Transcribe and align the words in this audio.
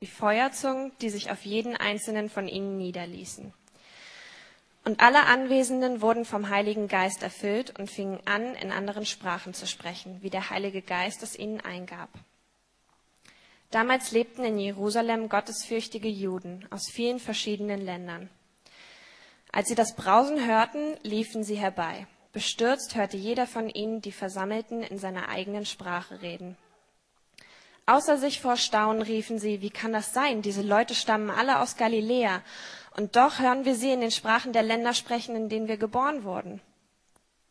wie 0.00 0.06
Feuerzungen, 0.06 0.92
die 1.00 1.10
sich 1.10 1.30
auf 1.30 1.44
jeden 1.44 1.76
einzelnen 1.76 2.28
von 2.28 2.48
ihnen 2.48 2.76
niederließen. 2.76 3.52
Und 4.84 5.00
alle 5.00 5.26
Anwesenden 5.26 6.00
wurden 6.00 6.24
vom 6.24 6.48
Heiligen 6.48 6.86
Geist 6.86 7.22
erfüllt 7.22 7.76
und 7.78 7.90
fingen 7.90 8.20
an, 8.24 8.54
in 8.54 8.70
anderen 8.70 9.04
Sprachen 9.04 9.52
zu 9.52 9.66
sprechen, 9.66 10.18
wie 10.22 10.30
der 10.30 10.50
Heilige 10.50 10.82
Geist 10.82 11.22
es 11.22 11.36
ihnen 11.36 11.60
eingab. 11.60 12.10
Damals 13.70 14.12
lebten 14.12 14.44
in 14.44 14.58
Jerusalem 14.58 15.28
gottesfürchtige 15.28 16.08
Juden 16.08 16.66
aus 16.70 16.88
vielen 16.88 17.18
verschiedenen 17.18 17.84
Ländern. 17.84 18.30
Als 19.50 19.68
sie 19.68 19.74
das 19.74 19.96
Brausen 19.96 20.46
hörten, 20.46 20.96
liefen 21.02 21.42
sie 21.42 21.56
herbei. 21.56 22.06
Bestürzt 22.32 22.94
hörte 22.94 23.16
jeder 23.16 23.46
von 23.46 23.68
ihnen 23.70 24.02
die 24.02 24.12
Versammelten 24.12 24.82
in 24.82 24.98
seiner 24.98 25.30
eigenen 25.30 25.64
Sprache 25.64 26.22
reden. 26.22 26.56
Außer 27.86 28.18
sich 28.18 28.40
vor 28.40 28.56
Staunen 28.56 29.00
riefen 29.00 29.38
sie, 29.38 29.62
wie 29.62 29.70
kann 29.70 29.92
das 29.92 30.12
sein? 30.12 30.42
Diese 30.42 30.62
Leute 30.62 30.94
stammen 30.94 31.30
alle 31.30 31.60
aus 31.60 31.76
Galiläa. 31.76 32.42
Und 32.96 33.14
doch 33.14 33.38
hören 33.38 33.64
wir 33.64 33.76
sie 33.76 33.92
in 33.92 34.00
den 34.00 34.10
Sprachen 34.10 34.52
der 34.52 34.64
Länder 34.64 34.92
sprechen, 34.92 35.36
in 35.36 35.48
denen 35.48 35.68
wir 35.68 35.76
geboren 35.76 36.24
wurden. 36.24 36.60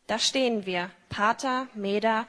Da 0.08 0.20
stehen 0.20 0.66
wir, 0.66 0.92
Pater, 1.08 1.68
Meder, 1.74 2.28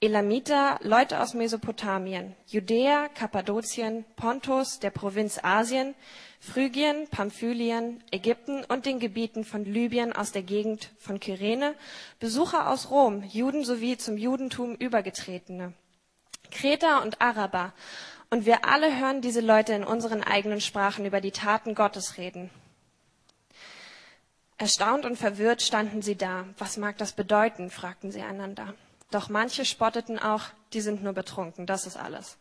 Elamiter, 0.00 0.78
Leute 0.82 1.20
aus 1.20 1.34
Mesopotamien, 1.34 2.36
Judäa, 2.46 3.08
Kappadokien, 3.08 4.04
Pontus, 4.14 4.78
der 4.78 4.90
Provinz 4.90 5.40
Asien, 5.42 5.94
Phrygien, 6.40 7.08
Pamphylien, 7.08 8.04
Ägypten 8.12 8.62
und 8.64 8.86
den 8.86 9.00
Gebieten 9.00 9.44
von 9.44 9.64
Libyen 9.64 10.12
aus 10.12 10.30
der 10.30 10.42
Gegend 10.42 10.90
von 10.98 11.18
Kyrene, 11.18 11.74
Besucher 12.20 12.70
aus 12.70 12.90
Rom, 12.90 13.24
Juden 13.24 13.64
sowie 13.64 13.96
zum 13.96 14.16
Judentum 14.16 14.76
übergetretene. 14.76 15.72
Kreter 16.50 17.02
und 17.02 17.20
Araber. 17.20 17.72
Und 18.30 18.46
wir 18.46 18.64
alle 18.64 18.98
hören 18.98 19.22
diese 19.22 19.40
Leute 19.40 19.72
in 19.72 19.84
unseren 19.84 20.22
eigenen 20.22 20.60
Sprachen 20.60 21.06
über 21.06 21.20
die 21.20 21.30
Taten 21.30 21.74
Gottes 21.74 22.18
reden. 22.18 22.50
Erstaunt 24.58 25.06
und 25.06 25.16
verwirrt 25.16 25.62
standen 25.62 26.02
sie 26.02 26.16
da. 26.16 26.44
Was 26.58 26.76
mag 26.76 26.98
das 26.98 27.12
bedeuten? 27.12 27.70
fragten 27.70 28.10
sie 28.10 28.22
einander. 28.22 28.74
Doch 29.10 29.28
manche 29.28 29.64
spotteten 29.64 30.18
auch, 30.18 30.42
die 30.72 30.80
sind 30.80 31.02
nur 31.02 31.14
betrunken, 31.14 31.64
das 31.64 31.86
ist 31.86 31.96
alles. 31.96 32.36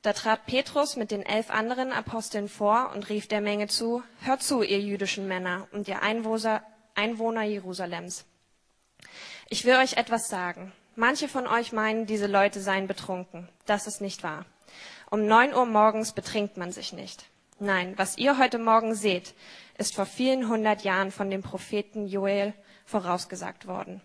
Da 0.00 0.12
trat 0.12 0.46
Petrus 0.46 0.96
mit 0.96 1.10
den 1.10 1.22
elf 1.22 1.50
anderen 1.50 1.92
Aposteln 1.92 2.48
vor 2.48 2.90
und 2.94 3.08
rief 3.08 3.28
der 3.28 3.40
Menge 3.40 3.68
zu, 3.68 4.02
Hört 4.22 4.42
zu, 4.42 4.62
ihr 4.62 4.80
jüdischen 4.80 5.28
Männer 5.28 5.68
und 5.72 5.86
ihr 5.86 6.02
Einwohner, 6.02 6.64
Einwohner 6.94 7.42
Jerusalems. 7.42 8.24
Ich 9.48 9.64
will 9.64 9.76
euch 9.76 9.96
etwas 9.96 10.28
sagen. 10.28 10.72
Manche 10.94 11.28
von 11.28 11.46
euch 11.46 11.72
meinen, 11.72 12.04
diese 12.04 12.26
Leute 12.26 12.60
seien 12.60 12.86
betrunken. 12.86 13.48
Das 13.64 13.86
ist 13.86 14.00
nicht 14.00 14.22
wahr. 14.22 14.44
Um 15.10 15.26
neun 15.26 15.54
Uhr 15.54 15.64
morgens 15.64 16.12
betrinkt 16.12 16.56
man 16.56 16.70
sich 16.70 16.92
nicht. 16.92 17.24
Nein, 17.58 17.94
was 17.96 18.18
ihr 18.18 18.38
heute 18.38 18.58
Morgen 18.58 18.94
seht, 18.94 19.34
ist 19.78 19.94
vor 19.94 20.04
vielen 20.04 20.48
hundert 20.48 20.82
Jahren 20.82 21.10
von 21.10 21.30
dem 21.30 21.42
Propheten 21.42 22.06
Joel 22.06 22.52
vorausgesagt 22.84 23.66
worden. 23.66 24.02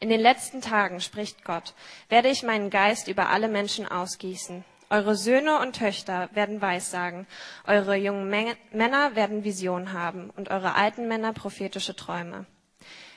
In 0.00 0.08
den 0.08 0.20
letzten 0.20 0.60
Tagen, 0.62 1.00
spricht 1.00 1.44
Gott, 1.44 1.74
werde 2.08 2.28
ich 2.28 2.42
meinen 2.42 2.70
Geist 2.70 3.08
über 3.08 3.28
alle 3.28 3.48
Menschen 3.48 3.86
ausgießen. 3.86 4.64
Eure 4.88 5.14
Söhne 5.14 5.58
und 5.60 5.76
Töchter 5.76 6.28
werden 6.32 6.60
Weissagen, 6.60 7.26
eure 7.66 7.96
jungen 7.96 8.28
Männer 8.28 9.14
werden 9.14 9.44
Vision 9.44 9.92
haben 9.92 10.30
und 10.30 10.50
eure 10.50 10.74
alten 10.74 11.06
Männer 11.06 11.32
prophetische 11.32 11.96
Träume. 11.96 12.46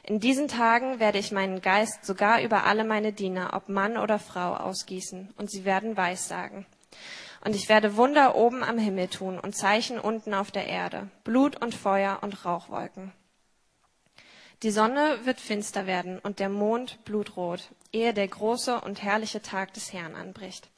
In 0.07 0.19
diesen 0.19 0.47
Tagen 0.47 0.99
werde 0.99 1.17
ich 1.17 1.31
meinen 1.31 1.61
Geist 1.61 2.05
sogar 2.05 2.39
über 2.43 2.65
alle 2.65 2.83
meine 2.83 3.11
Diener, 3.11 3.53
ob 3.53 3.69
Mann 3.69 3.97
oder 3.97 4.19
Frau, 4.19 4.53
ausgießen, 4.53 5.33
und 5.35 5.49
sie 5.49 5.65
werden 5.65 5.97
Weissagen. 5.97 6.67
Und 7.43 7.55
ich 7.55 7.69
werde 7.69 7.97
Wunder 7.97 8.35
oben 8.35 8.63
am 8.63 8.77
Himmel 8.77 9.07
tun 9.07 9.39
und 9.39 9.55
Zeichen 9.55 9.99
unten 9.99 10.35
auf 10.35 10.51
der 10.51 10.67
Erde, 10.67 11.09
Blut 11.23 11.59
und 11.59 11.73
Feuer 11.73 12.19
und 12.21 12.45
Rauchwolken. 12.45 13.13
Die 14.61 14.69
Sonne 14.69 15.17
wird 15.23 15.41
finster 15.41 15.87
werden 15.87 16.19
und 16.19 16.37
der 16.37 16.49
Mond 16.49 17.03
blutrot, 17.03 17.71
ehe 17.91 18.13
der 18.13 18.27
große 18.27 18.81
und 18.81 19.01
herrliche 19.01 19.41
Tag 19.41 19.73
des 19.73 19.91
Herrn 19.91 20.13
anbricht. 20.13 20.69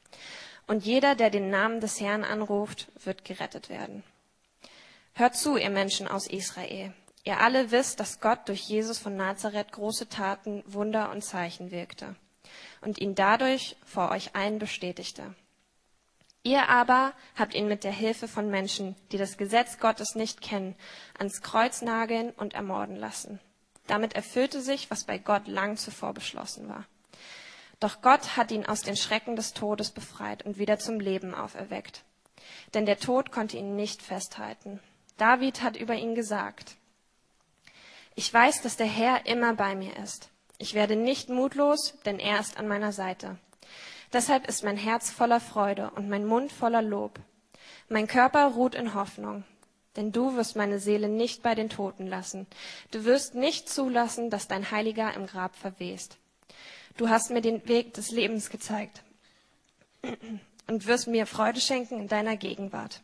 Und 0.66 0.86
jeder, 0.86 1.14
der 1.14 1.28
den 1.28 1.50
Namen 1.50 1.80
des 1.80 2.00
Herrn 2.00 2.24
anruft, 2.24 2.90
wird 3.04 3.26
gerettet 3.26 3.68
werden. 3.68 4.04
Hört 5.12 5.36
zu, 5.36 5.58
ihr 5.58 5.70
Menschen 5.70 6.08
aus 6.08 6.26
Israel. 6.26 6.94
Ihr 7.28 7.40
alle 7.40 7.70
wisst, 7.72 8.00
dass 8.00 8.20
Gott 8.20 8.48
durch 8.48 8.62
Jesus 8.62 8.98
von 8.98 9.14
Nazareth 9.14 9.72
große 9.72 10.08
Taten, 10.08 10.62
Wunder 10.66 11.10
und 11.10 11.22
Zeichen 11.22 11.70
wirkte 11.70 12.16
und 12.80 12.98
ihn 12.98 13.14
dadurch 13.14 13.76
vor 13.84 14.10
euch 14.12 14.34
allen 14.34 14.58
bestätigte. 14.58 15.34
Ihr 16.42 16.70
aber 16.70 17.12
habt 17.36 17.54
ihn 17.54 17.68
mit 17.68 17.84
der 17.84 17.92
Hilfe 17.92 18.28
von 18.28 18.48
Menschen, 18.48 18.96
die 19.12 19.18
das 19.18 19.36
Gesetz 19.36 19.78
Gottes 19.78 20.14
nicht 20.14 20.40
kennen, 20.40 20.74
ans 21.18 21.42
Kreuz 21.42 21.82
nageln 21.82 22.30
und 22.30 22.54
ermorden 22.54 22.96
lassen. 22.96 23.40
Damit 23.86 24.14
erfüllte 24.14 24.62
sich, 24.62 24.90
was 24.90 25.04
bei 25.04 25.18
Gott 25.18 25.48
lang 25.48 25.76
zuvor 25.76 26.14
beschlossen 26.14 26.66
war. 26.70 26.86
Doch 27.78 28.00
Gott 28.00 28.38
hat 28.38 28.50
ihn 28.52 28.64
aus 28.64 28.80
den 28.80 28.96
Schrecken 28.96 29.36
des 29.36 29.52
Todes 29.52 29.90
befreit 29.90 30.46
und 30.46 30.56
wieder 30.56 30.78
zum 30.78 30.98
Leben 30.98 31.34
auferweckt. 31.34 32.04
Denn 32.72 32.86
der 32.86 32.98
Tod 32.98 33.32
konnte 33.32 33.58
ihn 33.58 33.76
nicht 33.76 34.00
festhalten. 34.00 34.80
David 35.18 35.62
hat 35.62 35.76
über 35.76 35.94
ihn 35.94 36.14
gesagt, 36.14 36.78
ich 38.18 38.34
weiß, 38.34 38.62
dass 38.62 38.76
der 38.76 38.88
Herr 38.88 39.26
immer 39.26 39.54
bei 39.54 39.76
mir 39.76 39.96
ist. 39.96 40.30
Ich 40.58 40.74
werde 40.74 40.96
nicht 40.96 41.28
mutlos, 41.28 41.94
denn 42.04 42.18
er 42.18 42.40
ist 42.40 42.58
an 42.58 42.66
meiner 42.66 42.90
Seite. 42.90 43.38
Deshalb 44.12 44.48
ist 44.48 44.64
mein 44.64 44.76
Herz 44.76 45.08
voller 45.08 45.38
Freude 45.38 45.92
und 45.92 46.08
mein 46.08 46.26
Mund 46.26 46.50
voller 46.50 46.82
Lob. 46.82 47.20
Mein 47.88 48.08
Körper 48.08 48.48
ruht 48.48 48.74
in 48.74 48.92
Hoffnung, 48.92 49.44
denn 49.94 50.10
du 50.10 50.34
wirst 50.34 50.56
meine 50.56 50.80
Seele 50.80 51.08
nicht 51.08 51.44
bei 51.44 51.54
den 51.54 51.68
Toten 51.68 52.08
lassen. 52.08 52.48
Du 52.90 53.04
wirst 53.04 53.36
nicht 53.36 53.68
zulassen, 53.68 54.30
dass 54.30 54.48
dein 54.48 54.72
Heiliger 54.72 55.14
im 55.14 55.28
Grab 55.28 55.54
verwest. 55.54 56.16
Du 56.96 57.08
hast 57.08 57.30
mir 57.30 57.40
den 57.40 57.68
Weg 57.68 57.94
des 57.94 58.10
Lebens 58.10 58.50
gezeigt 58.50 59.04
und 60.66 60.88
wirst 60.88 61.06
mir 61.06 61.24
Freude 61.24 61.60
schenken 61.60 62.00
in 62.00 62.08
deiner 62.08 62.36
Gegenwart. 62.36 63.00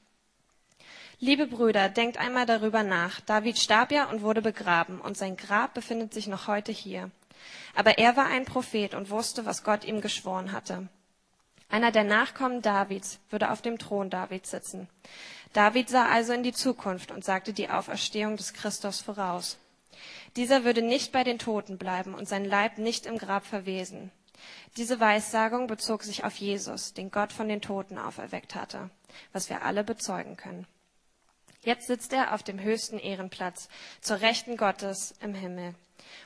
Liebe 1.25 1.47
Brüder, 1.47 1.89
denkt 1.89 2.19
einmal 2.19 2.45
darüber 2.45 2.83
nach. 2.83 3.19
David 3.21 3.59
starb 3.59 3.93
ja 3.93 4.11
und 4.11 4.21
wurde 4.21 4.43
begraben, 4.43 5.01
und 5.01 5.17
sein 5.17 5.39
Grab 5.39 5.73
befindet 5.73 6.13
sich 6.13 6.27
noch 6.27 6.49
heute 6.49 6.71
hier. 6.71 7.11
Aber 7.75 7.97
er 7.97 8.15
war 8.19 8.27
ein 8.27 8.45
Prophet 8.45 8.93
und 8.93 9.09
wusste, 9.09 9.47
was 9.47 9.65
Gott 9.65 9.87
ihm 9.87 10.03
geschworen 10.03 10.53
hatte. 10.53 10.87
Einer 11.71 11.93
der 11.93 12.05
Nachkommen 12.05 12.61
Davids 12.61 13.21
würde 13.31 13.51
auf 13.53 13.63
dem 13.63 13.79
Thron 13.79 14.11
Davids 14.11 14.51
sitzen. 14.51 14.87
David 15.55 15.89
sah 15.89 16.11
also 16.11 16.35
in 16.35 16.43
die 16.43 16.53
Zukunft 16.53 17.11
und 17.11 17.25
sagte 17.25 17.55
die 17.55 17.71
Auferstehung 17.71 18.37
des 18.37 18.53
Christus 18.53 19.01
voraus. 19.01 19.57
Dieser 20.37 20.63
würde 20.63 20.83
nicht 20.83 21.11
bei 21.11 21.25
den 21.25 21.39
Toten 21.39 21.79
bleiben 21.79 22.13
und 22.13 22.29
sein 22.29 22.45
Leib 22.45 22.77
nicht 22.77 23.07
im 23.07 23.17
Grab 23.17 23.47
verwesen. 23.47 24.11
Diese 24.77 25.01
Weissagung 25.01 25.69
bezog 25.69 26.03
sich 26.03 26.25
auf 26.25 26.37
Jesus, 26.37 26.93
den 26.93 27.11
Gott 27.11 27.33
von 27.33 27.49
den 27.49 27.63
Toten 27.63 27.97
auferweckt 27.97 28.55
hatte, 28.55 28.91
was 29.33 29.49
wir 29.49 29.63
alle 29.63 29.85
bezeugen 29.85 30.37
können. 30.37 30.67
Jetzt 31.65 31.87
sitzt 31.87 32.13
er 32.13 32.35
auf 32.35 32.43
dem 32.43 32.61
höchsten 32.61 32.99
Ehrenplatz, 32.99 33.69
zur 34.03 34.21
Rechten 34.21 34.59
Gottes 34.59 35.15
im 35.21 35.35
Himmel. 35.35 35.75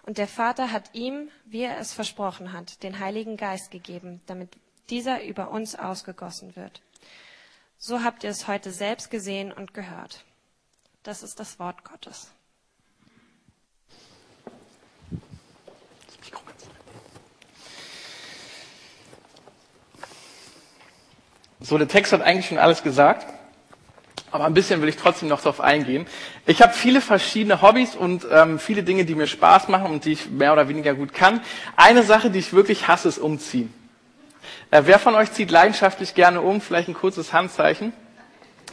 Und 0.03 0.19
der 0.19 0.27
Vater 0.27 0.73
hat 0.73 0.95
ihm, 0.95 1.31
wie 1.45 1.63
er 1.63 1.79
es 1.79 1.93
versprochen 1.93 2.53
hat, 2.53 2.83
den 2.83 2.99
Heiligen 2.99 3.37
Geist 3.37 3.71
gegeben, 3.71 4.21
damit 4.27 4.51
dieser 4.91 5.23
über 5.23 5.51
uns 5.51 5.77
ausgegossen 5.77 6.57
wird. 6.57 6.83
So 7.77 8.03
habt 8.03 8.25
ihr 8.25 8.31
es 8.31 8.49
heute 8.49 8.73
selbst 8.73 9.11
gesehen 9.11 9.53
und 9.53 9.75
gehört. 9.75 10.25
Das 11.05 11.23
ist 11.23 11.39
das 11.39 11.61
Wort 11.61 11.85
Gottes. 11.85 12.33
So, 21.61 21.77
der 21.79 21.89
Text 21.89 22.13
hat 22.13 22.23
eigentlich 22.23 22.47
schon 22.47 22.59
alles 22.59 22.83
gesagt. 22.83 23.38
Aber 24.31 24.45
ein 24.45 24.55
bisschen 24.55 24.83
will 24.83 24.89
ich 24.89 24.97
trotzdem 24.97 25.29
noch 25.29 25.41
darauf 25.41 25.61
eingehen. 25.61 26.07
Ich 26.47 26.61
habe 26.63 26.73
viele 26.73 27.01
verschiedene 27.01 27.63
Hobbys 27.63 27.95
und 27.95 28.27
ähm, 28.31 28.59
viele 28.59 28.83
Dinge, 28.83 29.05
die 29.05 29.15
mir 29.15 29.27
Spaß 29.27 29.69
machen 29.69 29.91
und 29.91 30.05
die 30.05 30.13
ich 30.13 30.31
mehr 30.31 30.53
oder 30.53 30.69
weniger 30.69 30.95
gut 30.95 31.15
kann. 31.15 31.41
Eine 31.77 32.03
Sache, 32.03 32.31
die 32.31 32.39
ich 32.39 32.53
wirklich 32.53 32.89
hasse, 32.89 33.09
ist 33.09 33.19
Umziehen. 33.19 33.73
Äh, 34.71 34.83
wer 34.85 34.99
von 34.99 35.15
euch 35.15 35.33
zieht 35.33 35.51
leidenschaftlich 35.51 36.15
gerne 36.15 36.41
um? 36.43 36.61
Vielleicht 36.61 36.89
ein 36.89 36.95
kurzes 36.95 37.33
Handzeichen. 37.33 37.93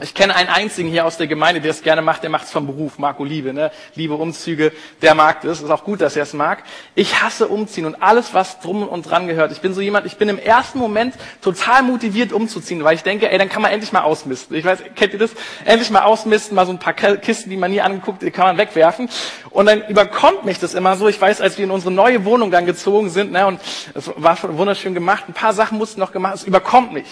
Ich 0.01 0.13
kenne 0.13 0.35
einen 0.35 0.49
einzigen 0.49 0.89
hier 0.89 1.05
aus 1.05 1.15
der 1.15 1.27
Gemeinde, 1.27 1.61
der 1.61 1.71
es 1.71 1.81
gerne 1.81 2.01
macht, 2.01 2.21
der 2.21 2.29
macht 2.29 2.45
es 2.45 2.51
vom 2.51 2.65
Beruf, 2.65 2.99
Marco 2.99 3.23
Liebe, 3.23 3.53
ne? 3.53 3.71
Liebe 3.95 4.15
Umzüge, 4.15 4.73
der 5.01 5.15
mag 5.15 5.39
das, 5.41 5.61
ist 5.61 5.69
auch 5.69 5.85
gut, 5.85 6.01
dass 6.01 6.17
er 6.17 6.23
es 6.23 6.33
mag. 6.33 6.63
Ich 6.95 7.21
hasse 7.21 7.47
Umziehen 7.47 7.85
und 7.85 8.03
alles, 8.03 8.33
was 8.33 8.59
drum 8.59 8.85
und 8.85 9.09
dran 9.09 9.25
gehört. 9.27 9.53
Ich 9.53 9.61
bin 9.61 9.73
so 9.73 9.79
jemand, 9.79 10.05
ich 10.05 10.17
bin 10.17 10.27
im 10.27 10.37
ersten 10.37 10.79
Moment 10.79 11.15
total 11.41 11.81
motiviert 11.83 12.33
umzuziehen, 12.33 12.83
weil 12.83 12.95
ich 12.95 13.03
denke, 13.03 13.31
ey, 13.31 13.37
dann 13.37 13.47
kann 13.47 13.61
man 13.61 13.71
endlich 13.71 13.93
mal 13.93 14.01
ausmisten. 14.01 14.57
Ich 14.57 14.65
weiß, 14.65 14.79
kennt 14.95 15.13
ihr 15.13 15.19
das? 15.19 15.31
Endlich 15.63 15.89
mal 15.89 16.01
ausmisten, 16.01 16.55
mal 16.55 16.65
so 16.65 16.73
ein 16.73 16.79
paar 16.79 16.93
Kisten, 16.93 17.49
die 17.49 17.55
man 17.55 17.71
nie 17.71 17.79
angeguckt, 17.79 18.21
die 18.21 18.31
kann 18.31 18.47
man 18.47 18.57
wegwerfen. 18.57 19.09
Und 19.49 19.67
dann 19.67 19.87
überkommt 19.87 20.43
mich 20.43 20.59
das 20.59 20.73
immer 20.73 20.97
so. 20.97 21.07
Ich 21.07 21.21
weiß, 21.21 21.39
als 21.39 21.57
wir 21.57 21.63
in 21.63 21.71
unsere 21.71 21.93
neue 21.93 22.25
Wohnung 22.25 22.51
dann 22.51 22.65
gezogen 22.65 23.09
sind, 23.09 23.31
ne, 23.31 23.47
und 23.47 23.61
es 23.93 24.11
war 24.17 24.35
schon 24.35 24.57
wunderschön 24.57 24.93
gemacht, 24.93 25.23
ein 25.29 25.33
paar 25.33 25.53
Sachen 25.53 25.77
mussten 25.77 26.01
noch 26.01 26.11
gemacht, 26.11 26.35
es 26.35 26.43
überkommt 26.43 26.91
mich. 26.91 27.07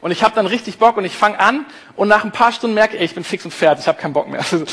Und 0.00 0.12
ich 0.12 0.22
habe 0.22 0.34
dann 0.36 0.46
richtig 0.46 0.78
Bock 0.78 0.96
und 0.96 1.04
ich 1.04 1.16
fange 1.16 1.40
an 1.40 1.66
und 1.96 2.06
nach 2.06 2.22
ein 2.22 2.30
paar 2.30 2.52
Stunden 2.52 2.74
merke 2.74 2.96
ich, 2.96 3.02
ich 3.02 3.14
bin 3.14 3.24
fix 3.24 3.44
und 3.44 3.50
fertig, 3.50 3.82
ich 3.82 3.88
habe 3.88 4.00
keinen 4.00 4.12
Bock 4.12 4.28
mehr. 4.28 4.40
Also, 4.50 4.64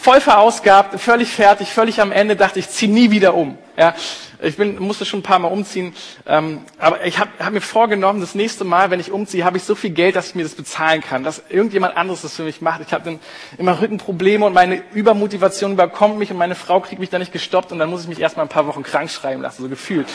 voll 0.00 0.20
verausgabt, 0.20 1.00
völlig 1.00 1.30
fertig, 1.30 1.68
völlig 1.72 2.00
am 2.00 2.12
Ende, 2.12 2.36
dachte 2.36 2.58
ich, 2.58 2.68
zieh 2.68 2.86
nie 2.86 3.10
wieder 3.10 3.34
um. 3.34 3.58
Ja, 3.76 3.94
ich 4.40 4.56
bin, 4.56 4.78
musste 4.78 5.04
schon 5.04 5.20
ein 5.20 5.24
paar 5.24 5.38
Mal 5.40 5.48
umziehen, 5.48 5.94
ähm, 6.26 6.62
aber 6.78 7.04
ich 7.04 7.18
habe 7.18 7.30
hab 7.38 7.52
mir 7.52 7.60
vorgenommen, 7.60 8.20
das 8.20 8.34
nächste 8.34 8.64
Mal, 8.64 8.90
wenn 8.90 9.00
ich 9.00 9.10
umziehe, 9.10 9.44
habe 9.44 9.56
ich 9.56 9.64
so 9.64 9.74
viel 9.74 9.90
Geld, 9.90 10.16
dass 10.16 10.28
ich 10.28 10.34
mir 10.36 10.44
das 10.44 10.54
bezahlen 10.54 11.00
kann, 11.00 11.24
dass 11.24 11.42
irgendjemand 11.48 11.96
anderes 11.96 12.22
das 12.22 12.36
für 12.36 12.44
mich 12.44 12.60
macht. 12.60 12.80
Ich 12.86 12.92
habe 12.92 13.04
dann 13.04 13.20
immer 13.58 13.80
Rückenprobleme 13.80 14.46
und 14.46 14.52
meine 14.52 14.82
Übermotivation 14.94 15.72
überkommt 15.72 16.18
mich 16.18 16.30
und 16.30 16.38
meine 16.38 16.54
Frau 16.54 16.80
kriegt 16.80 17.00
mich 17.00 17.10
da 17.10 17.18
nicht 17.18 17.32
gestoppt 17.32 17.72
und 17.72 17.78
dann 17.78 17.90
muss 17.90 18.02
ich 18.02 18.08
mich 18.08 18.20
erstmal 18.20 18.46
ein 18.46 18.50
paar 18.50 18.66
Wochen 18.66 18.84
krank 18.84 19.10
schreiben 19.10 19.42
lassen, 19.42 19.62
so 19.62 19.68
gefühlt. 19.68 20.06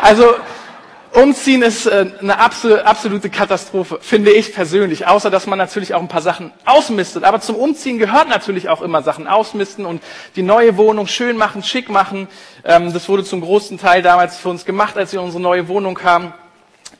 Also 0.00 0.24
Umziehen 1.12 1.60
ist 1.60 1.84
äh, 1.84 2.06
eine 2.20 2.38
absolute 2.38 3.28
Katastrophe, 3.28 3.98
finde 4.00 4.30
ich 4.30 4.54
persönlich. 4.54 5.06
Außer, 5.06 5.30
dass 5.30 5.46
man 5.46 5.58
natürlich 5.58 5.92
auch 5.92 6.00
ein 6.00 6.08
paar 6.08 6.22
Sachen 6.22 6.52
ausmistet. 6.64 7.24
Aber 7.24 7.40
zum 7.40 7.56
Umziehen 7.56 7.98
gehört 7.98 8.30
natürlich 8.30 8.70
auch 8.70 8.80
immer 8.80 9.02
Sachen 9.02 9.26
ausmisten 9.26 9.84
und 9.84 10.02
die 10.36 10.42
neue 10.42 10.78
Wohnung 10.78 11.06
schön 11.06 11.36
machen, 11.36 11.62
schick 11.62 11.90
machen. 11.90 12.28
Ähm, 12.64 12.94
das 12.94 13.10
wurde 13.10 13.24
zum 13.24 13.42
großen 13.42 13.78
Teil 13.78 14.00
damals 14.00 14.38
für 14.38 14.48
uns 14.48 14.64
gemacht, 14.64 14.96
als 14.96 15.12
wir 15.12 15.20
in 15.20 15.26
unsere 15.26 15.42
neue 15.42 15.68
Wohnung 15.68 15.94
kamen. 15.94 16.32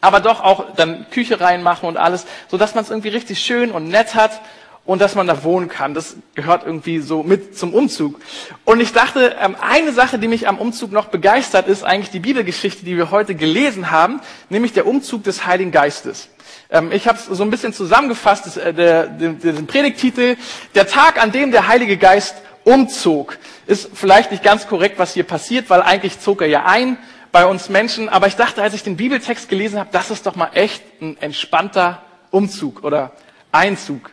Aber 0.02 0.20
doch 0.20 0.42
auch 0.42 0.74
dann 0.76 1.06
Küche 1.10 1.40
reinmachen 1.40 1.88
und 1.88 1.96
alles, 1.96 2.26
so 2.48 2.58
dass 2.58 2.74
man 2.74 2.84
es 2.84 2.90
irgendwie 2.90 3.08
richtig 3.08 3.38
schön 3.40 3.70
und 3.70 3.88
nett 3.88 4.14
hat 4.14 4.42
und 4.84 5.00
dass 5.00 5.14
man 5.14 5.26
da 5.26 5.44
wohnen 5.44 5.68
kann. 5.68 5.94
Das 5.94 6.16
gehört 6.34 6.66
irgendwie 6.66 6.98
so 6.98 7.22
mit 7.22 7.56
zum 7.56 7.72
Umzug. 7.72 8.20
Und 8.64 8.80
ich 8.80 8.92
dachte, 8.92 9.36
ähm, 9.40 9.56
eine 9.60 9.92
Sache, 9.92 10.18
die 10.18 10.28
mich 10.28 10.48
am 10.48 10.58
Umzug 10.58 10.92
noch 10.92 11.06
begeistert, 11.06 11.68
ist 11.68 11.84
eigentlich 11.84 12.10
die 12.10 12.20
Bibelgeschichte, 12.20 12.84
die 12.84 12.96
wir 12.96 13.10
heute 13.10 13.34
gelesen 13.34 13.90
haben, 13.90 14.20
nämlich 14.48 14.72
der 14.72 14.86
Umzug 14.86 15.24
des 15.24 15.46
Heiligen 15.46 15.70
Geistes. 15.70 16.28
Ähm, 16.70 16.90
ich 16.90 17.06
habe 17.06 17.18
so 17.18 17.42
ein 17.42 17.50
bisschen 17.50 17.72
zusammengefasst, 17.72 18.56
äh, 18.56 18.72
den 18.74 19.66
Predigtitel, 19.66 20.36
der 20.74 20.88
Tag, 20.88 21.22
an 21.22 21.30
dem 21.30 21.52
der 21.52 21.68
Heilige 21.68 21.96
Geist 21.96 22.34
umzog. 22.64 23.38
Ist 23.66 23.90
vielleicht 23.94 24.30
nicht 24.30 24.42
ganz 24.42 24.66
korrekt, 24.66 24.98
was 24.98 25.14
hier 25.14 25.24
passiert, 25.24 25.70
weil 25.70 25.82
eigentlich 25.82 26.20
zog 26.20 26.40
er 26.40 26.48
ja 26.48 26.64
ein 26.64 26.98
bei 27.30 27.46
uns 27.46 27.68
Menschen. 27.68 28.08
Aber 28.08 28.26
ich 28.26 28.36
dachte, 28.36 28.62
als 28.62 28.74
ich 28.74 28.82
den 28.82 28.96
Bibeltext 28.96 29.48
gelesen 29.48 29.78
habe, 29.78 29.90
das 29.92 30.10
ist 30.10 30.26
doch 30.26 30.36
mal 30.36 30.50
echt 30.54 30.82
ein 31.00 31.16
entspannter 31.20 32.02
Umzug 32.30 32.84
oder 32.84 33.12
Einzug. 33.52 34.10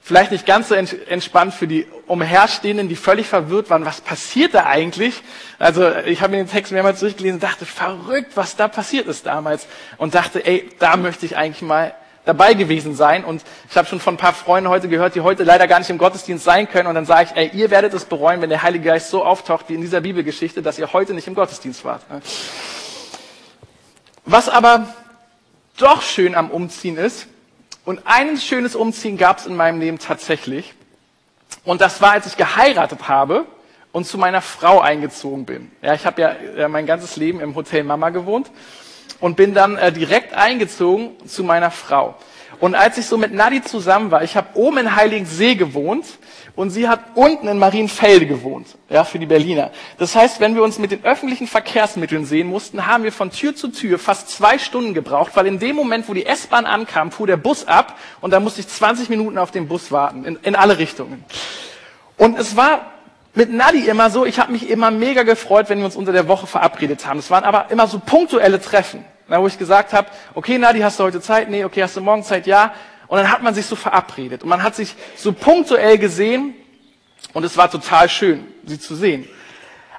Vielleicht 0.00 0.32
nicht 0.32 0.46
ganz 0.46 0.68
so 0.68 0.74
entspannt 0.74 1.52
für 1.52 1.66
die 1.66 1.86
Umherstehenden, 2.06 2.88
die 2.88 2.96
völlig 2.96 3.26
verwirrt 3.26 3.68
waren. 3.68 3.84
Was 3.84 4.00
passiert 4.00 4.54
da 4.54 4.64
eigentlich? 4.64 5.22
Also 5.58 5.94
ich 6.06 6.22
habe 6.22 6.30
mir 6.30 6.38
den 6.38 6.50
Text 6.50 6.72
mehrmals 6.72 7.00
durchgelesen, 7.00 7.40
dachte, 7.40 7.66
verrückt, 7.66 8.32
was 8.34 8.56
da 8.56 8.68
passiert 8.68 9.06
ist 9.06 9.26
damals. 9.26 9.66
Und 9.98 10.14
dachte, 10.14 10.46
ey, 10.46 10.70
da 10.78 10.96
möchte 10.96 11.26
ich 11.26 11.36
eigentlich 11.36 11.60
mal 11.60 11.94
dabei 12.24 12.54
gewesen 12.54 12.94
sein. 12.94 13.24
Und 13.24 13.42
ich 13.70 13.76
habe 13.76 13.88
schon 13.88 14.00
von 14.00 14.14
ein 14.14 14.18
paar 14.18 14.34
Freunden 14.34 14.68
heute 14.68 14.88
gehört, 14.88 15.14
die 15.14 15.22
heute 15.22 15.44
leider 15.44 15.66
gar 15.66 15.78
nicht 15.78 15.90
im 15.90 15.98
Gottesdienst 15.98 16.44
sein 16.44 16.68
können. 16.70 16.86
Und 16.86 16.94
dann 16.94 17.06
sage 17.06 17.30
ich, 17.30 17.36
ey, 17.36 17.50
ihr 17.52 17.70
werdet 17.70 17.94
es 17.94 18.04
bereuen, 18.04 18.40
wenn 18.40 18.50
der 18.50 18.62
Heilige 18.62 18.84
Geist 18.84 19.10
so 19.10 19.24
auftaucht 19.24 19.66
wie 19.68 19.74
in 19.74 19.80
dieser 19.80 20.00
Bibelgeschichte, 20.00 20.62
dass 20.62 20.78
ihr 20.78 20.92
heute 20.92 21.14
nicht 21.14 21.26
im 21.26 21.34
Gottesdienst 21.34 21.84
wart. 21.84 22.02
Was 24.24 24.48
aber 24.48 24.88
doch 25.78 26.02
schön 26.02 26.34
am 26.34 26.50
Umziehen 26.50 26.98
ist, 26.98 27.26
und 27.88 28.02
ein 28.04 28.36
schönes 28.36 28.76
Umziehen 28.76 29.16
gab 29.16 29.38
es 29.38 29.46
in 29.46 29.56
meinem 29.56 29.80
Leben 29.80 29.98
tatsächlich. 29.98 30.74
Und 31.64 31.80
das 31.80 32.02
war, 32.02 32.12
als 32.12 32.26
ich 32.26 32.36
geheiratet 32.36 33.08
habe 33.08 33.46
und 33.92 34.06
zu 34.06 34.18
meiner 34.18 34.42
Frau 34.42 34.82
eingezogen 34.82 35.46
bin. 35.46 35.70
Ja, 35.80 35.94
ich 35.94 36.04
habe 36.04 36.36
ja 36.54 36.68
mein 36.68 36.84
ganzes 36.84 37.16
Leben 37.16 37.40
im 37.40 37.54
Hotel 37.54 37.84
Mama 37.84 38.10
gewohnt 38.10 38.50
und 39.20 39.38
bin 39.38 39.54
dann 39.54 39.78
äh, 39.78 39.90
direkt 39.90 40.34
eingezogen 40.34 41.12
zu 41.26 41.42
meiner 41.44 41.70
Frau. 41.70 42.14
Und 42.60 42.74
als 42.74 42.98
ich 42.98 43.06
so 43.06 43.16
mit 43.16 43.32
Nadi 43.32 43.62
zusammen 43.62 44.10
war, 44.10 44.22
ich 44.22 44.36
habe 44.36 44.48
oben 44.52 44.76
in 44.76 44.94
Heiligensee 44.94 45.54
gewohnt 45.54 46.04
und 46.58 46.70
sie 46.70 46.88
hat 46.88 46.98
unten 47.14 47.46
in 47.46 47.56
Marienfelde 47.56 48.26
gewohnt, 48.26 48.66
ja, 48.90 49.04
für 49.04 49.20
die 49.20 49.26
Berliner. 49.26 49.70
Das 49.96 50.16
heißt, 50.16 50.40
wenn 50.40 50.56
wir 50.56 50.64
uns 50.64 50.80
mit 50.80 50.90
den 50.90 51.04
öffentlichen 51.04 51.46
Verkehrsmitteln 51.46 52.24
sehen 52.24 52.48
mussten, 52.48 52.84
haben 52.84 53.04
wir 53.04 53.12
von 53.12 53.30
Tür 53.30 53.54
zu 53.54 53.68
Tür 53.68 53.96
fast 53.96 54.28
zwei 54.30 54.58
Stunden 54.58 54.92
gebraucht, 54.92 55.36
weil 55.36 55.46
in 55.46 55.60
dem 55.60 55.76
Moment, 55.76 56.08
wo 56.08 56.14
die 56.14 56.26
S-Bahn 56.26 56.66
ankam, 56.66 57.12
fuhr 57.12 57.28
der 57.28 57.36
Bus 57.36 57.68
ab 57.68 57.96
und 58.20 58.32
da 58.32 58.40
musste 58.40 58.60
ich 58.60 58.66
20 58.66 59.08
Minuten 59.08 59.38
auf 59.38 59.52
den 59.52 59.68
Bus 59.68 59.92
warten, 59.92 60.24
in, 60.24 60.36
in 60.42 60.56
alle 60.56 60.78
Richtungen. 60.78 61.24
Und 62.16 62.36
es 62.36 62.56
war 62.56 62.90
mit 63.34 63.52
Nadi 63.52 63.86
immer 63.86 64.10
so, 64.10 64.26
ich 64.26 64.40
habe 64.40 64.50
mich 64.50 64.68
immer 64.68 64.90
mega 64.90 65.22
gefreut, 65.22 65.68
wenn 65.68 65.78
wir 65.78 65.84
uns 65.84 65.94
unter 65.94 66.10
der 66.10 66.26
Woche 66.26 66.48
verabredet 66.48 67.06
haben. 67.06 67.20
Es 67.20 67.30
waren 67.30 67.44
aber 67.44 67.70
immer 67.70 67.86
so 67.86 68.00
punktuelle 68.04 68.60
Treffen, 68.60 69.04
wo 69.28 69.46
ich 69.46 69.60
gesagt 69.60 69.92
habe, 69.92 70.08
okay 70.34 70.58
Nadi, 70.58 70.80
hast 70.80 70.98
du 70.98 71.04
heute 71.04 71.20
Zeit? 71.20 71.50
Nee, 71.50 71.62
okay, 71.62 71.84
hast 71.84 71.96
du 71.96 72.00
morgen 72.00 72.24
Zeit? 72.24 72.48
Ja. 72.48 72.72
Und 73.08 73.16
dann 73.18 73.30
hat 73.30 73.42
man 73.42 73.54
sich 73.54 73.66
so 73.66 73.74
verabredet 73.74 74.42
und 74.42 74.50
man 74.50 74.62
hat 74.62 74.76
sich 74.76 74.94
so 75.16 75.32
punktuell 75.32 75.98
gesehen 75.98 76.54
und 77.32 77.42
es 77.42 77.56
war 77.56 77.70
total 77.70 78.08
schön, 78.08 78.46
sie 78.66 78.78
zu 78.78 78.94
sehen. 78.94 79.26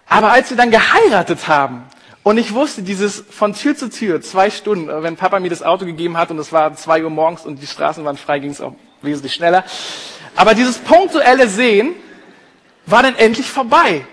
Aber 0.08 0.32
als 0.32 0.52
wir 0.52 0.58
dann 0.58 0.72
geheiratet 0.72 1.48
haben 1.48 1.84
und 2.24 2.38
ich 2.38 2.54
wusste, 2.54 2.84
dieses 2.84 3.24
von 3.30 3.54
Tür 3.54 3.76
zu 3.76 3.90
Tür, 3.90 4.22
zwei 4.22 4.52
Stunden, 4.52 4.90
wenn 5.04 5.16
Papa 5.16 5.40
mir 5.40 5.50
das 5.50 5.64
Auto 5.64 5.86
gegeben 5.86 6.18
hat 6.18 6.30
und 6.30 6.38
es 6.38 6.52
war 6.52 6.76
zwei 6.76 7.04
Uhr 7.04 7.10
morgens 7.10 7.46
und 7.46 7.62
die 7.62 7.68
Straßen 7.68 8.06
waren 8.06 8.18
frei, 8.18 8.40
ging 8.40 8.52
es 8.52 8.62
auch 8.62 8.76
wesentlich 9.02 9.34
schneller. 9.34 9.64
Aber 10.36 10.54
dieses 10.54 10.78
punktuelle 10.78 11.48
Sehen 11.50 11.96
war 12.86 13.04
dann 13.04 13.16
endlich 13.16 13.50
vorbei. 13.50 14.06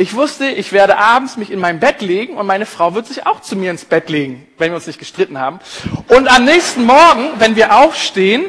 Ich 0.00 0.14
wusste, 0.14 0.46
ich 0.48 0.72
werde 0.72 0.96
abends 0.96 1.36
mich 1.36 1.50
in 1.50 1.60
mein 1.60 1.78
Bett 1.78 2.00
legen 2.00 2.38
und 2.38 2.46
meine 2.46 2.64
Frau 2.64 2.94
wird 2.94 3.06
sich 3.06 3.26
auch 3.26 3.40
zu 3.40 3.54
mir 3.54 3.70
ins 3.70 3.84
Bett 3.84 4.08
legen, 4.08 4.46
wenn 4.56 4.70
wir 4.70 4.76
uns 4.76 4.86
nicht 4.86 4.98
gestritten 4.98 5.38
haben. 5.38 5.60
Und 6.08 6.26
am 6.26 6.46
nächsten 6.46 6.86
Morgen, 6.86 7.32
wenn 7.38 7.54
wir 7.54 7.76
aufstehen, 7.76 8.46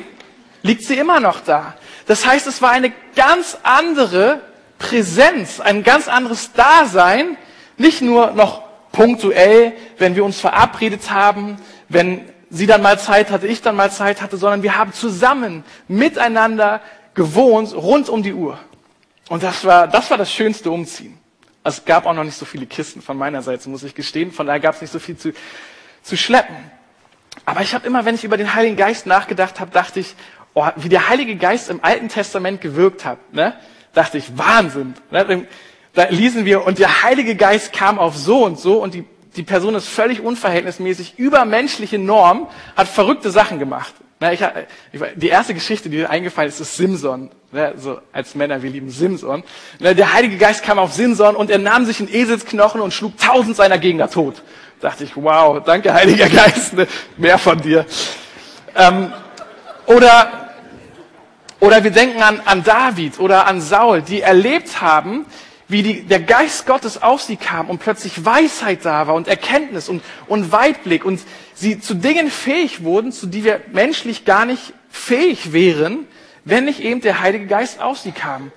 liegt 0.61 0.85
sie 0.85 0.97
immer 0.97 1.19
noch 1.19 1.41
da. 1.41 1.75
Das 2.07 2.25
heißt, 2.25 2.47
es 2.47 2.61
war 2.61 2.71
eine 2.71 2.93
ganz 3.17 3.57
andere 3.63 4.39
Präsenz, 4.79 5.59
ein 5.59 5.83
ganz 5.83 6.07
anderes 6.07 6.53
Dasein, 6.53 7.35
nicht 7.75 8.01
nur 8.01 8.31
noch 8.31 8.61
punktuell, 8.93 9.73
wenn 9.97 10.15
wir 10.15 10.23
uns 10.23 10.39
verabredet 10.39 11.11
haben, 11.11 11.57
wenn 11.89 12.29
sie 12.49 12.65
dann 12.65 12.81
mal 12.81 12.97
Zeit 12.97 13.29
hatte, 13.29 13.47
ich 13.47 13.61
dann 13.61 13.75
mal 13.75 13.91
Zeit 13.91 14.21
hatte, 14.21 14.37
sondern 14.37 14.63
wir 14.63 14.77
haben 14.77 14.93
zusammen 14.93 15.65
miteinander 15.89 16.79
gewohnt, 17.13 17.75
rund 17.75 18.07
um 18.07 18.23
die 18.23 18.33
Uhr. 18.33 18.57
Und 19.27 19.43
das 19.43 19.65
war, 19.65 19.89
das 19.89 20.09
war 20.09 20.17
das 20.17 20.31
schönste 20.31 20.71
Umziehen. 20.71 21.20
Es 21.63 21.85
gab 21.85 22.05
auch 22.05 22.13
noch 22.13 22.23
nicht 22.23 22.37
so 22.37 22.45
viele 22.45 22.65
Kisten 22.65 23.01
von 23.01 23.17
meiner 23.17 23.41
Seite, 23.41 23.69
muss 23.69 23.83
ich 23.83 23.93
gestehen. 23.93 24.31
Von 24.31 24.47
daher 24.47 24.59
gab 24.59 24.75
es 24.75 24.81
nicht 24.81 24.91
so 24.91 24.99
viel 24.99 25.17
zu, 25.17 25.31
zu 26.01 26.17
schleppen. 26.17 26.55
Aber 27.45 27.61
ich 27.61 27.73
habe 27.73 27.85
immer, 27.85 28.05
wenn 28.05 28.15
ich 28.15 28.23
über 28.23 28.37
den 28.37 28.55
Heiligen 28.55 28.75
Geist 28.75 29.05
nachgedacht 29.05 29.59
habe, 29.59 29.71
dachte 29.71 29.99
ich, 29.99 30.15
oh, 30.53 30.67
wie 30.75 30.89
der 30.89 31.09
Heilige 31.09 31.35
Geist 31.35 31.69
im 31.69 31.83
Alten 31.83 32.09
Testament 32.09 32.61
gewirkt 32.61 33.05
hat. 33.05 33.33
Ne? 33.33 33.55
Dachte 33.93 34.17
ich, 34.17 34.37
Wahnsinn. 34.37 34.95
Ne? 35.11 35.47
Da 35.93 36.07
lesen 36.09 36.45
wir, 36.45 36.65
und 36.65 36.79
der 36.79 37.03
Heilige 37.03 37.35
Geist 37.35 37.73
kam 37.73 37.99
auf 37.99 38.15
so 38.15 38.45
und 38.45 38.59
so 38.59 38.81
und 38.81 38.93
die, 38.93 39.05
die 39.35 39.43
Person 39.43 39.75
ist 39.75 39.87
völlig 39.87 40.21
unverhältnismäßig 40.21 41.15
über 41.17 41.45
menschliche 41.45 41.99
Norm, 41.99 42.47
hat 42.75 42.87
verrückte 42.87 43.29
Sachen 43.29 43.59
gemacht. 43.59 43.93
Na, 44.19 44.31
ich, 44.31 44.41
ich, 44.91 45.01
die 45.15 45.29
erste 45.29 45.53
Geschichte, 45.53 45.89
die 45.89 45.97
mir 45.97 46.09
eingefallen 46.09 46.49
ist, 46.49 46.59
ist 46.59 46.77
Simson. 46.77 47.31
Ne, 47.53 47.73
so 47.77 47.99
als 48.13 48.33
Männer, 48.33 48.63
wir 48.63 48.69
lieben 48.69 48.89
Simson. 48.89 49.43
Ne, 49.79 49.93
der 49.93 50.13
Heilige 50.13 50.37
Geist 50.37 50.63
kam 50.63 50.79
auf 50.79 50.93
Simson 50.93 51.35
und 51.35 51.49
er 51.49 51.57
nahm 51.57 51.85
sich 51.85 51.99
einen 51.99 52.07
Eselsknochen 52.07 52.79
und 52.79 52.93
schlug 52.93 53.17
tausend 53.17 53.57
seiner 53.57 53.77
Gegner 53.77 54.09
tot. 54.09 54.41
Da 54.79 54.89
dachte 54.89 55.03
ich, 55.03 55.15
wow, 55.15 55.61
danke 55.63 55.93
Heiliger 55.93 56.29
Geist, 56.29 56.73
ne, 56.73 56.87
mehr 57.17 57.37
von 57.37 57.61
dir. 57.61 57.85
Ähm, 58.75 59.11
oder 59.85 60.41
oder 61.61 61.83
wir 61.83 61.91
denken 61.91 62.23
an, 62.23 62.41
an 62.45 62.63
David 62.63 63.19
oder 63.19 63.45
an 63.45 63.61
Saul, 63.61 64.01
die 64.01 64.21
erlebt 64.21 64.81
haben, 64.81 65.27
wie 65.67 65.83
die, 65.83 66.01
der 66.01 66.19
Geist 66.19 66.65
Gottes 66.65 67.03
auf 67.03 67.21
sie 67.21 67.35
kam 67.35 67.69
und 67.69 67.77
plötzlich 67.77 68.25
Weisheit 68.25 68.83
da 68.83 69.05
war 69.05 69.13
und 69.13 69.27
Erkenntnis 69.27 69.87
und, 69.87 70.01
und 70.27 70.51
Weitblick 70.51 71.05
und 71.05 71.21
sie 71.53 71.79
zu 71.79 71.93
Dingen 71.93 72.31
fähig 72.31 72.83
wurden, 72.83 73.11
zu 73.11 73.27
die 73.27 73.43
wir 73.43 73.61
menschlich 73.71 74.25
gar 74.25 74.45
nicht 74.45 74.73
fähig 74.89 75.53
wären, 75.53 76.07
wenn 76.45 76.65
nicht 76.65 76.79
eben 76.79 77.01
der 77.01 77.21
Heilige 77.21 77.47
Geist 77.47 77.81
auf 77.81 77.97
sie 77.97 78.11
kam. 78.11 78.51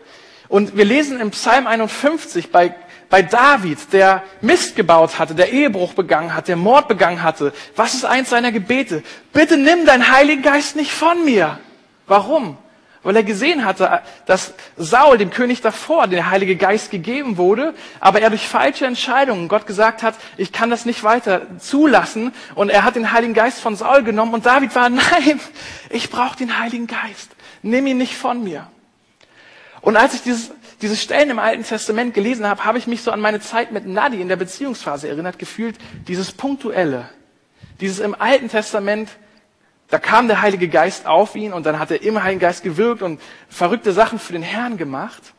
Und 0.49 0.77
wir 0.77 0.85
lesen 0.85 1.21
im 1.21 1.31
Psalm 1.31 1.67
51 1.67 2.53
bei, 2.53 2.75
bei 3.09 3.23
David, 3.23 3.93
der 3.93 4.23
Mist 4.41 4.77
gebaut 4.77 5.19
hatte, 5.19 5.35
der 5.35 5.53
Ehebruch 5.53 5.95
begangen 5.95 6.35
hat, 6.35 6.49
der 6.49 6.57
Mord 6.57 6.89
begangen 6.89 7.23
hatte. 7.23 7.53
Was 7.77 7.95
ist 7.95 8.05
eins 8.05 8.31
seiner 8.31 8.53
Gebete? 8.53 9.03
Bitte 9.33 9.57
nimm 9.57 9.87
deinen 9.87 10.11
Heiligen 10.11 10.43
Geist 10.43 10.77
nicht 10.77 10.93
von 10.93 11.25
mir. 11.25 11.59
Warum? 12.07 12.59
Weil 13.05 13.15
er 13.15 13.23
gesehen 13.23 13.65
hatte, 13.65 14.03
dass 14.27 14.55
Saul, 14.77 15.19
dem 15.19 15.31
König 15.31 15.61
davor, 15.61 16.09
der 16.09 16.31
Heilige 16.31 16.57
Geist 16.57 16.91
gegeben 16.91 17.37
wurde, 17.37 17.75
aber 18.01 18.21
er 18.21 18.31
durch 18.31 18.49
falsche 18.49 18.87
Entscheidungen 18.87 19.49
Gott 19.49 19.67
gesagt 19.67 20.03
hat, 20.03 20.17
ich 20.37 20.53
kann 20.53 20.71
das 20.71 20.87
nicht 20.87 21.05
weiter 21.05 21.43
zulassen 21.59 22.33
und 22.55 22.71
er 22.71 22.83
hat 22.83 22.97
den 22.97 23.13
Heiligen 23.13 23.35
Geist 23.35 23.61
von 23.61 23.77
Saul 23.77 24.03
genommen 24.03 24.35
und 24.35 24.47
David 24.47 24.75
war, 24.75 24.89
nein, 24.89 25.39
ich 25.91 26.11
brauche 26.11 26.37
den 26.37 26.59
Heiligen 26.59 26.87
Geist, 26.87 27.31
nimm 27.63 27.87
ihn 27.87 27.99
nicht 27.99 28.17
von 28.17 28.43
mir. 28.43 28.67
Und 29.83 29.97
als 29.99 30.15
ich 30.15 30.23
dieses, 30.23 30.51
diese 30.81 30.97
Stellen 30.97 31.29
im 31.29 31.39
Alten 31.39 31.63
Testament 31.63 32.15
gelesen 32.15 32.47
habe, 32.47 32.65
habe 32.65 32.79
ich 32.79 32.87
mich 32.87 33.03
so 33.03 33.11
an 33.11 33.21
meine 33.21 33.41
Zeit 33.41 33.71
mit 33.71 33.87
Nadi 33.87 34.21
in 34.21 34.29
der 34.29 34.37
Beziehungsphase 34.37 35.09
erinnert 35.09 35.39
gefühlt, 35.39 35.77
dieses 36.09 36.33
Punktuelle, 36.33 37.11
dieses 37.81 37.99
im 37.99 38.15
Alten 38.19 38.49
Testament 38.49 39.11
da 39.89 39.99
kam 39.99 40.29
der 40.29 40.43
Heilige 40.43 40.69
Geist 40.69 41.07
auf 41.07 41.37
ihn 41.37 41.53
und 41.53 41.67
dann 41.67 41.79
hat 41.79 41.91
er 41.91 42.03
im 42.03 42.23
Heiligen 42.23 42.41
Geist 42.41 42.63
gewirkt 42.63 43.03
und 43.03 43.21
verrückte 43.49 43.93
Sachen 43.93 44.19
für 44.19 44.33
den 44.33 44.43
Herrn 44.43 44.77
gemacht. 44.77 45.35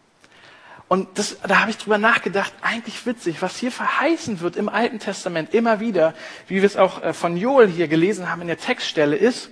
Und 0.87 1.17
das, 1.17 1.37
da 1.47 1.61
habe 1.61 1.71
ich 1.71 1.77
drüber 1.77 1.97
nachgedacht, 1.97 2.53
eigentlich 2.61 3.05
witzig, 3.05 3.41
was 3.41 3.57
hier 3.57 3.71
verheißen 3.71 4.39
wird 4.41 4.55
im 4.55 4.69
Alten 4.69 4.99
Testament 4.99 5.53
immer 5.53 5.79
wieder, 5.79 6.13
wie 6.47 6.57
wir 6.57 6.65
es 6.65 6.77
auch 6.77 7.01
äh, 7.01 7.13
von 7.13 7.37
Joel 7.37 7.67
hier 7.67 7.87
gelesen 7.87 8.29
haben 8.29 8.41
in 8.41 8.47
der 8.47 8.59
Textstelle, 8.59 9.15
ist, 9.15 9.49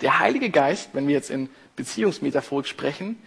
der 0.00 0.18
Heilige 0.18 0.50
Geist, 0.50 0.90
wenn 0.94 1.06
wir 1.06 1.14
jetzt 1.14 1.30
in 1.30 1.50
Beziehungsmetaphorik 1.76 2.66
sprechen, 2.66 3.22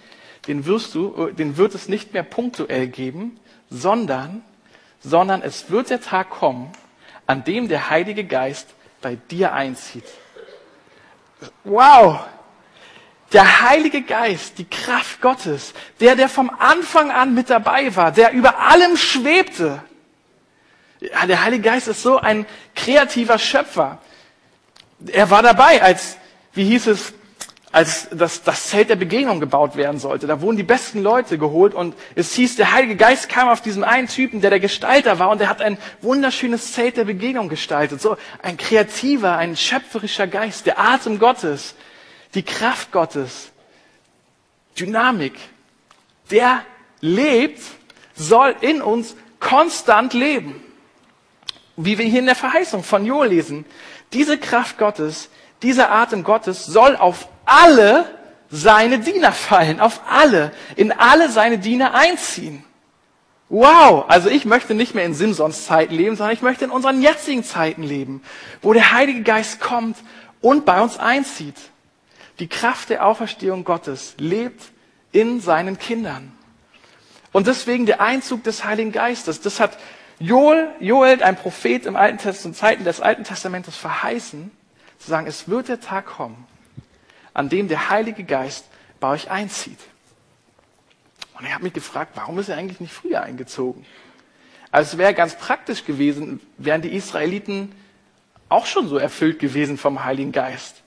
den 0.48 0.66
wirst 0.66 0.96
du, 0.96 1.30
den 1.32 1.58
wird 1.58 1.76
es 1.76 1.90
nicht 1.90 2.14
mehr 2.14 2.24
punktuell 2.24 2.88
geben, 2.88 3.40
sondern, 3.70 4.44
sondern 5.00 5.42
es 5.42 5.70
wird 5.70 5.90
der 5.90 6.02
Tag 6.02 6.30
kommen, 6.30 6.72
an 7.28 7.44
dem 7.44 7.68
der 7.68 7.90
Heilige 7.90 8.24
Geist 8.24 8.68
bei 9.02 9.16
dir 9.30 9.54
einzieht. 9.54 10.06
Wow! 11.64 12.20
Der 13.34 13.70
Heilige 13.70 14.04
Geist, 14.04 14.58
die 14.58 14.66
Kraft 14.66 15.20
Gottes, 15.20 15.74
der, 16.00 16.16
der 16.16 16.30
vom 16.30 16.50
Anfang 16.50 17.12
an 17.12 17.34
mit 17.34 17.50
dabei 17.50 17.94
war, 17.96 18.12
der 18.12 18.32
über 18.32 18.58
allem 18.60 18.96
schwebte. 18.96 19.84
Ja, 21.02 21.26
der 21.26 21.44
Heilige 21.44 21.64
Geist 21.64 21.90
ist 21.90 22.02
so 22.02 22.18
ein 22.18 22.46
kreativer 22.74 23.38
Schöpfer. 23.38 23.98
Er 25.08 25.30
war 25.30 25.44
dabei, 25.44 25.82
als, 25.82 26.18
wie 26.54 26.64
hieß 26.64 26.88
es, 26.88 27.14
als 27.72 28.08
das, 28.12 28.44
das 28.44 28.70
Zelt 28.70 28.90
der 28.90 28.96
Begegnung 28.96 29.40
gebaut 29.40 29.76
werden 29.76 30.00
sollte. 30.00 30.26
Da 30.26 30.42
wurden 30.42 30.58
die 30.58 30.64
besten 30.64 31.04
Leute 31.04 31.38
geholt 31.38 31.74
und 31.74 31.96
es 32.16 32.34
hieß, 32.34 32.56
der 32.56 32.72
Heilige 32.72 32.96
Geist 32.96 33.28
kam 33.28 33.50
auf 33.50 33.62
diesen 33.62 33.84
einen 33.84 34.08
Typen, 34.08 34.40
der 34.40 34.50
der 34.50 34.60
Gestalter 34.60 35.20
war 35.20 35.30
und 35.30 35.42
der 35.42 35.50
hat 35.50 35.62
ein 35.62 35.78
wunderschönes 36.02 36.74
Zelt 36.74 36.98
der 36.98 37.04
Begegnung 37.06 37.50
gestaltet. 37.50 38.02
So 38.02 38.16
ein 38.42 38.56
kreativer, 38.56 39.36
ein 39.38 39.58
schöpferischer 39.58 40.28
Geist, 40.28 40.66
der 40.66 40.80
Atem 40.80 41.20
Gottes, 41.20 41.76
die 42.36 42.44
Kraft 42.44 42.92
Gottes, 42.92 43.52
Dynamik, 44.80 45.34
der 46.32 46.62
lebt, 47.02 47.62
soll 48.16 48.56
in 48.62 48.82
uns 48.82 49.16
konstant 49.40 50.14
leben. 50.14 50.64
Wie 51.76 51.98
wir 51.98 52.06
hier 52.06 52.20
in 52.20 52.26
der 52.26 52.36
Verheißung 52.36 52.84
von 52.84 53.06
Joel 53.06 53.30
lesen. 53.30 53.66
Diese 54.14 54.38
Kraft 54.38 54.78
Gottes, 54.78 55.30
dieser 55.62 55.92
Atem 55.92 56.24
Gottes 56.24 56.66
soll 56.66 56.96
auf 56.96 57.28
alle 57.48 58.06
seine 58.50 59.00
Diener 59.00 59.32
fallen, 59.32 59.80
auf 59.80 60.02
alle, 60.08 60.52
in 60.76 60.92
alle 60.92 61.30
seine 61.30 61.58
Diener 61.58 61.94
einziehen. 61.96 62.64
Wow, 63.50 64.06
also 64.10 64.30
ich 64.30 64.46
möchte 64.46 64.74
nicht 64.74 64.94
mehr 64.94 65.06
in 65.06 65.14
Simsons 65.14 65.66
Zeiten 65.66 65.96
leben, 65.96 66.18
sondern 66.18 66.36
ich 66.36 66.42
möchte 66.42 66.66
in 66.66 66.72
unseren 66.72 67.02
jetzigen 67.02 67.44
Zeiten 67.44 67.82
leben, 67.82 68.22
wo 68.62 68.74
der 68.74 68.92
Heilige 68.92 69.24
Geist 69.24 69.62
kommt 69.62 69.98
und 70.42 70.66
bei 70.66 70.82
uns 70.82 70.98
einzieht. 70.98 71.56
Die 72.40 72.48
Kraft 72.48 72.90
der 72.90 73.06
Auferstehung 73.06 73.64
Gottes 73.64 74.16
lebt 74.18 74.62
in 75.12 75.40
seinen 75.40 75.80
Kindern. 75.80 76.34
Und 77.32 77.48
deswegen 77.48 77.86
der 77.86 78.02
Einzug 78.02 78.44
des 78.44 78.66
Heiligen 78.66 78.92
Geistes. 78.92 79.42
Das 79.42 79.60
hat 79.60 79.78
Joel, 80.20 80.70
Joel, 80.80 81.22
ein 81.24 81.36
Prophet 81.36 81.86
im 81.86 81.96
Alten 81.96 82.18
Testament, 82.18 82.58
Zeiten 82.58 82.84
des 82.84 83.00
Alten 83.00 83.24
Testamentes 83.24 83.78
verheißen, 83.78 84.52
zu 84.98 85.10
sagen, 85.10 85.28
es 85.28 85.48
wird 85.48 85.68
der 85.68 85.80
Tag 85.80 86.08
kommen, 86.08 86.47
an 87.38 87.50
dem 87.50 87.68
der 87.68 87.92
Heilige 87.92 88.24
Geist 88.24 88.66
bei 89.00 89.10
euch 89.10 89.30
einzieht. 89.30 89.78
Und 91.38 91.46
ich 91.46 91.54
habe 91.54 91.64
mich 91.64 91.74
gefragt, 91.74 92.14
warum 92.16 92.40
ist 92.40 92.50
er 92.50 92.58
eigentlich 92.58 92.80
nicht 92.80 92.92
früher 92.92 93.22
eingezogen? 93.22 93.86
Also 94.72 94.94
es 94.94 94.98
wäre 94.98 95.14
ganz 95.14 95.38
praktisch 95.38 95.86
gewesen, 95.86 96.40
wären 96.58 96.82
die 96.82 96.96
Israeliten 96.96 97.74
auch 98.50 98.66
schon 98.66 98.88
so 98.88 98.98
erfüllt 98.98 99.38
gewesen 99.38 99.78
vom 99.78 100.04
Heiligen 100.04 100.32
Geist. 100.32 100.82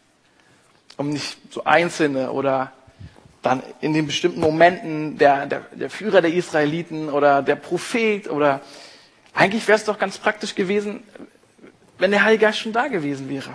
Um 0.97 1.11
nicht 1.11 1.39
so 1.51 1.63
einzelne 1.63 2.33
oder 2.33 2.73
dann 3.43 3.63
in 3.81 3.95
den 3.95 4.07
bestimmten 4.07 4.41
Momenten 4.41 5.19
der, 5.19 5.47
der, 5.47 5.61
der 5.73 5.89
Führer 5.89 6.21
der 6.21 6.35
Israeliten 6.35 7.11
oder 7.11 7.43
der 7.43 7.55
Prophet 7.55 8.29
oder 8.29 8.61
eigentlich 9.35 9.69
wäre 9.69 9.79
es 9.79 9.85
doch 9.85 10.01
ganz 10.01 10.19
praktisch 10.19 10.57
gewesen, 10.57 11.05
wenn 11.99 12.11
der 12.11 12.25
Heilige 12.25 12.47
Geist 12.47 12.59
schon 12.59 12.73
da 12.73 12.89
gewesen 12.89 13.29
wäre 13.29 13.55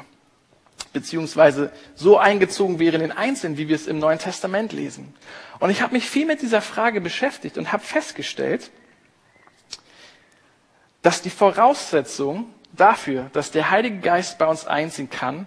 beziehungsweise 0.96 1.72
so 1.94 2.18
eingezogen 2.18 2.80
wäre 2.80 2.96
in 2.96 3.02
den 3.02 3.12
Einzelnen, 3.12 3.58
wie 3.58 3.68
wir 3.68 3.76
es 3.76 3.86
im 3.86 4.00
Neuen 4.00 4.18
Testament 4.18 4.74
lesen. 4.74 5.14
Und 5.60 5.70
ich 5.70 5.84
habe 5.84 5.94
mich 5.94 6.10
viel 6.10 6.26
mit 6.26 6.42
dieser 6.42 6.62
Frage 6.62 7.02
beschäftigt 7.02 7.60
und 7.60 7.72
habe 7.72 7.84
festgestellt, 7.84 8.72
dass 11.04 11.22
die 11.22 11.30
Voraussetzung 11.30 12.52
dafür, 12.74 13.30
dass 13.34 13.52
der 13.52 13.70
Heilige 13.70 14.00
Geist 14.00 14.40
bei 14.40 14.48
uns 14.48 14.66
einziehen 14.66 15.12
kann, 15.12 15.46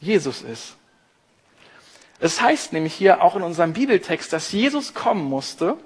Jesus 0.00 0.42
ist. 0.42 0.76
Es 2.18 2.40
heißt 2.40 2.72
nämlich 2.72 2.94
hier 2.94 3.22
auch 3.22 3.36
in 3.36 3.42
unserem 3.42 3.74
Bibeltext, 3.74 4.32
dass 4.32 4.50
Jesus 4.50 4.94
kommen 4.94 5.24
musste, 5.24 5.76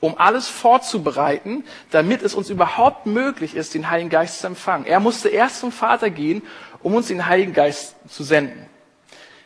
um 0.00 0.18
alles 0.18 0.48
vorzubereiten, 0.48 1.64
damit 1.90 2.22
es 2.22 2.34
uns 2.34 2.50
überhaupt 2.50 3.06
möglich 3.06 3.54
ist, 3.54 3.74
den 3.74 3.90
Heiligen 3.90 4.10
Geist 4.10 4.40
zu 4.40 4.46
empfangen. 4.48 4.86
Er 4.86 5.00
musste 5.00 5.28
erst 5.28 5.60
zum 5.60 5.72
Vater 5.72 6.10
gehen, 6.10 6.42
um 6.86 6.94
uns 6.94 7.08
den 7.08 7.26
Heiligen 7.26 7.52
Geist 7.52 7.96
zu 8.08 8.22
senden. 8.22 8.64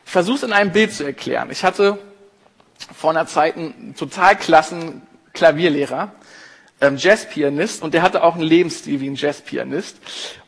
Ich 0.05 0.13
versuche 0.13 0.37
es 0.37 0.43
in 0.43 0.53
einem 0.53 0.73
Bild 0.73 0.93
zu 0.93 1.05
erklären. 1.05 1.51
Ich 1.51 1.65
hatte 1.65 1.99
vor 2.95 3.09
einer 3.09 3.27
Zeit 3.27 3.57
einen 3.57 3.95
total 3.97 4.37
klassen 4.37 5.01
Klavierlehrer, 5.33 6.13
ähm, 6.83 6.99
Jazzpianist, 6.99 7.83
und 7.83 7.95
der 7.95 8.03
hatte 8.03 8.25
auch 8.25 8.35
einen 8.35 8.43
Lebensstil 8.43 9.01
wie 9.01 9.09
ein 9.09 9.15
Jazzpianist. 9.15 9.97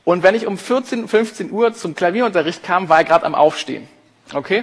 Und 0.04 0.22
wenn 0.22 0.34
ich 0.34 0.46
um 0.46 0.58
14, 0.58 1.08
15 1.08 1.50
Uhr 1.50 1.72
zum 1.72 1.94
Klavierunterricht 1.94 2.62
kam, 2.62 2.90
war 2.90 2.98
er 2.98 3.04
gerade 3.04 3.24
am 3.24 3.34
Aufstehen. 3.34 3.88
Okay? 4.34 4.62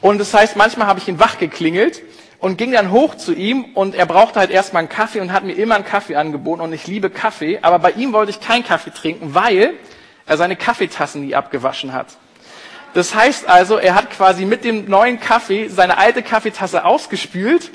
Und 0.00 0.18
das 0.18 0.34
heißt, 0.34 0.56
manchmal 0.56 0.88
habe 0.88 0.98
ich 0.98 1.06
ihn 1.06 1.20
wach 1.20 1.38
geklingelt 1.38 2.02
und 2.40 2.58
ging 2.58 2.72
dann 2.72 2.90
hoch 2.90 3.14
zu 3.14 3.32
ihm 3.32 3.64
und 3.74 3.94
er 3.94 4.06
brauchte 4.06 4.40
halt 4.40 4.50
erstmal 4.50 4.80
einen 4.80 4.88
Kaffee 4.88 5.20
und 5.20 5.32
hat 5.32 5.44
mir 5.44 5.54
immer 5.54 5.76
einen 5.76 5.84
Kaffee 5.84 6.16
angeboten 6.16 6.62
und 6.62 6.72
ich 6.72 6.88
liebe 6.88 7.10
Kaffee, 7.10 7.60
aber 7.62 7.78
bei 7.78 7.92
ihm 7.92 8.12
wollte 8.12 8.30
ich 8.30 8.40
keinen 8.40 8.64
Kaffee 8.64 8.90
trinken, 8.90 9.36
weil 9.36 9.74
er 10.26 10.36
seine 10.36 10.56
Kaffeetassen 10.56 11.22
nie 11.22 11.34
abgewaschen 11.34 11.92
hat. 11.92 12.06
Das 12.94 13.14
heißt 13.14 13.48
also, 13.48 13.76
er 13.76 13.96
hat 13.96 14.10
quasi 14.10 14.44
mit 14.44 14.62
dem 14.62 14.88
neuen 14.88 15.18
Kaffee 15.18 15.68
seine 15.68 15.98
alte 15.98 16.22
Kaffeetasse 16.22 16.84
ausgespült 16.84 17.70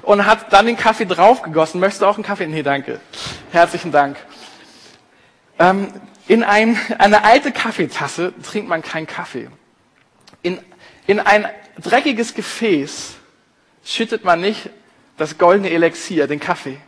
und 0.00 0.24
hat 0.24 0.52
dann 0.52 0.64
den 0.64 0.78
Kaffee 0.78 1.04
draufgegossen. 1.04 1.78
Möchtest 1.78 2.02
du 2.02 2.06
auch 2.06 2.14
einen 2.14 2.24
Kaffee? 2.24 2.46
Nee, 2.46 2.62
danke. 2.62 2.98
Herzlichen 3.50 3.92
Dank. 3.92 4.16
Ähm, 5.58 5.88
in 6.26 6.42
ein, 6.42 6.78
eine 6.98 7.24
alte 7.24 7.52
Kaffeetasse 7.52 8.32
trinkt 8.42 8.68
man 8.68 8.80
keinen 8.80 9.06
Kaffee. 9.06 9.50
In, 10.40 10.58
in 11.06 11.20
ein 11.20 11.46
dreckiges 11.78 12.34
Gefäß 12.34 13.16
schüttet 13.84 14.24
man 14.24 14.40
nicht 14.40 14.70
das 15.18 15.36
goldene 15.36 15.70
Elixier, 15.70 16.26
den 16.26 16.40
Kaffee. 16.40 16.78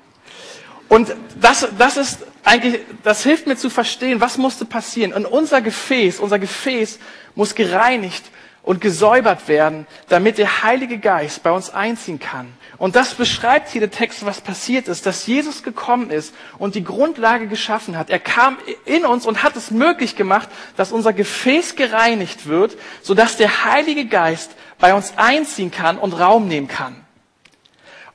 Und 0.88 1.14
das, 1.40 1.66
das 1.78 1.96
ist 1.96 2.18
eigentlich, 2.44 2.80
das 3.02 3.22
hilft 3.22 3.46
mir 3.46 3.56
zu 3.56 3.70
verstehen, 3.70 4.20
was 4.20 4.38
musste 4.38 4.64
passieren. 4.64 5.12
Und 5.12 5.26
unser 5.26 5.62
Gefäß, 5.62 6.20
unser 6.20 6.38
Gefäß 6.38 6.98
muss 7.34 7.54
gereinigt 7.54 8.24
und 8.62 8.80
gesäubert 8.80 9.46
werden, 9.46 9.86
damit 10.08 10.38
der 10.38 10.62
Heilige 10.62 10.98
Geist 10.98 11.42
bei 11.42 11.50
uns 11.50 11.70
einziehen 11.70 12.18
kann. 12.18 12.52
Und 12.78 12.96
das 12.96 13.14
beschreibt 13.14 13.68
hier 13.68 13.80
der 13.80 13.90
Text, 13.90 14.24
was 14.24 14.40
passiert 14.40 14.88
ist, 14.88 15.06
dass 15.06 15.26
Jesus 15.26 15.62
gekommen 15.62 16.10
ist 16.10 16.34
und 16.58 16.74
die 16.74 16.82
Grundlage 16.82 17.46
geschaffen 17.46 17.96
hat. 17.98 18.10
Er 18.10 18.18
kam 18.18 18.58
in 18.86 19.04
uns 19.04 19.26
und 19.26 19.42
hat 19.42 19.54
es 19.56 19.70
möglich 19.70 20.16
gemacht, 20.16 20.48
dass 20.76 20.92
unser 20.92 21.12
Gefäß 21.12 21.76
gereinigt 21.76 22.46
wird, 22.46 22.76
sodass 23.02 23.36
der 23.36 23.64
Heilige 23.64 24.06
Geist 24.06 24.50
bei 24.78 24.94
uns 24.94 25.12
einziehen 25.16 25.70
kann 25.70 25.98
und 25.98 26.14
Raum 26.14 26.48
nehmen 26.48 26.68
kann. 26.68 26.96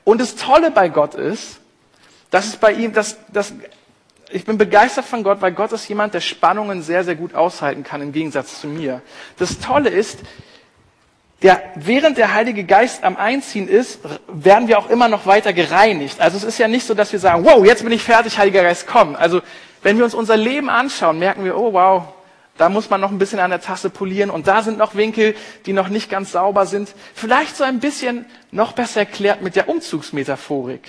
Und 0.02 0.20
das 0.20 0.34
Tolle 0.34 0.72
bei 0.72 0.88
Gott 0.88 1.14
ist, 1.14 1.59
dass 2.30 2.46
es 2.46 2.56
bei 2.56 2.72
ihm, 2.72 2.92
dass, 2.92 3.18
dass 3.32 3.52
ich 4.30 4.44
bin 4.44 4.58
begeistert 4.58 5.04
von 5.04 5.22
Gott, 5.22 5.40
weil 5.40 5.52
Gott 5.52 5.72
ist 5.72 5.88
jemand, 5.88 6.14
der 6.14 6.20
Spannungen 6.20 6.82
sehr, 6.82 7.04
sehr 7.04 7.16
gut 7.16 7.34
aushalten 7.34 7.82
kann, 7.82 8.00
im 8.00 8.12
Gegensatz 8.12 8.60
zu 8.60 8.68
mir. 8.68 9.02
Das 9.38 9.58
Tolle 9.58 9.90
ist, 9.90 10.20
der, 11.42 11.62
während 11.74 12.18
der 12.18 12.34
Heilige 12.34 12.64
Geist 12.64 13.02
am 13.02 13.16
Einziehen 13.16 13.66
ist, 13.66 14.00
werden 14.28 14.68
wir 14.68 14.78
auch 14.78 14.90
immer 14.90 15.08
noch 15.08 15.26
weiter 15.26 15.52
gereinigt. 15.52 16.20
Also 16.20 16.36
es 16.36 16.44
ist 16.44 16.58
ja 16.58 16.68
nicht 16.68 16.86
so, 16.86 16.94
dass 16.94 17.12
wir 17.12 17.18
sagen, 17.18 17.44
wow, 17.44 17.64
jetzt 17.64 17.82
bin 17.82 17.92
ich 17.92 18.02
fertig, 18.02 18.38
Heiliger 18.38 18.62
Geist, 18.62 18.86
komm. 18.86 19.16
Also 19.16 19.40
wenn 19.82 19.96
wir 19.96 20.04
uns 20.04 20.14
unser 20.14 20.36
Leben 20.36 20.68
anschauen, 20.68 21.18
merken 21.18 21.44
wir, 21.44 21.56
oh 21.56 21.72
wow, 21.72 22.04
da 22.58 22.68
muss 22.68 22.90
man 22.90 23.00
noch 23.00 23.10
ein 23.10 23.18
bisschen 23.18 23.38
an 23.38 23.50
der 23.50 23.62
Tasse 23.62 23.88
polieren 23.88 24.28
und 24.28 24.46
da 24.46 24.62
sind 24.62 24.76
noch 24.76 24.94
Winkel, 24.94 25.34
die 25.64 25.72
noch 25.72 25.88
nicht 25.88 26.10
ganz 26.10 26.32
sauber 26.32 26.66
sind. 26.66 26.94
Vielleicht 27.14 27.56
so 27.56 27.64
ein 27.64 27.80
bisschen 27.80 28.26
noch 28.50 28.72
besser 28.72 29.00
erklärt 29.00 29.40
mit 29.40 29.56
der 29.56 29.70
Umzugsmetaphorik. 29.70 30.82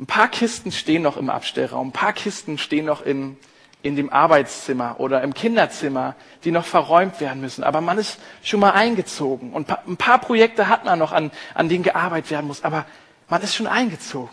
Ein 0.00 0.06
paar 0.06 0.28
Kisten 0.28 0.72
stehen 0.72 1.02
noch 1.02 1.18
im 1.18 1.28
Abstellraum, 1.28 1.88
ein 1.88 1.92
paar 1.92 2.14
Kisten 2.14 2.56
stehen 2.56 2.86
noch 2.86 3.02
in, 3.02 3.36
in 3.82 3.96
dem 3.96 4.10
Arbeitszimmer 4.10 4.98
oder 4.98 5.20
im 5.22 5.34
Kinderzimmer, 5.34 6.16
die 6.42 6.52
noch 6.52 6.64
verräumt 6.64 7.20
werden 7.20 7.42
müssen. 7.42 7.62
Aber 7.62 7.82
man 7.82 7.98
ist 7.98 8.18
schon 8.42 8.60
mal 8.60 8.70
eingezogen 8.70 9.52
und 9.52 9.68
ein 9.68 9.98
paar 9.98 10.18
Projekte 10.18 10.68
hat 10.68 10.86
man 10.86 10.98
noch, 10.98 11.12
an, 11.12 11.30
an 11.52 11.68
denen 11.68 11.84
gearbeitet 11.84 12.30
werden 12.30 12.46
muss. 12.46 12.64
Aber 12.64 12.86
man 13.28 13.42
ist 13.42 13.54
schon 13.54 13.66
eingezogen. 13.66 14.30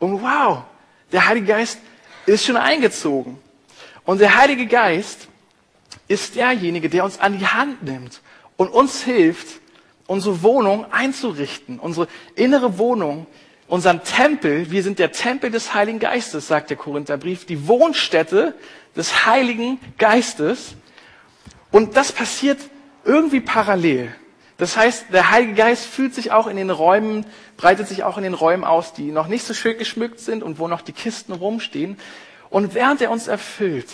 Und 0.00 0.20
wow, 0.20 0.64
der 1.12 1.26
Heilige 1.26 1.46
Geist 1.46 1.78
ist 2.26 2.44
schon 2.44 2.58
eingezogen. 2.58 3.38
Und 4.04 4.20
der 4.20 4.36
Heilige 4.36 4.66
Geist 4.66 5.28
ist 6.08 6.36
derjenige, 6.36 6.90
der 6.90 7.04
uns 7.04 7.18
an 7.18 7.38
die 7.38 7.46
Hand 7.46 7.84
nimmt 7.84 8.20
und 8.58 8.68
uns 8.68 9.02
hilft, 9.02 9.62
unsere 10.06 10.42
Wohnung 10.42 10.92
einzurichten, 10.92 11.78
unsere 11.78 12.06
innere 12.34 12.76
Wohnung, 12.76 13.26
unseren 13.68 14.02
Tempel. 14.02 14.70
Wir 14.70 14.82
sind 14.82 14.98
der 14.98 15.12
Tempel 15.12 15.50
des 15.50 15.74
Heiligen 15.74 15.98
Geistes, 16.00 16.48
sagt 16.48 16.70
der 16.70 16.76
Korintherbrief, 16.76 17.44
die 17.46 17.68
Wohnstätte 17.68 18.54
des 18.96 19.26
Heiligen 19.26 19.78
Geistes. 19.98 20.74
Und 21.70 21.96
das 21.96 22.10
passiert 22.10 22.58
irgendwie 23.04 23.40
parallel. 23.40 24.14
Das 24.56 24.76
heißt, 24.76 25.06
der 25.12 25.30
Heilige 25.30 25.54
Geist 25.54 25.84
fühlt 25.84 26.14
sich 26.14 26.32
auch 26.32 26.48
in 26.48 26.56
den 26.56 26.70
Räumen, 26.70 27.24
breitet 27.56 27.86
sich 27.86 28.02
auch 28.02 28.16
in 28.16 28.24
den 28.24 28.34
Räumen 28.34 28.64
aus, 28.64 28.92
die 28.92 29.12
noch 29.12 29.28
nicht 29.28 29.44
so 29.44 29.54
schön 29.54 29.78
geschmückt 29.78 30.18
sind 30.18 30.42
und 30.42 30.58
wo 30.58 30.66
noch 30.66 30.80
die 30.80 30.92
Kisten 30.92 31.32
rumstehen. 31.32 31.96
Und 32.50 32.74
während 32.74 33.00
er 33.00 33.12
uns 33.12 33.28
erfüllt, 33.28 33.86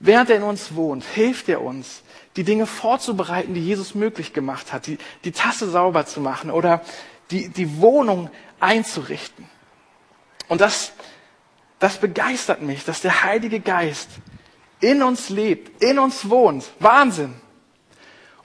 während 0.00 0.30
er 0.30 0.36
in 0.36 0.42
uns 0.42 0.74
wohnt, 0.74 1.04
hilft 1.04 1.48
er 1.48 1.62
uns, 1.62 2.02
die 2.36 2.42
Dinge 2.42 2.66
vorzubereiten, 2.66 3.54
die 3.54 3.64
Jesus 3.64 3.94
möglich 3.94 4.32
gemacht 4.32 4.72
hat, 4.72 4.86
die, 4.86 4.98
die 5.24 5.32
Tasse 5.32 5.70
sauber 5.70 6.06
zu 6.06 6.20
machen 6.20 6.50
oder 6.50 6.82
die, 7.30 7.48
die 7.48 7.80
Wohnung 7.80 8.30
einzurichten. 8.60 9.46
Und 10.48 10.60
das, 10.60 10.92
das 11.78 11.98
begeistert 11.98 12.62
mich, 12.62 12.84
dass 12.84 13.00
der 13.00 13.22
Heilige 13.22 13.60
Geist 13.60 14.08
in 14.80 15.02
uns 15.02 15.28
lebt, 15.28 15.82
in 15.82 15.98
uns 15.98 16.28
wohnt. 16.30 16.64
Wahnsinn. 16.78 17.34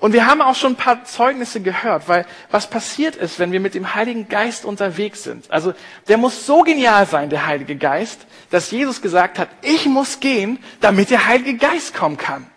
Und 0.03 0.11
wir 0.11 0.25
haben 0.27 0.41
auch 0.41 0.55
schon 0.55 0.73
ein 0.73 0.77
paar 0.77 1.05
Zeugnisse 1.05 1.61
gehört, 1.61 2.09
weil 2.09 2.25
was 2.51 2.69
passiert 2.69 3.15
ist, 3.15 3.39
wenn 3.39 3.53
wir 3.53 3.61
mit 3.61 3.73
dem 3.73 3.95
Heiligen 3.95 4.27
Geist 4.27 4.65
unterwegs 4.65 5.23
sind. 5.23 5.49
Also 5.49 5.73
der 6.09 6.17
muss 6.17 6.45
so 6.45 6.63
genial 6.63 7.05
sein, 7.05 7.29
der 7.29 7.45
Heilige 7.45 7.77
Geist, 7.77 8.25
dass 8.49 8.69
Jesus 8.69 9.01
gesagt 9.01 9.39
hat, 9.39 9.47
ich 9.61 9.85
muss 9.85 10.19
gehen, 10.19 10.59
damit 10.81 11.09
der 11.09 11.25
Heilige 11.25 11.55
Geist 11.55 11.93
kommen 11.93 12.17
kann. 12.17 12.47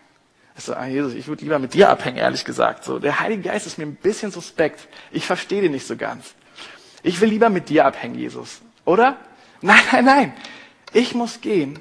Also, 0.57 0.75
ah, 0.75 0.87
Jesus, 0.87 1.15
ich 1.15 1.29
würde 1.29 1.45
lieber 1.45 1.59
mit 1.59 1.75
dir 1.75 1.91
abhängen, 1.91 2.17
ehrlich 2.17 2.45
gesagt. 2.45 2.83
So, 2.83 2.99
der 2.99 3.21
Heilige 3.21 3.43
Geist 3.43 3.67
ist 3.67 3.77
mir 3.77 3.85
ein 3.85 3.95
bisschen 3.95 4.33
suspekt. 4.33 4.89
Ich 5.13 5.27
verstehe 5.27 5.61
den 5.61 5.73
nicht 5.73 5.87
so 5.87 5.97
ganz. 5.97 6.35
Ich 7.07 7.21
will 7.21 7.29
lieber 7.29 7.51
mit 7.51 7.69
dir 7.69 7.87
abhängen, 7.87 8.17
Jesus. 8.17 8.61
Oder? 8.85 9.17
Nein, 9.61 9.81
nein, 9.93 10.05
nein. 10.05 10.35
Ich 10.93 11.15
muss 11.15 11.41
gehen, 11.41 11.81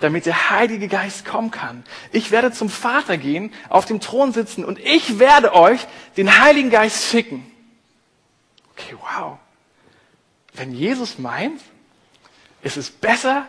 damit 0.00 0.26
der 0.26 0.50
Heilige 0.50 0.86
Geist 0.86 1.24
kommen 1.24 1.50
kann. 1.50 1.82
Ich 2.12 2.30
werde 2.30 2.52
zum 2.52 2.68
Vater 2.68 3.16
gehen, 3.16 3.54
auf 3.70 3.86
dem 3.86 4.00
Thron 4.00 4.34
sitzen 4.34 4.66
und 4.66 4.78
ich 4.78 5.18
werde 5.18 5.54
euch 5.54 5.80
den 6.18 6.42
Heiligen 6.42 6.68
Geist 6.68 7.04
schicken. 7.06 7.50
Okay, 8.72 8.94
wow. 9.00 9.38
Wenn 10.52 10.74
Jesus 10.74 11.18
meint, 11.18 11.62
ist 12.60 12.76
es 12.76 12.90
besser, 12.90 13.46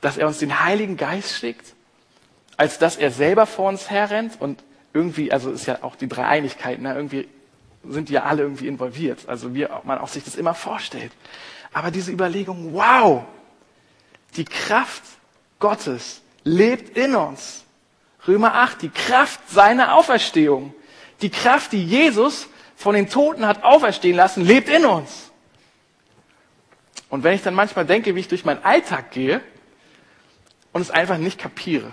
dass 0.00 0.16
er 0.16 0.26
uns 0.26 0.38
den 0.38 0.64
Heiligen 0.64 0.96
Geist 0.96 1.36
schickt, 1.36 1.74
als 2.56 2.78
dass 2.78 2.96
er 2.96 3.10
selber 3.10 3.44
vor 3.44 3.68
uns 3.68 3.90
herrennt 3.90 4.40
und 4.40 4.64
irgendwie, 4.94 5.32
also 5.32 5.50
ist 5.50 5.66
ja 5.66 5.82
auch 5.82 5.96
die 5.96 6.08
Dreieinigkeit, 6.08 6.80
ne, 6.80 6.94
irgendwie 6.94 7.28
sind 7.88 8.10
ja 8.10 8.24
alle 8.24 8.42
irgendwie 8.42 8.68
involviert. 8.68 9.28
Also 9.28 9.54
wie 9.54 9.66
man 9.84 9.98
auch 9.98 10.08
sich 10.08 10.24
das 10.24 10.36
immer 10.36 10.54
vorstellt. 10.54 11.12
Aber 11.72 11.90
diese 11.90 12.12
Überlegung, 12.12 12.72
wow, 12.72 13.24
die 14.36 14.44
Kraft 14.44 15.02
Gottes 15.58 16.22
lebt 16.44 16.96
in 16.96 17.14
uns. 17.14 17.64
Römer 18.26 18.54
8, 18.54 18.82
die 18.82 18.88
Kraft 18.88 19.48
seiner 19.50 19.94
Auferstehung. 19.94 20.74
Die 21.22 21.30
Kraft, 21.30 21.72
die 21.72 21.84
Jesus 21.84 22.48
von 22.76 22.94
den 22.94 23.08
Toten 23.08 23.46
hat 23.46 23.62
auferstehen 23.64 24.16
lassen, 24.16 24.44
lebt 24.44 24.68
in 24.68 24.84
uns. 24.84 25.30
Und 27.08 27.24
wenn 27.24 27.34
ich 27.34 27.42
dann 27.42 27.54
manchmal 27.54 27.84
denke, 27.84 28.14
wie 28.14 28.20
ich 28.20 28.28
durch 28.28 28.44
meinen 28.44 28.64
Alltag 28.64 29.10
gehe 29.10 29.40
und 30.72 30.80
es 30.80 30.90
einfach 30.90 31.18
nicht 31.18 31.38
kapiere, 31.38 31.92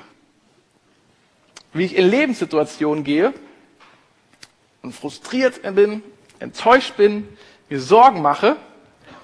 wie 1.74 1.86
ich 1.86 1.96
in 1.96 2.10
Lebenssituationen 2.10 3.04
gehe 3.04 3.34
und 4.90 4.96
frustriert 4.96 5.62
bin, 5.76 6.02
enttäuscht 6.40 6.98
bin, 6.98 7.30
mir 7.70 7.80
Sorgen 7.80 8.24
mache 8.24 8.56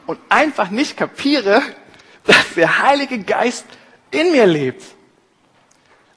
und 0.06 0.20
einfach 0.30 0.70
nicht 0.70 0.96
kapiere, 0.96 1.60
dass 2.24 2.54
der 2.56 2.84
Heilige 2.84 3.24
Geist 3.24 3.66
in 4.12 4.32
mir 4.32 4.46
lebt. 4.46 4.84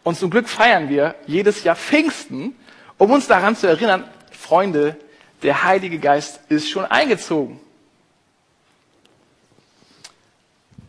Und 0.03 0.18
zum 0.18 0.29
Glück 0.29 0.51
feiern 0.51 0.90
wir 0.90 1.14
jedes 1.27 1.64
Jahr 1.64 1.77
Pfingsten, 1.77 2.57
um 2.99 3.11
uns 3.11 3.27
daran 3.27 3.57
zu 3.57 3.66
erinnern, 3.66 4.05
Freunde, 4.31 4.99
der 5.42 5.64
Heilige 5.64 5.99
Geist 5.99 6.40
ist 6.51 6.68
schon 6.68 6.85
eingezogen. 6.85 7.59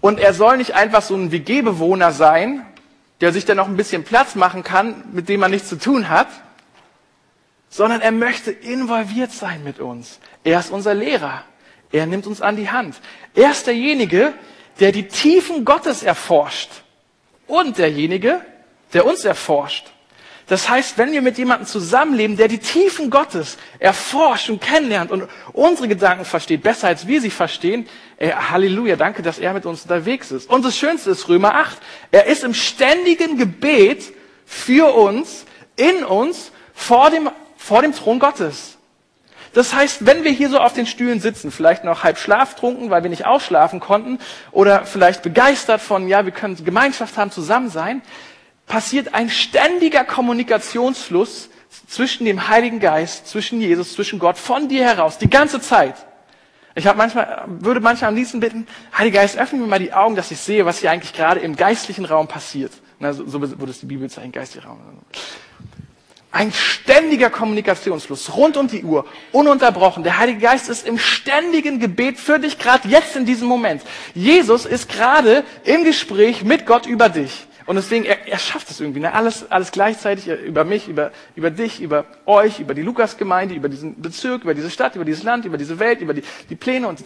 Und 0.01 0.19
er 0.19 0.34
soll 0.34 0.57
nicht 0.57 0.75
einfach 0.75 1.01
so 1.01 1.15
ein 1.15 1.31
WG-Bewohner 1.31 2.12
sein, 2.12 2.65
der 3.21 3.31
sich 3.31 3.45
dann 3.45 3.55
noch 3.55 3.69
ein 3.69 3.77
bisschen 3.77 4.03
Platz 4.03 4.36
machen 4.36 4.63
kann, 4.63 5.05
mit 5.13 5.29
dem 5.29 5.39
man 5.39 5.51
nichts 5.51 5.69
zu 5.69 5.77
tun 5.77 6.10
hat, 6.10 6.27
sondern 7.69 8.01
er 8.01 8.12
möchte 8.12 8.51
involviert 8.51 9.32
sein 9.32 9.63
mit 9.63 9.79
uns. 9.79 10.19
Er 10.43 10.60
ist 10.60 10.71
unser 10.71 10.93
Lehrer. 10.93 11.43
Er 11.91 12.05
nimmt 12.05 12.27
uns 12.27 12.41
an 12.41 12.55
die 12.55 12.69
Hand. 12.69 12.95
Er 13.36 13.51
ist 13.51 13.67
derjenige, 13.67 14.34
der 14.79 14.91
die 14.91 15.08
Tiefen 15.08 15.65
Gottes 15.65 16.03
erforscht 16.03 16.69
und 17.47 17.77
derjenige, 17.77 18.41
der 18.93 19.05
uns 19.05 19.25
erforscht. 19.25 19.88
Das 20.47 20.67
heißt, 20.67 20.97
wenn 20.97 21.12
wir 21.12 21.21
mit 21.21 21.38
jemandem 21.38 21.67
zusammenleben, 21.67 22.36
der 22.36 22.47
die 22.47 22.58
Tiefen 22.58 23.12
Gottes 23.12 23.58
erforscht 23.77 24.49
und 24.49 24.60
kennenlernt 24.60 25.12
und 25.12 25.27
unsere 25.53 25.88
Gedanken 25.88 26.25
versteht, 26.25 26.63
besser 26.63 26.88
als 26.88 27.05
wir 27.05 27.21
sie 27.21 27.29
verstehen, 27.29 27.88
ey, 28.17 28.32
Halleluja, 28.32 28.95
danke, 28.95 29.21
dass 29.21 29.38
er 29.38 29.53
mit 29.53 29.67
uns 29.67 29.84
unterwegs 29.84 30.32
ist. 30.32 30.49
Und 30.49 30.65
das 30.65 30.75
Schönste 30.75 31.12
ist 31.12 31.29
Römer 31.29 31.53
8. 31.53 31.77
Er 32.12 32.25
ist 32.25 32.43
im 32.43 32.55
ständigen 32.55 33.38
Gebet 33.38 34.12
für 34.43 34.91
uns, 34.95 35.45
in 35.75 36.03
uns, 36.03 36.51
vor 36.73 37.12
dem, 37.12 37.29
vor 37.69 37.84
dem 37.84 37.93
Thron 37.93 38.17
Gottes. 38.17 38.79
Das 39.53 39.75
heißt, 39.75 40.08
wenn 40.08 40.23
wir 40.23 40.32
hier 40.32 40.49
so 40.49 40.58
auf 40.58 40.73
den 40.73 40.88
Stühlen 40.88 41.19
sitzen, 41.19 41.51
vielleicht 41.51 41.84
noch 41.84 42.03
halb 42.03 42.17
schlaftrunken, 42.17 42.89
weil 42.89 43.03
wir 43.03 43.12
nicht 43.12 43.27
ausschlafen 43.27 43.79
konnten, 43.79 44.17
oder 44.51 44.86
vielleicht 44.86 45.21
begeistert 45.21 45.79
von, 45.79 46.08
ja, 46.08 46.25
wir 46.25 46.32
können 46.32 46.55
Gemeinschaft 46.65 47.15
haben, 47.15 47.29
zusammen 47.29 47.69
sein, 47.69 48.01
passiert 48.65 49.13
ein 49.13 49.29
ständiger 49.29 50.03
Kommunikationsfluss 50.03 51.49
zwischen 51.88 52.25
dem 52.25 52.47
Heiligen 52.47 52.79
Geist, 52.79 53.27
zwischen 53.27 53.62
Jesus, 53.62 53.93
zwischen 53.93 54.17
Gott, 54.17 54.39
von 54.39 54.67
dir 54.67 54.86
heraus, 54.86 55.19
die 55.19 55.29
ganze 55.29 55.62
Zeit. 55.62 55.93
Ich 56.73 56.88
habe 56.88 56.97
manchmal, 56.97 57.43
würde 57.45 57.82
manchmal 57.82 58.10
am 58.10 58.15
liebsten 58.15 58.39
bitten, 58.39 58.65
Heiliger 58.97 59.19
Geist, 59.19 59.38
öffne 59.38 59.60
mir 59.60 59.67
mal 59.67 59.77
die 59.77 59.93
Augen, 59.93 60.15
dass 60.15 60.32
ich 60.32 60.39
sehe, 60.39 60.65
was 60.65 60.79
hier 60.79 60.89
eigentlich 60.89 61.13
gerade 61.13 61.39
im 61.39 61.55
geistlichen 61.55 62.05
Raum 62.05 62.27
passiert. 62.27 62.71
Na, 62.97 63.13
so, 63.13 63.27
so 63.27 63.39
würde 63.41 63.69
es 63.69 63.79
die 63.79 63.86
Bibel 63.86 64.10
zeigen, 64.10 64.32
geistlicher 64.32 64.67
Raum. 64.67 64.79
Ein 66.31 66.51
ständiger 66.51 67.31
Kommunikationsfluss, 67.31 68.35
rund 68.35 68.55
um 68.55 68.67
die 68.67 68.83
Uhr, 68.83 69.05
ununterbrochen. 69.31 70.03
Der 70.03 70.19
Heilige 70.19 70.41
Geist 70.41 70.69
ist 70.69 70.85
im 70.85 70.99
ständigen 70.99 71.79
Gebet 71.79 72.19
für 72.19 72.37
dich, 72.37 72.59
gerade 72.59 72.87
jetzt 72.87 73.15
in 73.15 73.25
diesem 73.25 73.47
Moment. 73.47 73.81
Jesus 74.13 74.67
ist 74.67 74.89
gerade 74.89 75.43
im 75.63 75.83
Gespräch 75.83 76.43
mit 76.43 76.67
Gott 76.67 76.85
über 76.85 77.09
dich. 77.09 77.47
Und 77.65 77.75
deswegen, 77.75 78.05
er, 78.05 78.27
er 78.27 78.39
schafft 78.39 78.69
es 78.69 78.79
irgendwie, 78.79 78.99
ne? 78.99 79.13
alles, 79.13 79.49
alles 79.51 79.71
gleichzeitig 79.71 80.27
äh, 80.27 80.35
über 80.35 80.63
mich, 80.63 80.87
über, 80.87 81.11
über 81.35 81.51
dich, 81.51 81.81
über 81.81 82.05
euch, 82.25 82.59
über 82.59 82.73
die 82.73 82.81
Lukasgemeinde, 82.81 83.53
über 83.53 83.69
diesen 83.69 84.01
Bezirk, 84.01 84.43
über 84.43 84.53
diese 84.53 84.69
Stadt, 84.71 84.95
über 84.95 85.05
dieses 85.05 85.23
Land, 85.23 85.45
über 85.45 85.57
diese 85.57 85.77
Welt, 85.77 86.01
über 86.01 86.13
die, 86.15 86.23
die 86.49 86.55
Pläne 86.55 86.87
und 86.87 87.03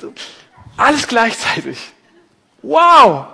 alles 0.77 1.07
gleichzeitig. 1.07 1.91
Wow! 2.61 3.25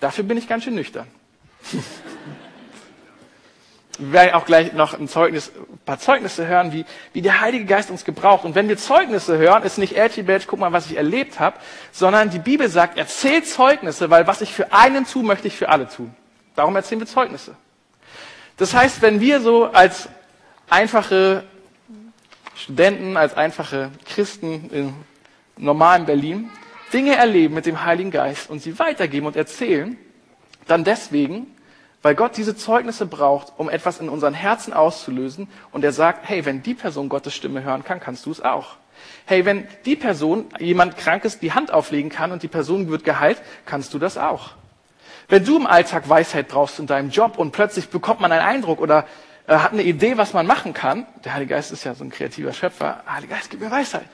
Dafür 0.00 0.24
bin 0.24 0.38
ich 0.38 0.48
ganz 0.48 0.64
schön 0.64 0.74
nüchtern. 0.74 1.06
wir 4.02 4.12
werden 4.12 4.34
auch 4.34 4.44
gleich 4.44 4.72
noch 4.72 4.98
ein, 4.98 5.08
Zeugnis, 5.08 5.52
ein 5.56 5.78
paar 5.84 5.98
Zeugnisse 5.98 6.46
hören, 6.46 6.72
wie, 6.72 6.84
wie 7.12 7.22
der 7.22 7.40
Heilige 7.40 7.64
Geist 7.64 7.90
uns 7.90 8.04
gebraucht. 8.04 8.44
Und 8.44 8.54
wenn 8.54 8.68
wir 8.68 8.76
Zeugnisse 8.76 9.38
hören, 9.38 9.62
ist 9.62 9.78
nicht 9.78 9.96
Elchibelch, 9.96 10.46
guck 10.46 10.58
mal, 10.58 10.72
was 10.72 10.86
ich 10.86 10.96
erlebt 10.96 11.38
habe, 11.38 11.56
sondern 11.92 12.30
die 12.30 12.38
Bibel 12.38 12.68
sagt, 12.68 12.98
erzählt 12.98 13.46
Zeugnisse, 13.46 14.10
weil 14.10 14.26
was 14.26 14.40
ich 14.40 14.52
für 14.52 14.72
einen 14.72 15.06
tue, 15.06 15.22
möchte 15.22 15.46
ich 15.48 15.56
für 15.56 15.68
alle 15.68 15.88
tun. 15.88 16.14
Darum 16.56 16.74
erzählen 16.74 17.00
wir 17.00 17.06
Zeugnisse. 17.06 17.56
Das 18.56 18.74
heißt, 18.74 19.02
wenn 19.02 19.20
wir 19.20 19.40
so 19.40 19.66
als 19.66 20.08
einfache 20.68 21.44
Studenten, 22.56 23.16
als 23.16 23.36
einfache 23.36 23.90
Christen 24.04 24.70
in 24.70 24.94
normalen 25.56 26.06
Berlin 26.06 26.50
Dinge 26.92 27.16
erleben 27.16 27.54
mit 27.54 27.66
dem 27.66 27.84
Heiligen 27.84 28.10
Geist 28.10 28.50
und 28.50 28.60
sie 28.60 28.78
weitergeben 28.78 29.26
und 29.26 29.36
erzählen, 29.36 29.96
dann 30.66 30.84
deswegen, 30.84 31.46
weil 32.02 32.14
Gott 32.16 32.36
diese 32.36 32.56
Zeugnisse 32.56 33.06
braucht, 33.06 33.52
um 33.56 33.70
etwas 33.70 34.00
in 34.00 34.08
unseren 34.08 34.34
Herzen 34.34 34.72
auszulösen. 34.72 35.48
Und 35.70 35.84
er 35.84 35.92
sagt, 35.92 36.28
hey, 36.28 36.44
wenn 36.44 36.62
die 36.62 36.74
Person 36.74 37.08
Gottes 37.08 37.34
Stimme 37.34 37.62
hören 37.62 37.84
kann, 37.84 38.00
kannst 38.00 38.26
du 38.26 38.32
es 38.32 38.40
auch. 38.40 38.76
Hey, 39.24 39.44
wenn 39.44 39.66
die 39.84 39.96
Person, 39.96 40.46
jemand 40.58 40.96
Krankes, 40.96 41.38
die 41.38 41.52
Hand 41.52 41.72
auflegen 41.72 42.10
kann 42.10 42.32
und 42.32 42.42
die 42.42 42.48
Person 42.48 42.88
wird 42.88 43.04
geheilt, 43.04 43.40
kannst 43.66 43.94
du 43.94 43.98
das 43.98 44.18
auch. 44.18 44.50
Wenn 45.28 45.44
du 45.44 45.56
im 45.56 45.66
Alltag 45.66 46.08
Weisheit 46.08 46.48
brauchst 46.48 46.78
in 46.78 46.86
deinem 46.86 47.10
Job 47.10 47.38
und 47.38 47.52
plötzlich 47.52 47.88
bekommt 47.88 48.20
man 48.20 48.32
einen 48.32 48.44
Eindruck 48.44 48.80
oder 48.80 49.06
äh, 49.46 49.56
hat 49.56 49.72
eine 49.72 49.82
Idee, 49.82 50.18
was 50.18 50.32
man 50.32 50.46
machen 50.46 50.74
kann, 50.74 51.06
der 51.24 51.34
Heilige 51.34 51.54
Geist 51.54 51.72
ist 51.72 51.84
ja 51.84 51.94
so 51.94 52.04
ein 52.04 52.10
kreativer 52.10 52.52
Schöpfer, 52.52 53.02
Heilige 53.08 53.34
Geist, 53.34 53.50
gib 53.50 53.60
mir 53.60 53.70
Weisheit. 53.70 54.06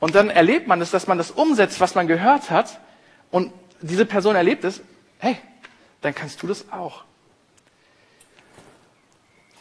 Und 0.00 0.14
dann 0.14 0.30
erlebt 0.30 0.66
man 0.66 0.80
es, 0.80 0.90
dass 0.90 1.06
man 1.06 1.18
das 1.18 1.30
umsetzt, 1.30 1.80
was 1.80 1.94
man 1.94 2.06
gehört 2.06 2.50
hat 2.50 2.80
und 3.30 3.52
diese 3.82 4.06
Person 4.06 4.34
erlebt 4.34 4.64
es, 4.64 4.82
hey, 5.18 5.36
dann 6.00 6.14
kannst 6.14 6.42
du 6.42 6.46
das 6.46 6.70
auch. 6.72 7.04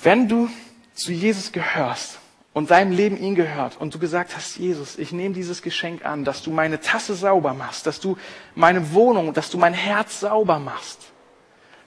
Wenn 0.01 0.27
du 0.27 0.49
zu 0.93 1.11
Jesus 1.11 1.51
gehörst 1.51 2.19
und 2.53 2.71
deinem 2.71 2.91
Leben 2.91 3.17
ihn 3.17 3.35
gehört 3.35 3.77
und 3.77 3.93
du 3.93 3.99
gesagt 3.99 4.35
hast, 4.35 4.57
Jesus, 4.57 4.97
ich 4.97 5.11
nehme 5.11 5.33
dieses 5.33 5.61
Geschenk 5.61 6.05
an, 6.05 6.23
dass 6.23 6.43
du 6.43 6.51
meine 6.51 6.79
Tasse 6.79 7.15
sauber 7.15 7.53
machst, 7.53 7.87
dass 7.87 7.99
du 7.99 8.17
meine 8.53 8.93
Wohnung, 8.93 9.33
dass 9.33 9.49
du 9.49 9.57
mein 9.57 9.73
Herz 9.73 10.19
sauber 10.19 10.59
machst, 10.59 11.11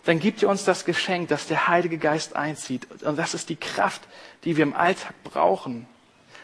dann 0.04 0.18
gibt 0.20 0.40
dir 0.40 0.48
uns 0.48 0.64
das 0.64 0.84
Geschenk, 0.84 1.28
dass 1.28 1.46
der 1.46 1.68
Heilige 1.68 1.98
Geist 1.98 2.34
einzieht. 2.34 3.02
Und 3.02 3.16
das 3.16 3.34
ist 3.34 3.50
die 3.50 3.56
Kraft, 3.56 4.00
die 4.44 4.56
wir 4.56 4.62
im 4.62 4.74
Alltag 4.74 5.14
brauchen. 5.22 5.86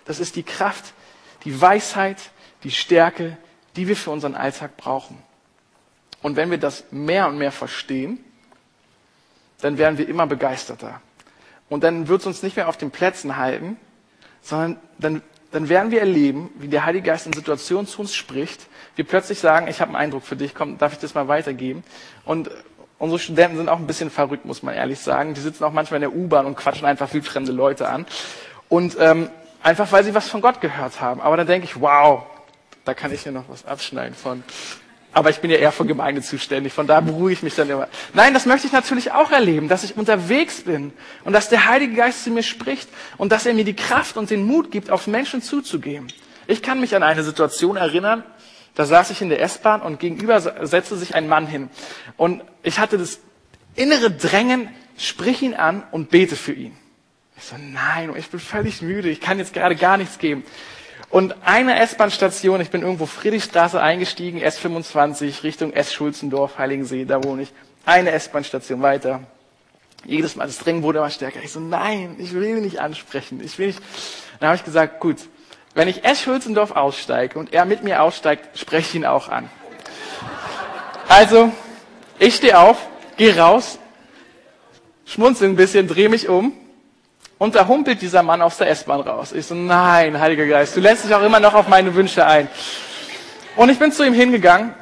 Das 0.04 0.20
ist 0.20 0.36
die 0.36 0.42
Kraft, 0.42 0.92
die 1.44 1.60
Weisheit, 1.60 2.18
die 2.62 2.70
Stärke, 2.70 3.38
die 3.76 3.88
wir 3.88 3.96
für 3.96 4.10
unseren 4.10 4.34
Alltag 4.34 4.76
brauchen. 4.76 5.16
Und 6.24 6.36
wenn 6.36 6.50
wir 6.50 6.56
das 6.56 6.84
mehr 6.90 7.28
und 7.28 7.36
mehr 7.36 7.52
verstehen, 7.52 8.18
dann 9.60 9.76
werden 9.76 9.98
wir 9.98 10.08
immer 10.08 10.26
begeisterter. 10.26 11.02
Und 11.68 11.84
dann 11.84 12.08
wird 12.08 12.22
es 12.22 12.26
uns 12.26 12.42
nicht 12.42 12.56
mehr 12.56 12.66
auf 12.66 12.78
den 12.78 12.90
Plätzen 12.90 13.36
halten, 13.36 13.76
sondern 14.40 14.78
dann, 14.98 15.22
dann 15.52 15.68
werden 15.68 15.90
wir 15.90 16.00
erleben, 16.00 16.48
wie 16.56 16.68
der 16.68 16.86
Heilige 16.86 17.08
Geist 17.08 17.26
in 17.26 17.34
Situationen 17.34 17.86
zu 17.86 18.00
uns 18.00 18.14
spricht. 18.14 18.68
Wir 18.96 19.04
plötzlich 19.04 19.38
sagen, 19.38 19.68
ich 19.68 19.82
habe 19.82 19.90
einen 19.90 19.96
Eindruck 19.96 20.22
für 20.22 20.34
dich, 20.34 20.54
komm, 20.54 20.78
darf 20.78 20.94
ich 20.94 20.98
das 20.98 21.12
mal 21.12 21.28
weitergeben? 21.28 21.84
Und 22.24 22.50
unsere 22.98 23.18
Studenten 23.18 23.58
sind 23.58 23.68
auch 23.68 23.78
ein 23.78 23.86
bisschen 23.86 24.08
verrückt, 24.08 24.46
muss 24.46 24.62
man 24.62 24.74
ehrlich 24.74 25.00
sagen. 25.00 25.34
Die 25.34 25.42
sitzen 25.42 25.62
auch 25.62 25.72
manchmal 25.72 26.02
in 26.02 26.10
der 26.10 26.16
U-Bahn 26.18 26.46
und 26.46 26.56
quatschen 26.56 26.86
einfach 26.86 27.12
wildfremde 27.12 27.52
Leute 27.52 27.86
an. 27.86 28.06
Und 28.70 28.96
ähm, 28.98 29.28
einfach, 29.62 29.92
weil 29.92 30.04
sie 30.04 30.14
was 30.14 30.30
von 30.30 30.40
Gott 30.40 30.62
gehört 30.62 31.02
haben. 31.02 31.20
Aber 31.20 31.36
dann 31.36 31.46
denke 31.46 31.66
ich, 31.66 31.78
wow, 31.78 32.22
da 32.86 32.94
kann 32.94 33.12
ich 33.12 33.24
hier 33.24 33.32
noch 33.32 33.44
was 33.50 33.66
abschneiden 33.66 34.14
von. 34.14 34.42
Aber 35.14 35.30
ich 35.30 35.38
bin 35.38 35.50
ja 35.50 35.56
eher 35.56 35.70
für 35.70 35.86
Gemeinde 35.86 36.22
zuständig, 36.22 36.72
von 36.72 36.88
da 36.88 37.00
beruhige 37.00 37.34
ich 37.34 37.42
mich 37.44 37.54
dann 37.54 37.70
immer. 37.70 37.86
Nein, 38.12 38.34
das 38.34 38.46
möchte 38.46 38.66
ich 38.66 38.72
natürlich 38.72 39.12
auch 39.12 39.30
erleben, 39.30 39.68
dass 39.68 39.84
ich 39.84 39.96
unterwegs 39.96 40.62
bin 40.62 40.92
und 41.22 41.32
dass 41.32 41.48
der 41.48 41.66
Heilige 41.66 41.94
Geist 41.94 42.24
zu 42.24 42.30
mir 42.30 42.42
spricht 42.42 42.88
und 43.16 43.30
dass 43.30 43.46
er 43.46 43.54
mir 43.54 43.64
die 43.64 43.76
Kraft 43.76 44.16
und 44.16 44.30
den 44.30 44.44
Mut 44.44 44.72
gibt, 44.72 44.90
auf 44.90 45.06
Menschen 45.06 45.40
zuzugehen. 45.40 46.08
Ich 46.48 46.62
kann 46.62 46.80
mich 46.80 46.96
an 46.96 47.04
eine 47.04 47.22
Situation 47.22 47.76
erinnern, 47.76 48.24
da 48.74 48.84
saß 48.84 49.10
ich 49.10 49.22
in 49.22 49.28
der 49.28 49.40
S-Bahn 49.40 49.82
und 49.82 50.00
gegenüber 50.00 50.40
setzte 50.66 50.96
sich 50.96 51.14
ein 51.14 51.28
Mann 51.28 51.46
hin. 51.46 51.70
Und 52.16 52.42
ich 52.64 52.80
hatte 52.80 52.98
das 52.98 53.20
innere 53.76 54.10
Drängen, 54.10 54.68
sprich 54.98 55.42
ihn 55.42 55.54
an 55.54 55.84
und 55.92 56.10
bete 56.10 56.34
für 56.34 56.52
ihn. 56.52 56.76
Ich 57.36 57.44
so, 57.44 57.56
nein, 57.56 58.12
ich 58.16 58.30
bin 58.30 58.40
völlig 58.40 58.82
müde, 58.82 59.08
ich 59.10 59.20
kann 59.20 59.38
jetzt 59.38 59.54
gerade 59.54 59.76
gar 59.76 59.96
nichts 59.96 60.18
geben. 60.18 60.44
Und 61.14 61.36
eine 61.44 61.78
S-Bahn-Station, 61.78 62.60
ich 62.60 62.70
bin 62.70 62.82
irgendwo 62.82 63.06
Friedrichstraße 63.06 63.80
eingestiegen, 63.80 64.42
S25, 64.42 65.44
Richtung 65.44 65.72
S-Schulzendorf, 65.72 66.58
Heiligensee, 66.58 67.04
da 67.04 67.22
wohne 67.22 67.42
ich. 67.42 67.52
Eine 67.86 68.10
S-Bahn-Station 68.10 68.82
weiter. 68.82 69.20
Jedes 70.04 70.34
Mal, 70.34 70.48
das 70.48 70.58
Drängen 70.58 70.82
wurde 70.82 70.98
immer 70.98 71.10
stärker. 71.10 71.38
Ich 71.40 71.52
so, 71.52 71.60
nein, 71.60 72.16
ich 72.18 72.32
will 72.32 72.42
ihn 72.42 72.60
nicht 72.62 72.80
ansprechen. 72.80 73.40
Ich 73.44 73.60
will 73.60 73.68
nicht. 73.68 73.80
Dann 74.40 74.48
habe 74.48 74.56
ich 74.56 74.64
gesagt, 74.64 74.98
gut, 74.98 75.18
wenn 75.74 75.86
ich 75.86 76.04
S-Schulzendorf 76.04 76.72
aussteige 76.72 77.38
und 77.38 77.52
er 77.52 77.64
mit 77.64 77.84
mir 77.84 78.02
aussteigt, 78.02 78.58
spreche 78.58 78.88
ich 78.88 78.94
ihn 78.96 79.06
auch 79.06 79.28
an. 79.28 79.48
Also, 81.08 81.52
ich 82.18 82.34
stehe 82.34 82.58
auf, 82.58 82.88
gehe 83.16 83.38
raus, 83.38 83.78
schmunzel 85.06 85.48
ein 85.48 85.54
bisschen, 85.54 85.86
drehe 85.86 86.08
mich 86.08 86.28
um 86.28 86.54
und 87.38 87.54
da 87.54 87.66
humpelt 87.66 88.00
dieser 88.00 88.22
Mann 88.22 88.42
aus 88.42 88.58
der 88.58 88.70
S-Bahn 88.70 89.00
raus. 89.00 89.32
Ich 89.32 89.46
so, 89.46 89.54
nein, 89.54 90.18
Heiliger 90.18 90.46
Geist, 90.46 90.76
du 90.76 90.80
lässt 90.80 91.04
dich 91.04 91.14
auch 91.14 91.22
immer 91.22 91.40
noch 91.40 91.54
auf 91.54 91.68
meine 91.68 91.94
Wünsche 91.94 92.26
ein. 92.26 92.48
Und 93.56 93.68
ich 93.70 93.78
bin 93.78 93.92
zu 93.92 94.04
ihm 94.04 94.14
hingegangen 94.14 94.74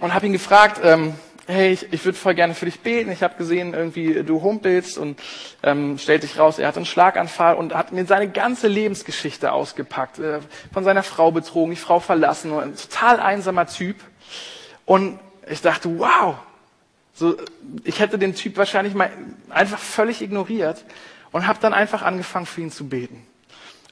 und 0.00 0.14
habe 0.14 0.26
ihn 0.26 0.32
gefragt, 0.32 0.80
ähm, 0.82 1.14
hey, 1.46 1.72
ich, 1.72 1.92
ich 1.92 2.04
würde 2.04 2.18
voll 2.18 2.34
gerne 2.34 2.54
für 2.54 2.66
dich 2.66 2.80
beten. 2.80 3.10
Ich 3.10 3.22
habe 3.22 3.36
gesehen, 3.36 3.72
irgendwie 3.72 4.22
du 4.22 4.42
humpelst 4.42 4.98
und 4.98 5.18
ähm, 5.62 5.98
stellt 5.98 6.22
sich 6.22 6.38
raus, 6.38 6.58
er 6.58 6.68
hat 6.68 6.76
einen 6.76 6.84
Schlaganfall 6.84 7.56
und 7.56 7.74
hat 7.74 7.90
mir 7.90 8.04
seine 8.04 8.28
ganze 8.28 8.68
Lebensgeschichte 8.68 9.50
ausgepackt. 9.50 10.18
Äh, 10.18 10.40
von 10.72 10.84
seiner 10.84 11.02
Frau 11.02 11.30
betrogen, 11.30 11.70
die 11.70 11.80
Frau 11.80 12.00
verlassen, 12.00 12.52
ein 12.52 12.76
total 12.76 13.18
einsamer 13.18 13.66
Typ. 13.66 13.96
Und 14.84 15.18
ich 15.50 15.62
dachte, 15.62 15.98
wow, 15.98 16.36
so, 17.14 17.34
ich 17.84 17.98
hätte 17.98 18.18
den 18.18 18.34
Typ 18.34 18.58
wahrscheinlich 18.58 18.94
mal 18.94 19.10
einfach 19.48 19.78
völlig 19.78 20.20
ignoriert 20.20 20.84
und 21.32 21.46
habe 21.46 21.58
dann 21.60 21.74
einfach 21.74 22.02
angefangen, 22.02 22.46
für 22.46 22.60
ihn 22.60 22.70
zu 22.70 22.88
beten. 22.88 23.26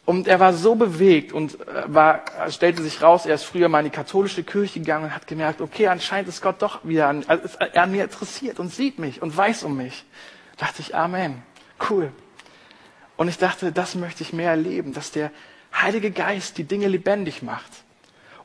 Und 0.05 0.29
er 0.29 0.39
war 0.39 0.53
so 0.53 0.77
bewegt 0.77 1.33
und 1.33 1.61
äh, 1.61 1.83
war, 1.87 2.23
stellte 2.49 2.83
sich 2.83 3.03
raus, 3.03 3.27
er 3.27 3.35
ist 3.35 3.43
früher 3.43 3.69
mal 3.69 3.81
in 3.81 3.87
die 3.87 3.91
katholische 3.91 4.45
Kirche 4.45 4.79
gegangen 4.79 5.07
und 5.07 5.15
hat 5.15 5.27
gemerkt, 5.27 5.61
okay, 5.61 5.89
anscheinend 5.89 6.29
ist 6.29 6.43
Gott 6.43 6.63
doch 6.63 6.85
wieder 6.85 7.09
an, 7.09 7.25
also 7.27 7.49
er 7.59 7.83
an 7.83 7.91
mir 7.91 8.05
interessiert 8.05 8.61
und 8.61 8.73
sieht 8.73 9.01
mich 9.01 9.21
und 9.21 9.37
weiß 9.37 9.65
um 9.65 9.77
mich. 9.77 10.05
Da 10.57 10.67
dachte 10.67 10.81
ich, 10.81 10.95
Amen, 10.95 11.43
cool. 11.91 12.13
Und 13.17 13.29
ich 13.29 13.39
dachte, 13.39 13.73
das 13.73 13.97
möchte 13.97 14.23
ich 14.23 14.33
mehr 14.33 14.51
erleben, 14.51 14.93
dass 14.93 15.11
der 15.11 15.33
Heilige 15.75 16.13
Geist 16.13 16.57
die 16.57 16.65
Dinge 16.65 16.87
lebendig 16.87 17.43
macht. 17.43 17.71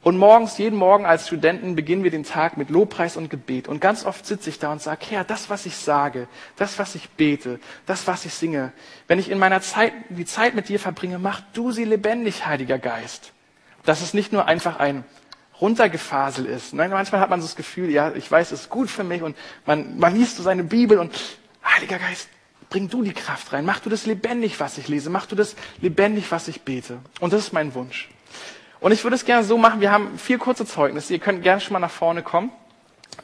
Und 0.04 0.18
morgens, 0.18 0.58
jeden 0.58 0.80
Morgen 0.80 1.06
als 1.06 1.28
Studenten 1.28 1.76
beginnen 1.76 2.04
wir 2.04 2.10
den 2.10 2.24
Tag 2.24 2.58
mit 2.58 2.72
Lobpreis 2.72 3.18
und 3.18 3.30
Gebet. 3.30 3.68
Und 3.68 3.82
ganz 3.82 4.04
oft 4.04 4.26
sitze 4.26 4.50
ich 4.50 4.58
da 4.58 4.72
und 4.72 4.82
sage, 4.82 5.06
Herr, 5.10 5.24
das, 5.24 5.52
was 5.52 5.68
ich 5.68 5.76
sage, 5.76 6.28
das, 6.56 6.80
was 6.80 6.96
ich 6.96 7.10
bete, 7.12 7.60
das, 7.86 8.08
was 8.08 8.26
ich 8.26 8.34
singe, 8.34 8.72
wenn 9.08 9.20
ich 9.20 9.30
in 9.30 9.38
meiner 9.38 9.62
Zeit, 9.62 9.94
die 10.10 10.26
Zeit 10.26 10.56
mit 10.56 10.70
dir 10.70 10.80
verbringe, 10.80 11.20
mach 11.20 11.42
du 11.54 11.72
sie 11.72 11.86
lebendig, 11.86 12.48
Heiliger 12.48 12.80
Geist. 12.80 13.32
Dass 13.86 14.02
es 14.02 14.16
nicht 14.16 14.34
nur 14.34 14.48
einfach 14.48 14.80
ein 14.80 15.04
Runtergefasel 15.60 16.48
ist. 16.48 16.74
Nein, 16.74 16.90
manchmal 16.90 17.22
hat 17.22 17.30
man 17.30 17.40
so 17.40 17.46
das 17.46 17.56
Gefühl, 17.56 17.92
ja, 17.92 18.12
ich 18.16 18.32
weiß, 18.32 18.52
es 18.52 18.62
ist 18.62 18.70
gut 18.72 18.90
für 18.90 19.04
mich 19.04 19.22
und 19.22 19.38
man, 19.68 20.00
man 20.00 20.16
liest 20.16 20.38
so 20.38 20.44
seine 20.44 20.64
Bibel 20.64 20.98
und 20.98 21.14
Heiliger 21.64 22.00
Geist, 22.00 22.28
bring 22.72 22.90
du 22.90 23.04
die 23.04 23.14
Kraft 23.14 23.54
rein. 23.54 23.66
Mach 23.66 23.80
du 23.80 23.92
das 23.92 24.08
lebendig, 24.08 24.60
was 24.60 24.80
ich 24.80 24.88
lese. 24.88 25.12
Mach 25.12 25.28
du 25.28 25.36
das 25.36 25.56
lebendig, 25.80 26.32
was 26.32 26.48
ich 26.48 26.62
bete. 26.62 26.98
Und 27.20 27.34
das 27.34 27.42
ist 27.42 27.54
mein 27.54 27.76
Wunsch. 27.76 28.10
Und 28.82 28.92
ich 28.92 29.04
würde 29.04 29.16
es 29.16 29.26
gerne 29.26 29.44
so 29.44 29.60
machen, 29.60 29.80
wir 29.80 29.92
haben 29.92 30.18
vier 30.18 30.40
kurze 30.40 30.66
Zeugnisse, 30.66 31.14
ihr 31.14 31.20
könnt 31.20 31.44
gerne 31.44 31.62
schon 31.62 31.74
mal 31.74 31.80
nach 31.80 31.92
vorne 31.92 32.24
kommen, 32.24 32.52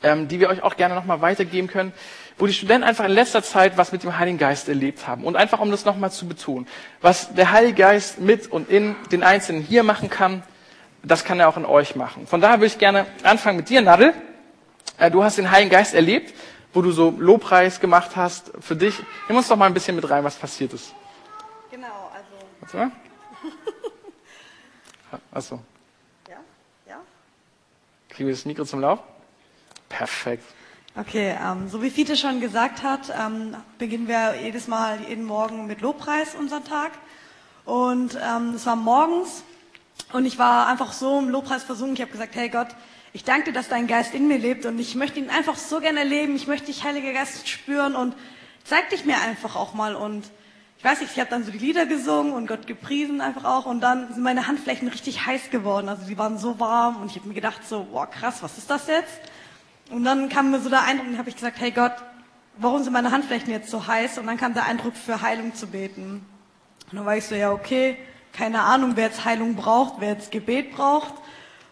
ähm, 0.03 0.27
die 0.27 0.39
wir 0.39 0.49
euch 0.49 0.61
auch 0.61 0.77
gerne 0.77 0.93
nochmal 0.93 1.21
weitergeben 1.21 1.67
können, 1.67 1.93
wo 2.37 2.45
die 2.45 2.53
Studenten 2.53 2.83
einfach 2.83 3.05
in 3.05 3.11
letzter 3.11 3.41
Zeit 3.41 3.75
was 3.75 3.91
mit 3.91 4.03
dem 4.03 4.19
Heiligen 4.19 4.37
Geist 4.37 4.69
erlebt 4.69 5.07
haben. 5.07 5.23
Und 5.23 5.35
einfach, 5.35 5.59
um 5.59 5.71
das 5.71 5.83
nochmal 5.83 6.11
zu 6.11 6.27
betonen, 6.27 6.67
was 7.01 7.33
der 7.33 7.51
Heilige 7.51 7.73
Geist 7.73 8.19
mit 8.19 8.45
und 8.51 8.69
in 8.69 8.95
den 9.11 9.23
Einzelnen 9.23 9.63
hier 9.63 9.81
machen 9.81 10.11
kann, 10.11 10.43
das 11.01 11.23
kann 11.23 11.39
er 11.39 11.49
auch 11.49 11.57
in 11.57 11.65
euch 11.65 11.95
machen. 11.95 12.27
Von 12.27 12.39
daher 12.39 12.57
würde 12.57 12.67
ich 12.67 12.77
gerne 12.77 13.07
anfangen 13.23 13.57
mit 13.57 13.69
dir, 13.69 13.81
Nadel. 13.81 14.13
Äh, 14.99 15.09
du 15.09 15.23
hast 15.23 15.39
den 15.39 15.49
Heiligen 15.49 15.71
Geist 15.71 15.95
erlebt, 15.95 16.35
wo 16.71 16.83
du 16.83 16.91
so 16.91 17.15
Lobpreis 17.17 17.79
gemacht 17.79 18.11
hast 18.15 18.51
für 18.59 18.75
dich. 18.75 18.93
Nimm 19.27 19.37
uns 19.37 19.47
doch 19.47 19.55
mal 19.55 19.65
ein 19.65 19.73
bisschen 19.73 19.95
mit 19.95 20.07
rein, 20.07 20.23
was 20.23 20.35
passiert 20.35 20.73
ist. 20.73 20.93
Genau, 21.71 22.11
also. 22.13 22.45
Warte 22.61 22.77
mal. 22.77 23.06
Achso. 25.32 25.60
Ja? 26.30 26.38
Ja? 26.88 27.01
Kriegen 28.10 28.27
wir 28.27 28.36
das 28.36 28.45
Mikro 28.45 28.65
zum 28.65 28.80
Lauf? 28.80 28.99
Perfekt. 29.89 30.43
Okay, 30.95 31.38
ähm, 31.39 31.69
so 31.69 31.84
wie 31.84 31.91
Fiete 31.91 32.17
schon 32.17 32.41
gesagt 32.41 32.82
hat, 32.82 33.13
ähm, 33.15 33.56
beginnen 33.77 34.08
wir 34.08 34.36
jedes 34.41 34.67
Mal, 34.67 34.99
jeden 35.08 35.25
Morgen 35.25 35.67
mit 35.67 35.82
Lobpreis 35.82 36.34
unseren 36.34 36.63
Tag. 36.63 36.91
Und 37.65 38.17
ähm, 38.19 38.56
es 38.56 38.65
war 38.65 38.75
morgens 38.75 39.43
und 40.12 40.25
ich 40.25 40.39
war 40.39 40.67
einfach 40.67 40.93
so 40.93 41.19
im 41.19 41.30
Lobpreis 41.30 41.63
versunken. 41.63 41.95
Ich 41.95 42.01
habe 42.01 42.12
gesagt, 42.12 42.36
hey 42.36 42.49
Gott, 42.49 42.69
ich 43.13 43.23
danke 43.23 43.45
dir, 43.45 43.53
dass 43.53 43.67
dein 43.67 43.88
Geist 43.88 44.13
in 44.13 44.27
mir 44.27 44.38
lebt 44.38 44.65
und 44.65 44.80
ich 44.80 44.95
möchte 44.95 45.19
ihn 45.19 45.30
einfach 45.30 45.56
so 45.56 45.80
gerne 45.80 45.99
erleben. 45.99 46.36
Ich 46.36 46.47
möchte 46.47 46.67
dich, 46.67 46.84
Heiliger 46.84 47.13
Geist, 47.13 47.47
spüren 47.47 47.95
und 47.95 48.15
zeig 48.63 48.89
dich 48.89 49.06
mir 49.06 49.19
einfach 49.21 49.56
auch 49.56 49.73
mal. 49.73 49.95
Und 49.95 50.30
ich 50.77 50.83
weiß 50.83 51.01
nicht, 51.01 51.11
ich 51.13 51.19
habe 51.19 51.29
dann 51.29 51.43
so 51.43 51.51
die 51.51 51.57
Lieder 51.57 51.87
gesungen 51.87 52.33
und 52.33 52.47
Gott 52.47 52.67
gepriesen 52.67 53.19
einfach 53.19 53.45
auch 53.45 53.65
und 53.65 53.81
dann 53.81 54.13
sind 54.13 54.21
meine 54.21 54.47
Handflächen 54.47 54.87
richtig 54.87 55.25
heiß 55.25 55.49
geworden. 55.49 55.89
Also 55.89 56.05
sie 56.05 56.17
waren 56.17 56.37
so 56.37 56.59
warm 56.59 57.01
und 57.01 57.09
ich 57.09 57.17
habe 57.17 57.27
mir 57.27 57.33
gedacht 57.33 57.67
so, 57.67 57.87
boah 57.91 58.07
krass, 58.07 58.43
was 58.43 58.57
ist 58.59 58.69
das 58.69 58.87
jetzt? 58.87 59.19
Und 59.89 60.03
dann 60.03 60.29
kam 60.29 60.51
mir 60.51 60.59
so 60.59 60.69
der 60.69 60.83
Eindruck, 60.83 61.07
und 61.07 61.17
habe 61.17 61.29
ich 61.29 61.35
gesagt, 61.35 61.59
hey 61.59 61.71
Gott, 61.71 61.93
warum 62.57 62.83
sind 62.83 62.93
meine 62.93 63.11
Handflächen 63.11 63.49
jetzt 63.49 63.71
so 63.71 63.87
heiß? 63.87 64.19
Und 64.19 64.27
dann 64.27 64.37
kam 64.37 64.53
der 64.53 64.65
Eindruck, 64.65 64.95
für 64.95 65.21
Heilung 65.21 65.55
zu 65.55 65.67
beten. 65.67 66.23
Und 66.91 66.97
dann 66.97 67.05
war 67.05 67.17
ich 67.17 67.25
so, 67.25 67.33
ja 67.33 67.51
okay, 67.51 67.97
keine 68.31 68.61
Ahnung, 68.61 68.91
wer 68.95 69.05
jetzt 69.05 69.25
Heilung 69.25 69.55
braucht, 69.55 69.95
wer 69.99 70.09
jetzt 70.09 70.29
Gebet 70.29 70.73
braucht. 70.73 71.13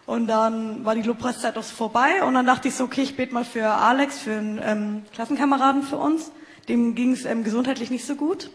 Und 0.04 0.26
dann 0.26 0.84
war 0.84 0.96
die 0.96 1.02
Lobpreiszeit 1.02 1.56
auch 1.56 1.64
vorbei 1.64 2.22
und 2.24 2.34
dann 2.34 2.46
dachte 2.46 2.68
ich 2.68 2.74
so, 2.74 2.84
okay, 2.84 3.02
ich 3.02 3.16
bete 3.16 3.34
mal 3.34 3.44
für 3.44 3.68
Alex, 3.68 4.18
für 4.18 4.32
einen 4.32 4.60
ähm, 4.62 5.02
Klassenkameraden 5.12 5.82
für 5.82 5.96
uns. 5.96 6.32
Dem 6.68 6.94
ging 6.94 7.12
es 7.12 7.24
ähm, 7.24 7.44
gesundheitlich 7.44 7.90
nicht 7.90 8.04
so 8.04 8.16
gut. 8.16 8.50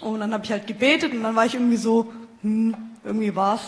Und 0.00 0.20
dann 0.20 0.32
habe 0.32 0.44
ich 0.44 0.50
halt 0.52 0.66
gebetet 0.66 1.12
und 1.12 1.22
dann 1.22 1.34
war 1.34 1.46
ich 1.46 1.54
irgendwie 1.54 1.76
so, 1.76 2.12
hm, 2.42 2.74
irgendwie 3.04 3.34
war's, 3.34 3.62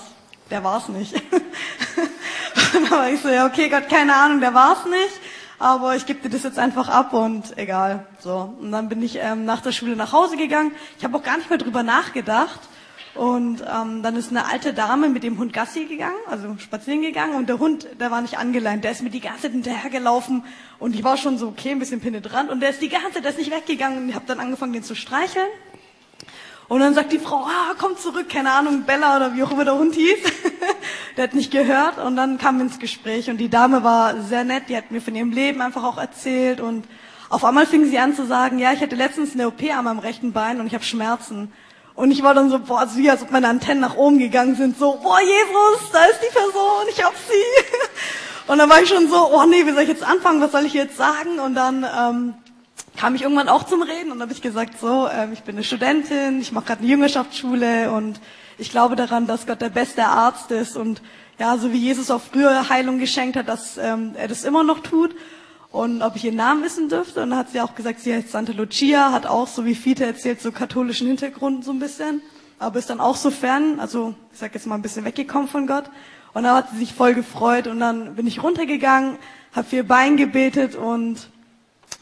der 0.50 0.62
war's 0.64 0.88
nicht. 0.88 1.14
und 1.34 2.74
dann 2.74 2.90
war 2.90 3.10
ich 3.10 3.20
so, 3.20 3.28
ja 3.28 3.46
okay, 3.46 3.68
Gott, 3.68 3.88
keine 3.88 4.14
Ahnung, 4.14 4.40
der 4.40 4.54
war's 4.54 4.84
nicht, 4.86 5.20
aber 5.58 5.96
ich 5.96 6.06
gebe 6.06 6.20
dir 6.20 6.30
das 6.30 6.42
jetzt 6.42 6.58
einfach 6.58 6.88
ab 6.88 7.12
und 7.12 7.56
egal. 7.58 8.06
So 8.18 8.54
und 8.60 8.72
dann 8.72 8.88
bin 8.88 9.02
ich 9.02 9.18
ähm, 9.20 9.44
nach 9.44 9.60
der 9.60 9.72
Schule 9.72 9.96
nach 9.96 10.12
Hause 10.12 10.36
gegangen. 10.36 10.72
Ich 10.98 11.04
habe 11.04 11.16
auch 11.16 11.22
gar 11.22 11.36
nicht 11.36 11.50
mehr 11.50 11.58
drüber 11.58 11.82
nachgedacht. 11.82 12.60
Und 13.14 13.60
ähm, 13.60 14.02
dann 14.02 14.16
ist 14.16 14.30
eine 14.30 14.46
alte 14.46 14.74
Dame 14.74 15.08
mit 15.08 15.22
dem 15.22 15.38
Hund 15.38 15.52
Gassi 15.52 15.84
gegangen, 15.84 16.16
also 16.28 16.56
spazieren 16.58 17.00
gegangen 17.00 17.36
und 17.36 17.48
der 17.48 17.60
Hund, 17.60 17.86
der 18.00 18.10
war 18.10 18.20
nicht 18.20 18.38
angeleint, 18.38 18.82
der 18.82 18.90
ist 18.90 19.02
mir 19.02 19.10
die 19.10 19.20
ganze 19.20 19.42
Zeit 19.42 19.52
hinterhergelaufen 19.52 20.42
und 20.80 20.96
ich 20.96 21.04
war 21.04 21.16
schon 21.16 21.38
so, 21.38 21.46
okay, 21.46 21.70
ein 21.70 21.78
bisschen 21.78 22.00
penetrant 22.00 22.50
und 22.50 22.58
der 22.58 22.70
ist 22.70 22.82
die 22.82 22.88
ganze 22.88 23.12
Zeit, 23.12 23.22
der 23.22 23.30
ist 23.30 23.38
nicht 23.38 23.52
weggegangen 23.52 23.98
und 23.98 24.08
ich 24.08 24.16
habe 24.16 24.24
dann 24.26 24.40
angefangen, 24.40 24.72
den 24.72 24.82
zu 24.82 24.96
streicheln 24.96 25.46
Und 26.68 26.80
dann 26.80 26.94
sagt 26.94 27.12
die 27.12 27.18
Frau, 27.18 27.44
ah, 27.44 27.74
komm 27.78 27.96
zurück, 27.98 28.28
keine 28.28 28.52
Ahnung, 28.52 28.84
Bella 28.84 29.16
oder 29.16 29.34
wie 29.34 29.42
auch 29.42 29.50
immer 29.50 29.64
der 29.64 29.76
Hund 29.76 29.94
hieß. 29.94 30.18
der 31.16 31.24
hat 31.24 31.34
nicht 31.34 31.50
gehört 31.50 31.98
und 31.98 32.16
dann 32.16 32.38
kam 32.38 32.60
ins 32.60 32.78
Gespräch 32.78 33.28
und 33.28 33.36
die 33.36 33.50
Dame 33.50 33.84
war 33.84 34.20
sehr 34.22 34.44
nett, 34.44 34.64
die 34.68 34.76
hat 34.76 34.90
mir 34.90 35.02
von 35.02 35.14
ihrem 35.14 35.30
Leben 35.30 35.60
einfach 35.60 35.84
auch 35.84 35.98
erzählt 35.98 36.60
und 36.60 36.86
auf 37.28 37.44
einmal 37.44 37.66
fing 37.66 37.84
sie 37.84 37.98
an 37.98 38.14
zu 38.14 38.26
sagen, 38.26 38.58
ja, 38.58 38.72
ich 38.72 38.80
hatte 38.80 38.96
letztens 38.96 39.34
eine 39.34 39.48
OP 39.48 39.62
an 39.76 39.84
meinem 39.84 39.98
rechten 39.98 40.32
Bein 40.32 40.60
und 40.60 40.66
ich 40.66 40.74
habe 40.74 40.84
Schmerzen. 40.84 41.52
Und 41.94 42.10
ich 42.10 42.22
war 42.22 42.34
dann 42.34 42.50
so, 42.50 42.58
boah, 42.58 42.86
so 42.86 42.98
wie 42.98 43.10
als 43.10 43.22
ob 43.22 43.30
meine 43.30 43.48
Antennen 43.48 43.80
nach 43.80 43.96
oben 43.96 44.18
gegangen 44.18 44.56
sind, 44.56 44.78
so, 44.78 44.98
boah, 45.02 45.20
Jesus, 45.20 45.90
da 45.92 46.04
ist 46.04 46.20
die 46.20 46.32
Person, 46.32 46.86
ich 46.90 47.04
hab 47.04 47.14
sie. 47.14 47.64
Und 48.46 48.58
dann 48.58 48.68
war 48.68 48.82
ich 48.82 48.88
schon 48.88 49.08
so, 49.08 49.32
oh 49.32 49.44
nee, 49.46 49.64
wie 49.64 49.70
soll 49.70 49.82
ich 49.82 49.88
jetzt 49.88 50.02
anfangen, 50.02 50.40
was 50.40 50.52
soll 50.52 50.66
ich 50.66 50.74
jetzt 50.74 50.96
sagen? 50.96 51.38
Und 51.40 51.54
dann 51.54 51.86
ähm, 51.98 52.34
kam 52.96 53.14
ich 53.14 53.22
irgendwann 53.22 53.48
auch 53.48 53.64
zum 53.64 53.82
Reden 53.82 54.12
und 54.12 54.20
habe 54.20 54.32
ich 54.32 54.42
gesagt, 54.42 54.78
so, 54.78 55.08
ähm, 55.08 55.32
ich 55.32 55.42
bin 55.42 55.56
eine 55.56 55.64
Studentin, 55.64 56.40
ich 56.40 56.52
mache 56.52 56.66
gerade 56.66 56.80
eine 56.80 56.88
Jüngerschaftsschule 56.88 57.90
und 57.92 58.20
ich 58.58 58.70
glaube 58.70 58.96
daran, 58.96 59.26
dass 59.26 59.46
Gott 59.46 59.60
der 59.60 59.70
beste 59.70 60.04
Arzt 60.04 60.50
ist 60.50 60.76
und 60.76 61.02
ja, 61.38 61.56
so 61.58 61.72
wie 61.72 61.78
Jesus 61.78 62.10
auch 62.10 62.20
früher 62.20 62.68
Heilung 62.68 62.98
geschenkt 62.98 63.36
hat, 63.36 63.48
dass 63.48 63.76
ähm, 63.76 64.12
er 64.16 64.28
das 64.28 64.44
immer 64.44 64.62
noch 64.62 64.80
tut. 64.80 65.14
Und 65.72 66.02
ob 66.02 66.14
ich 66.14 66.24
ihren 66.24 66.36
Namen 66.36 66.62
wissen 66.62 66.88
dürfte. 66.88 67.20
Und 67.20 67.30
dann 67.30 67.38
hat 67.40 67.50
sie 67.50 67.60
auch 67.60 67.74
gesagt, 67.74 67.98
sie 67.98 68.14
heißt 68.14 68.30
Santa 68.30 68.52
Lucia, 68.52 69.10
hat 69.10 69.26
auch, 69.26 69.48
so 69.48 69.64
wie 69.64 69.74
Fiete 69.74 70.06
erzählt, 70.06 70.40
so 70.40 70.52
katholischen 70.52 71.08
Hintergrund 71.08 71.64
so 71.64 71.72
ein 71.72 71.80
bisschen. 71.80 72.22
Aber 72.60 72.78
ist 72.78 72.90
dann 72.90 73.00
auch 73.00 73.16
so 73.16 73.32
fern, 73.32 73.80
also 73.80 74.14
ich 74.32 74.38
sag 74.38 74.54
jetzt 74.54 74.68
mal 74.68 74.76
ein 74.76 74.82
bisschen 74.82 75.04
weggekommen 75.04 75.48
von 75.48 75.66
Gott. 75.66 75.90
Und 76.32 76.44
dann 76.44 76.54
hat 76.54 76.70
sie 76.70 76.78
sich 76.78 76.94
voll 76.94 77.14
gefreut 77.14 77.66
und 77.66 77.80
dann 77.80 78.14
bin 78.14 78.28
ich 78.28 78.40
runtergegangen, 78.40 79.18
habe 79.52 79.68
für 79.68 79.76
ihr 79.76 79.88
Bein 79.88 80.16
gebetet 80.16 80.76
und 80.76 81.28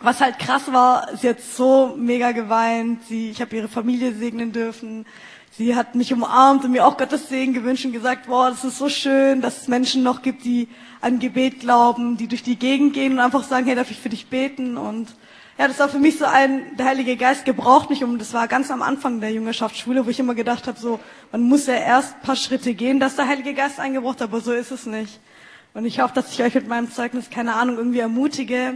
was 0.03 0.21
halt 0.21 0.38
krass 0.38 0.73
war, 0.73 1.09
sie 1.17 1.29
hat 1.29 1.41
so 1.41 1.95
mega 1.97 2.33
geweint. 2.33 3.03
Sie, 3.09 3.31
ich 3.31 3.41
habe 3.41 3.57
ihre 3.57 3.69
Familie 3.69 4.12
segnen 4.12 4.53
dürfen. 4.53 5.07
Sie 5.53 5.77
hat 5.77 5.95
mich 5.95 6.12
umarmt 6.12 6.65
und 6.65 6.73
mir 6.73 6.87
auch 6.87 6.97
Gottes 6.97 7.29
Segen 7.29 7.53
gewünscht 7.53 7.85
und 7.85 7.93
gesagt, 7.93 8.27
boah, 8.27 8.51
das 8.51 8.65
ist 8.65 8.79
so 8.79 8.88
schön, 8.88 9.43
dass 9.43 9.62
es 9.62 9.69
Menschen 9.69 10.03
noch 10.03 10.23
gibt, 10.23 10.45
die 10.45 10.69
an 11.03 11.19
Gebet 11.19 11.61
glauben, 11.61 12.17
die 12.17 12.27
durch 12.27 12.43
die 12.43 12.57
Gegend 12.57 12.95
gehen 12.95 13.12
und 13.12 13.19
einfach 13.21 13.45
sagen, 13.45 13.67
hey, 13.67 13.75
darf 13.75 13.91
ich 13.91 13.99
für 13.99 14.09
dich 14.09 14.29
beten? 14.29 14.79
Und 14.79 15.15
ja, 15.59 15.69
das 15.69 15.79
war 15.79 15.91
für 15.91 15.99
mich 15.99 16.19
so 16.19 16.25
ein, 16.25 16.77
der 16.79 16.87
Heilige 16.87 17.17
Geist 17.17 17.45
gebraucht 17.45 17.91
mich 17.91 18.03
um, 18.03 18.19
das 18.19 18.33
war 18.33 18.49
ganz 18.49 18.71
am 18.71 18.81
Anfang 18.81 19.21
der 19.21 19.31
Jüngerschaftsschule, 19.31 20.07
wo 20.07 20.11
ich 20.11 20.19
immer 20.19 20.35
gedacht 20.35 20.67
habe, 20.67 20.79
so, 20.79 20.99
man 21.31 21.43
muss 21.43 21.67
ja 21.67 21.75
erst 21.75 22.15
ein 22.15 22.23
paar 22.23 22.37
Schritte 22.37 22.73
gehen, 22.73 22.99
dass 22.99 23.17
der 23.17 23.29
Heilige 23.29 23.53
Geist 23.53 23.79
eingebraucht 23.79 24.23
aber 24.23 24.41
so 24.41 24.53
ist 24.53 24.71
es 24.71 24.87
nicht. 24.87 25.21
Und 25.75 25.85
ich 25.85 26.01
hoffe, 26.01 26.15
dass 26.15 26.33
ich 26.33 26.43
euch 26.43 26.55
mit 26.55 26.69
meinem 26.69 26.91
Zeugnis, 26.91 27.29
keine 27.29 27.55
Ahnung, 27.55 27.77
irgendwie 27.77 27.99
ermutige, 27.99 28.75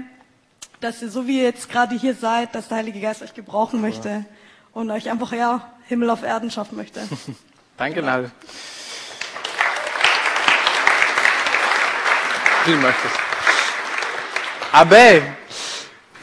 dass 0.87 1.03
ihr, 1.03 1.11
so 1.11 1.27
wie 1.27 1.39
ihr 1.39 1.45
jetzt 1.45 1.69
gerade 1.69 1.97
hier 1.97 2.15
seid, 2.15 2.55
dass 2.55 2.69
der 2.69 2.79
Heilige 2.79 3.01
Geist 3.01 3.21
euch 3.21 3.35
gebrauchen 3.35 3.81
möchte 3.81 4.25
und 4.73 4.89
euch 4.93 5.11
einfach, 5.11 5.33
ja, 5.33 5.73
Himmel 5.89 6.11
auf 6.11 6.23
Erden 6.23 6.49
schaffen 6.49 6.77
möchte. 6.77 7.01
Danke, 7.77 8.03
Nadel. 8.03 8.31
Du 12.65 12.71
möchtest. 12.77 13.15
Abel, 14.71 15.23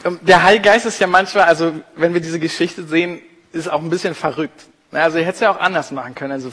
ähm, 0.02 0.18
der 0.22 0.42
Heilige 0.42 0.64
Geist 0.64 0.86
ist 0.86 0.98
ja 0.98 1.06
manchmal, 1.06 1.44
also 1.44 1.74
wenn 1.94 2.14
wir 2.14 2.22
diese 2.22 2.40
Geschichte 2.40 2.84
sehen, 2.84 3.20
ist 3.52 3.68
auch 3.68 3.82
ein 3.82 3.90
bisschen 3.90 4.14
verrückt. 4.14 4.64
Also 4.92 5.18
ihr 5.18 5.24
hättet 5.24 5.34
es 5.34 5.40
ja 5.40 5.50
auch 5.50 5.60
anders 5.60 5.90
machen 5.90 6.14
können. 6.14 6.32
Also 6.32 6.50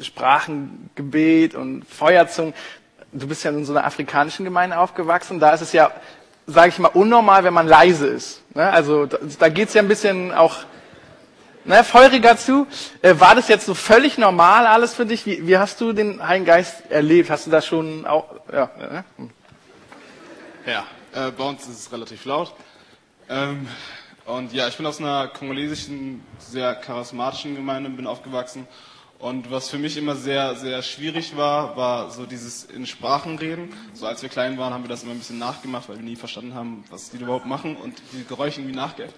Sprachengebet 0.00 1.56
und 1.56 1.84
Feuerzungen. 1.86 2.54
Du 3.10 3.26
bist 3.26 3.42
ja 3.42 3.50
in 3.50 3.64
so 3.64 3.72
einer 3.72 3.84
afrikanischen 3.84 4.44
Gemeinde 4.44 4.78
aufgewachsen. 4.78 5.40
Da 5.40 5.50
ist 5.54 5.62
es 5.62 5.72
ja, 5.72 5.90
sage 6.46 6.68
ich 6.70 6.78
mal, 6.78 6.88
unnormal, 6.88 7.44
wenn 7.44 7.54
man 7.54 7.66
leise 7.66 8.06
ist. 8.06 8.42
Ne? 8.54 8.68
Also 8.68 9.06
da, 9.06 9.18
da 9.38 9.48
geht's 9.48 9.74
ja 9.74 9.82
ein 9.82 9.88
bisschen 9.88 10.32
auch 10.32 10.58
ne, 11.64 11.84
feuriger 11.84 12.36
zu. 12.36 12.66
Äh, 13.00 13.14
war 13.18 13.34
das 13.34 13.48
jetzt 13.48 13.66
so 13.66 13.74
völlig 13.74 14.18
normal 14.18 14.66
alles 14.66 14.94
für 14.94 15.06
dich? 15.06 15.26
Wie, 15.26 15.46
wie 15.46 15.58
hast 15.58 15.80
du 15.80 15.92
den 15.92 16.26
Heiligen 16.26 16.46
Geist 16.46 16.90
erlebt? 16.90 17.30
Hast 17.30 17.46
du 17.46 17.50
das 17.50 17.66
schon 17.66 18.06
auch? 18.06 18.26
Ja, 18.52 18.70
ne? 18.78 19.04
Hm. 19.16 19.30
ja 20.66 20.84
äh, 21.14 21.30
bei 21.30 21.44
uns 21.44 21.66
ist 21.66 21.78
es 21.78 21.92
relativ 21.92 22.24
laut. 22.24 22.54
Ähm, 23.28 23.68
und 24.24 24.52
ja, 24.52 24.68
ich 24.68 24.76
bin 24.76 24.86
aus 24.86 25.00
einer 25.00 25.28
kongolesischen, 25.28 26.24
sehr 26.38 26.74
charismatischen 26.76 27.56
Gemeinde, 27.56 27.90
bin 27.90 28.06
aufgewachsen. 28.06 28.66
Und 29.22 29.52
was 29.52 29.70
für 29.70 29.78
mich 29.78 29.96
immer 29.96 30.16
sehr, 30.16 30.56
sehr 30.56 30.82
schwierig 30.82 31.36
war, 31.36 31.76
war 31.76 32.10
so 32.10 32.26
dieses 32.26 32.64
in 32.64 32.86
Sprachen 32.86 33.38
reden. 33.38 33.72
So 33.94 34.04
als 34.04 34.20
wir 34.20 34.28
klein 34.28 34.58
waren, 34.58 34.74
haben 34.74 34.82
wir 34.82 34.88
das 34.88 35.04
immer 35.04 35.12
ein 35.12 35.18
bisschen 35.18 35.38
nachgemacht, 35.38 35.88
weil 35.88 35.98
wir 35.98 36.04
nie 36.04 36.16
verstanden 36.16 36.54
haben, 36.54 36.82
was 36.90 37.10
die 37.10 37.18
überhaupt 37.18 37.46
machen 37.46 37.76
und 37.76 38.02
die 38.10 38.24
Geräusche 38.24 38.58
irgendwie 38.58 38.74
nachgeäfft. 38.74 39.14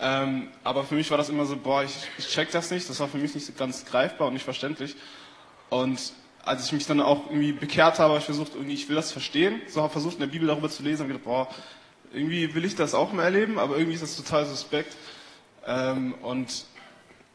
Ähm, 0.00 0.46
aber 0.62 0.84
für 0.84 0.94
mich 0.94 1.10
war 1.10 1.18
das 1.18 1.28
immer 1.28 1.44
so, 1.44 1.56
boah, 1.56 1.82
ich, 1.82 1.92
ich 2.18 2.28
check 2.28 2.52
das 2.52 2.70
nicht. 2.70 2.88
Das 2.88 3.00
war 3.00 3.08
für 3.08 3.18
mich 3.18 3.34
nicht 3.34 3.58
ganz 3.58 3.84
greifbar 3.84 4.28
und 4.28 4.34
nicht 4.34 4.44
verständlich. 4.44 4.94
Und 5.70 5.98
als 6.44 6.64
ich 6.66 6.70
mich 6.70 6.86
dann 6.86 7.00
auch 7.00 7.28
irgendwie 7.28 7.50
bekehrt 7.50 7.98
habe, 7.98 8.10
habe 8.10 8.18
ich 8.20 8.24
versucht, 8.24 8.54
irgendwie, 8.54 8.74
ich 8.74 8.88
will 8.88 8.94
das 8.94 9.10
verstehen. 9.10 9.60
So 9.66 9.82
habe 9.82 9.90
versucht, 9.90 10.14
in 10.14 10.20
der 10.20 10.28
Bibel 10.28 10.46
darüber 10.46 10.70
zu 10.70 10.84
lesen 10.84 11.02
und 11.02 11.08
gedacht, 11.08 11.24
boah, 11.24 11.48
irgendwie 12.12 12.54
will 12.54 12.64
ich 12.64 12.76
das 12.76 12.94
auch 12.94 13.12
mal 13.12 13.24
erleben, 13.24 13.58
aber 13.58 13.76
irgendwie 13.76 13.96
ist 13.96 14.04
das 14.04 14.14
total 14.14 14.46
suspekt. 14.46 14.96
Ähm, 15.66 16.14
und 16.22 16.66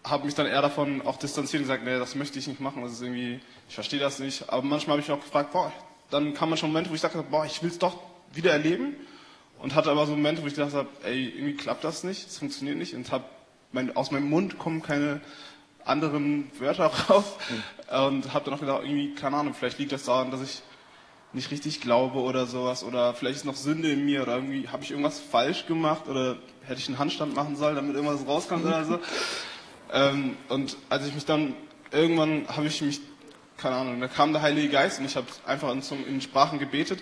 habe 0.09 0.25
mich 0.25 0.35
dann 0.35 0.45
eher 0.45 0.61
davon 0.61 1.01
auch 1.05 1.17
distanziert 1.17 1.61
und 1.61 1.67
gesagt, 1.67 1.83
nee, 1.83 1.97
das 1.97 2.15
möchte 2.15 2.39
ich 2.39 2.47
nicht 2.47 2.59
machen, 2.59 2.83
das 2.83 2.93
ist 2.93 3.01
irgendwie, 3.01 3.39
ich 3.67 3.75
verstehe 3.75 3.99
das 3.99 4.19
nicht. 4.19 4.49
Aber 4.49 4.61
manchmal 4.61 4.93
habe 4.93 5.01
ich 5.01 5.07
mich 5.07 5.17
auch 5.17 5.23
gefragt, 5.23 5.51
boah, 5.51 5.71
dann 6.09 6.33
kam 6.33 6.49
man 6.49 6.57
schon 6.57 6.69
Momente, 6.69 6.89
wo 6.89 6.95
ich 6.95 7.01
dachte, 7.01 7.23
boah, 7.23 7.45
ich 7.45 7.61
will 7.61 7.69
es 7.69 7.79
doch 7.79 7.97
wieder 8.33 8.51
erleben. 8.51 8.95
Und 9.59 9.73
hatte 9.73 9.89
aber 9.89 10.05
so 10.05 10.11
Momente, 10.11 10.43
wo 10.43 10.47
ich 10.47 10.53
gedacht 10.53 10.73
habe, 10.73 10.89
ey, 11.03 11.29
irgendwie 11.29 11.55
klappt 11.55 11.83
das 11.83 12.03
nicht, 12.03 12.27
es 12.27 12.37
funktioniert 12.37 12.77
nicht. 12.77 12.93
Und 12.93 13.11
hab 13.11 13.29
mein, 13.71 13.95
aus 13.95 14.11
meinem 14.11 14.29
Mund 14.29 14.59
kommen 14.59 14.81
keine 14.81 15.21
anderen 15.83 16.51
Wörter 16.59 16.85
raus. 17.09 17.25
Mhm. 17.49 18.05
Und 18.05 18.33
habe 18.33 18.45
dann 18.45 18.53
auch 18.53 18.59
gedacht, 18.59 18.81
irgendwie, 18.83 19.15
keine 19.15 19.37
Ahnung, 19.37 19.53
vielleicht 19.53 19.79
liegt 19.79 19.91
das 19.91 20.03
daran, 20.03 20.31
dass 20.31 20.41
ich 20.41 20.61
nicht 21.33 21.51
richtig 21.51 21.81
glaube 21.81 22.19
oder 22.19 22.45
sowas. 22.45 22.83
Oder 22.83 23.13
vielleicht 23.13 23.37
ist 23.37 23.45
noch 23.45 23.55
Sünde 23.55 23.91
in 23.91 24.05
mir 24.05 24.23
oder 24.23 24.35
irgendwie 24.35 24.67
habe 24.69 24.83
ich 24.83 24.91
irgendwas 24.91 25.19
falsch 25.19 25.65
gemacht 25.65 26.07
oder 26.07 26.37
hätte 26.65 26.79
ich 26.79 26.87
einen 26.87 26.99
Handstand 26.99 27.35
machen 27.35 27.55
sollen, 27.55 27.75
damit 27.75 27.95
irgendwas 27.95 28.27
rauskommt 28.27 28.65
oder 28.65 28.85
so. 28.85 28.99
Ähm, 29.93 30.37
und 30.49 30.77
als 30.89 31.07
ich 31.07 31.13
mich 31.13 31.25
dann, 31.25 31.55
irgendwann 31.91 32.47
habe 32.47 32.67
ich 32.67 32.81
mich, 32.81 33.01
keine 33.57 33.75
Ahnung, 33.75 33.99
da 33.99 34.07
kam 34.07 34.33
der 34.33 34.41
Heilige 34.41 34.69
Geist 34.69 34.99
und 34.99 35.05
ich 35.05 35.15
habe 35.15 35.27
einfach 35.45 35.71
in, 35.71 35.81
in 36.07 36.21
Sprachen 36.21 36.59
gebetet. 36.59 37.01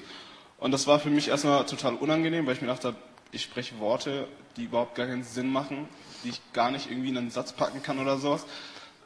Und 0.58 0.72
das 0.72 0.88
war 0.88 1.00
für 1.00 1.10
mich 1.10 1.28
erstmal 1.28 1.66
total 1.66 1.96
unangenehm, 1.96 2.46
weil 2.46 2.54
ich 2.54 2.62
mir 2.62 2.68
dachte, 2.68 2.96
ich 3.32 3.44
spreche 3.44 3.80
Worte, 3.80 4.28
die 4.56 4.66
überhaupt 4.66 4.96
gar 4.96 5.08
keinen 5.08 5.24
Sinn 5.24 5.52
machen, 5.52 5.88
die 6.24 6.30
ich 6.30 6.42
gar 6.54 6.72
nicht 6.72 6.90
irgendwie 6.90 7.10
in 7.10 7.18
einen 7.18 7.32
Satz 7.32 7.52
packen 7.52 7.84
kann 7.84 8.00
oder 8.00 8.18
sowas. 8.18 8.46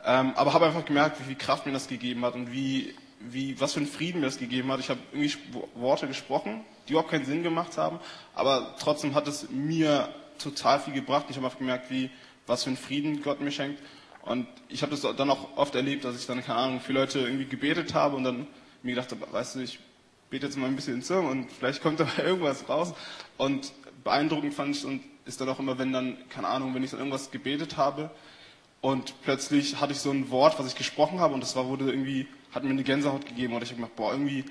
Ähm, 0.06 0.34
aber 0.36 0.54
habe 0.54 0.68
einfach 0.68 0.86
gemerkt, 0.86 1.20
wie 1.20 1.24
viel 1.24 1.36
Kraft 1.36 1.66
mir 1.66 1.74
das 1.74 1.88
gegeben 1.88 2.24
hat 2.24 2.36
und 2.36 2.52
wie, 2.52 2.96
wie, 3.20 3.60
was 3.60 3.74
für 3.74 3.80
einen 3.80 3.90
Frieden 3.90 4.22
mir 4.22 4.28
das 4.28 4.38
gegeben 4.38 4.72
hat. 4.72 4.80
Ich 4.80 4.90
habe 4.90 5.00
irgendwie 5.12 5.36
Worte 5.76 6.08
gesprochen, 6.08 6.64
die 6.88 6.92
überhaupt 6.94 7.12
keinen 7.12 7.26
Sinn 7.26 7.44
gemacht 7.44 7.78
haben, 7.78 8.00
aber 8.34 8.76
trotzdem 8.80 9.16
hat 9.16 9.28
es 9.28 9.50
mir 9.50 10.10
total 10.38 10.80
viel 10.80 10.94
gebracht. 10.94 11.26
Ich 11.30 11.36
habe 11.36 11.46
einfach 11.48 11.60
gemerkt, 11.60 11.90
wie, 11.90 12.10
was 12.50 12.64
für 12.64 12.70
einen 12.70 12.78
Frieden 12.78 13.22
Gott 13.22 13.40
mir 13.42 13.52
schenkt. 13.52 13.82
Und 14.24 14.48
ich 14.68 14.82
habe 14.82 14.92
das 14.92 15.02
dann 15.02 15.30
auch 15.30 15.56
oft 15.56 15.76
erlebt, 15.76 16.04
dass 16.04 16.20
ich 16.20 16.26
dann, 16.26 16.44
keine 16.44 16.60
Ahnung, 16.60 16.82
für 16.82 16.94
Leute 16.94 17.20
irgendwie 17.20 17.46
gebetet 17.46 17.94
habe 17.94 18.16
und 18.16 18.24
dann 18.24 18.48
mir 18.84 18.96
gedacht 18.96 19.12
habe, 19.12 19.26
weißt 19.32 19.56
du, 19.56 19.60
ich 19.60 19.80
bete 20.30 20.46
jetzt 20.46 20.58
mal 20.58 20.68
ein 20.68 20.76
bisschen 20.76 20.96
in 20.96 21.02
Zungen 21.04 21.30
und 21.30 21.52
vielleicht 21.52 21.82
kommt 21.82 22.00
dabei 22.00 22.24
irgendwas 22.24 22.68
raus. 22.68 22.94
Und 23.38 23.72
beeindruckend 24.04 24.54
fand 24.54 24.76
ich 24.76 24.84
und 24.84 25.02
ist 25.26 25.40
dann 25.40 25.50
auch 25.50 25.60
immer, 25.60 25.78
wenn 25.78 25.94
dann, 25.94 26.18
keine 26.30 26.48
Ahnung, 26.48 26.74
wenn 26.74 26.84
ich 26.84 26.92
dann 26.92 27.00
irgendwas 27.00 27.32
gebetet 27.32 27.78
habe 27.78 28.10
und 28.82 29.14
plötzlich 29.22 29.80
hatte 29.80 29.94
ich 29.94 30.00
so 30.00 30.10
ein 30.10 30.32
Wort, 30.32 30.58
was 30.58 30.68
ich 30.68 30.76
gesprochen 30.76 31.20
habe 31.20 31.34
und 31.36 31.42
das 31.42 31.56
war, 31.56 31.68
wurde 31.68 31.90
irgendwie, 31.90 32.28
hat 32.52 32.64
mir 32.64 32.72
eine 32.72 32.84
Gänsehaut 32.84 33.26
gegeben 33.26 33.54
und 33.54 33.62
ich 33.62 33.70
habe 33.70 33.82
gedacht, 33.82 33.96
boah, 33.96 34.12
irgendwie, 34.12 34.44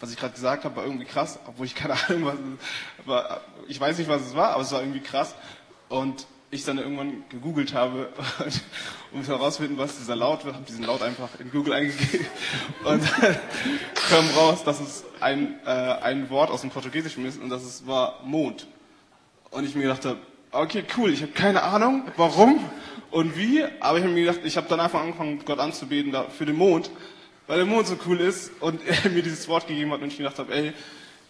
was 0.00 0.10
ich 0.10 0.16
gerade 0.16 0.34
gesagt 0.34 0.64
habe, 0.64 0.76
war 0.76 0.84
irgendwie 0.84 1.04
krass, 1.04 1.38
obwohl 1.46 1.66
ich 1.66 1.74
keine 1.74 1.94
Ahnung, 2.08 2.26
was 2.26 3.06
war, 3.06 3.40
ich 3.68 3.78
weiß 3.78 3.98
nicht, 3.98 4.08
was 4.08 4.22
es 4.22 4.34
war, 4.34 4.50
aber 4.50 4.62
es 4.62 4.72
war 4.72 4.80
irgendwie 4.80 5.00
krass 5.00 5.34
und 5.88 6.26
ich 6.50 6.64
dann 6.64 6.78
irgendwann 6.78 7.24
gegoogelt 7.28 7.74
habe, 7.74 8.10
um 9.12 9.22
herauszufinden, 9.22 9.78
was 9.78 9.98
dieser 9.98 10.16
Laut 10.16 10.44
wird, 10.44 10.54
habe 10.54 10.64
diesen 10.66 10.84
Laut 10.84 11.02
einfach 11.02 11.28
in 11.40 11.50
Google 11.50 11.72
eingegeben 11.72 12.26
und 12.84 13.02
kam 14.08 14.28
raus, 14.36 14.62
dass 14.64 14.80
es 14.80 15.04
ein, 15.20 15.58
äh, 15.66 15.70
ein 15.70 16.30
Wort 16.30 16.50
aus 16.50 16.60
dem 16.60 16.70
Portugiesischen 16.70 17.24
ist 17.26 17.40
und 17.40 17.50
das 17.50 17.86
war 17.86 18.20
Mond. 18.24 18.66
Und 19.50 19.64
ich 19.64 19.74
mir 19.74 19.82
gedacht 19.82 20.04
habe, 20.04 20.18
okay, 20.52 20.84
cool, 20.96 21.10
ich 21.10 21.22
habe 21.22 21.32
keine 21.32 21.62
Ahnung, 21.62 22.04
warum 22.16 22.58
und 23.10 23.36
wie, 23.36 23.64
aber 23.80 23.98
ich 23.98 24.04
habe 24.04 24.14
mir 24.14 24.24
gedacht, 24.24 24.40
ich 24.44 24.56
habe 24.56 24.68
dann 24.68 24.80
einfach 24.80 25.00
angefangen, 25.00 25.40
Gott 25.44 25.58
anzubeten 25.58 26.12
da, 26.12 26.24
für 26.24 26.46
den 26.46 26.56
Mond, 26.56 26.90
weil 27.46 27.58
der 27.58 27.66
Mond 27.66 27.86
so 27.86 27.96
cool 28.06 28.20
ist 28.20 28.50
und 28.60 28.80
er 29.04 29.10
mir 29.10 29.22
dieses 29.22 29.48
Wort 29.48 29.66
gegeben 29.66 29.92
hat 29.92 30.00
und 30.00 30.08
ich 30.08 30.18
mir 30.18 30.24
gedacht 30.24 30.38
habe, 30.38 30.54
ey, 30.54 30.72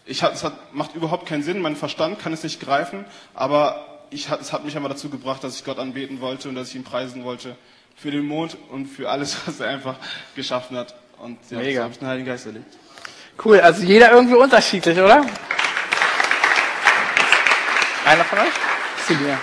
ich 0.05 0.21
es 0.21 0.43
hat, 0.43 0.73
macht 0.73 0.95
überhaupt 0.95 1.25
keinen 1.25 1.43
Sinn, 1.43 1.61
mein 1.61 1.75
Verstand 1.75 2.19
kann 2.19 2.31
es 2.31 2.43
nicht 2.43 2.59
greifen, 2.59 3.05
aber 3.33 3.94
ich, 4.09 4.29
es 4.29 4.53
hat 4.53 4.65
mich 4.65 4.75
einfach 4.75 4.89
dazu 4.89 5.09
gebracht, 5.09 5.43
dass 5.43 5.55
ich 5.55 5.65
Gott 5.65 5.79
anbeten 5.79 6.21
wollte 6.21 6.49
und 6.49 6.55
dass 6.55 6.69
ich 6.69 6.75
ihn 6.75 6.83
preisen 6.83 7.23
wollte 7.23 7.55
für 7.95 8.11
den 8.11 8.25
Mond 8.25 8.57
und 8.71 8.87
für 8.87 9.09
alles, 9.09 9.37
was 9.45 9.59
er 9.59 9.69
einfach 9.69 9.95
geschaffen 10.35 10.77
hat. 10.77 10.95
Und 11.19 11.39
ja, 11.49 11.57
Mega. 11.57 11.79
so 11.79 11.83
habe 11.83 11.93
ich 11.93 11.99
den 11.99 12.07
Heiligen 12.07 12.27
Geist 12.27 12.45
erlebt. 12.45 12.77
Cool, 13.43 13.59
also 13.59 13.83
jeder 13.83 14.11
irgendwie 14.11 14.35
unterschiedlich, 14.35 14.97
oder? 14.97 15.25
Einer 18.05 18.23
von 18.23 18.39
euch? 18.39 18.53
Zu 19.07 19.15
dir. 19.15 19.37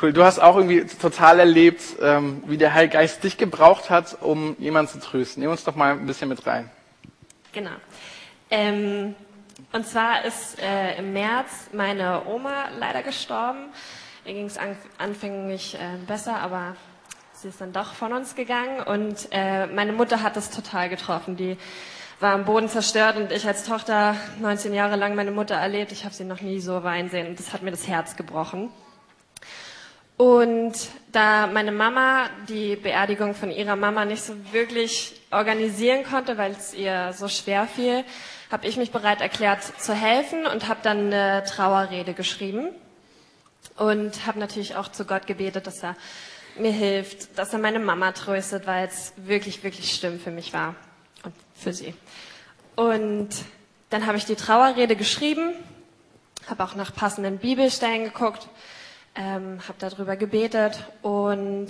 Cool. 0.00 0.12
Du 0.12 0.24
hast 0.24 0.38
auch 0.38 0.56
irgendwie 0.56 0.84
total 0.86 1.40
erlebt, 1.40 1.82
ähm, 2.00 2.42
wie 2.46 2.56
der 2.56 2.72
Heilige 2.72 2.94
Geist 2.94 3.22
dich 3.22 3.36
gebraucht 3.36 3.90
hat, 3.90 4.16
um 4.20 4.56
jemanden 4.58 4.92
zu 4.92 5.00
trösten. 5.00 5.42
Nimm 5.42 5.50
uns 5.50 5.64
doch 5.64 5.74
mal 5.74 5.92
ein 5.92 6.06
bisschen 6.06 6.28
mit 6.28 6.46
rein. 6.46 6.70
Genau. 7.52 7.70
Ähm, 8.50 9.14
und 9.72 9.86
zwar 9.86 10.24
ist 10.24 10.60
äh, 10.60 10.98
im 10.98 11.12
März 11.12 11.70
meine 11.72 12.26
Oma 12.26 12.68
leider 12.78 13.02
gestorben. 13.02 13.66
Ihr 14.24 14.34
ging 14.34 14.46
es 14.46 14.58
an, 14.58 14.76
anfänglich 14.98 15.76
äh, 15.76 15.96
besser, 16.06 16.36
aber 16.36 16.76
sie 17.32 17.48
ist 17.48 17.60
dann 17.60 17.72
doch 17.72 17.94
von 17.94 18.12
uns 18.12 18.34
gegangen. 18.34 18.80
Und 18.82 19.28
äh, 19.30 19.66
meine 19.66 19.92
Mutter 19.92 20.22
hat 20.22 20.36
das 20.36 20.50
total 20.50 20.88
getroffen. 20.88 21.36
Die 21.36 21.56
war 22.18 22.34
am 22.34 22.44
Boden 22.44 22.68
zerstört 22.68 23.16
und 23.16 23.32
ich 23.32 23.46
als 23.46 23.64
Tochter 23.64 24.16
19 24.40 24.74
Jahre 24.74 24.96
lang 24.96 25.14
meine 25.14 25.30
Mutter 25.30 25.54
erlebt. 25.54 25.92
Ich 25.92 26.04
habe 26.04 26.14
sie 26.14 26.24
noch 26.24 26.40
nie 26.40 26.60
so 26.60 26.82
weinen 26.84 27.08
sehen 27.08 27.28
und 27.28 27.38
das 27.38 27.52
hat 27.52 27.62
mir 27.62 27.70
das 27.70 27.86
Herz 27.86 28.16
gebrochen. 28.16 28.70
Und 30.16 30.74
da 31.12 31.46
meine 31.46 31.72
Mama 31.72 32.28
die 32.48 32.76
Beerdigung 32.76 33.34
von 33.34 33.50
ihrer 33.50 33.76
Mama 33.76 34.04
nicht 34.04 34.22
so 34.22 34.34
wirklich 34.52 35.19
organisieren 35.30 36.04
konnte, 36.04 36.38
weil 36.38 36.52
es 36.52 36.74
ihr 36.74 37.12
so 37.12 37.28
schwer 37.28 37.66
fiel, 37.66 38.04
habe 38.50 38.66
ich 38.66 38.76
mich 38.76 38.90
bereit 38.90 39.20
erklärt 39.20 39.62
zu 39.62 39.94
helfen 39.94 40.46
und 40.46 40.68
habe 40.68 40.80
dann 40.82 41.12
eine 41.12 41.44
Trauerrede 41.44 42.14
geschrieben 42.14 42.68
und 43.76 44.26
habe 44.26 44.38
natürlich 44.38 44.76
auch 44.76 44.88
zu 44.88 45.04
Gott 45.04 45.26
gebetet, 45.26 45.66
dass 45.66 45.82
er 45.82 45.96
mir 46.56 46.72
hilft, 46.72 47.38
dass 47.38 47.52
er 47.52 47.58
meine 47.58 47.78
Mama 47.78 48.12
tröstet, 48.12 48.66
weil 48.66 48.88
es 48.88 49.12
wirklich, 49.16 49.62
wirklich 49.62 49.94
schlimm 49.94 50.18
für 50.18 50.32
mich 50.32 50.52
war 50.52 50.74
und 51.24 51.34
für 51.54 51.72
sie. 51.72 51.94
Und 52.74 53.28
dann 53.90 54.06
habe 54.06 54.18
ich 54.18 54.24
die 54.24 54.36
Trauerrede 54.36 54.96
geschrieben, 54.96 55.52
habe 56.48 56.64
auch 56.64 56.74
nach 56.74 56.94
passenden 56.94 57.38
Bibelstellen 57.38 58.04
geguckt 58.04 58.48
ähm, 59.14 59.60
habe 59.66 59.78
darüber 59.78 60.16
gebetet 60.16 60.84
und 61.02 61.68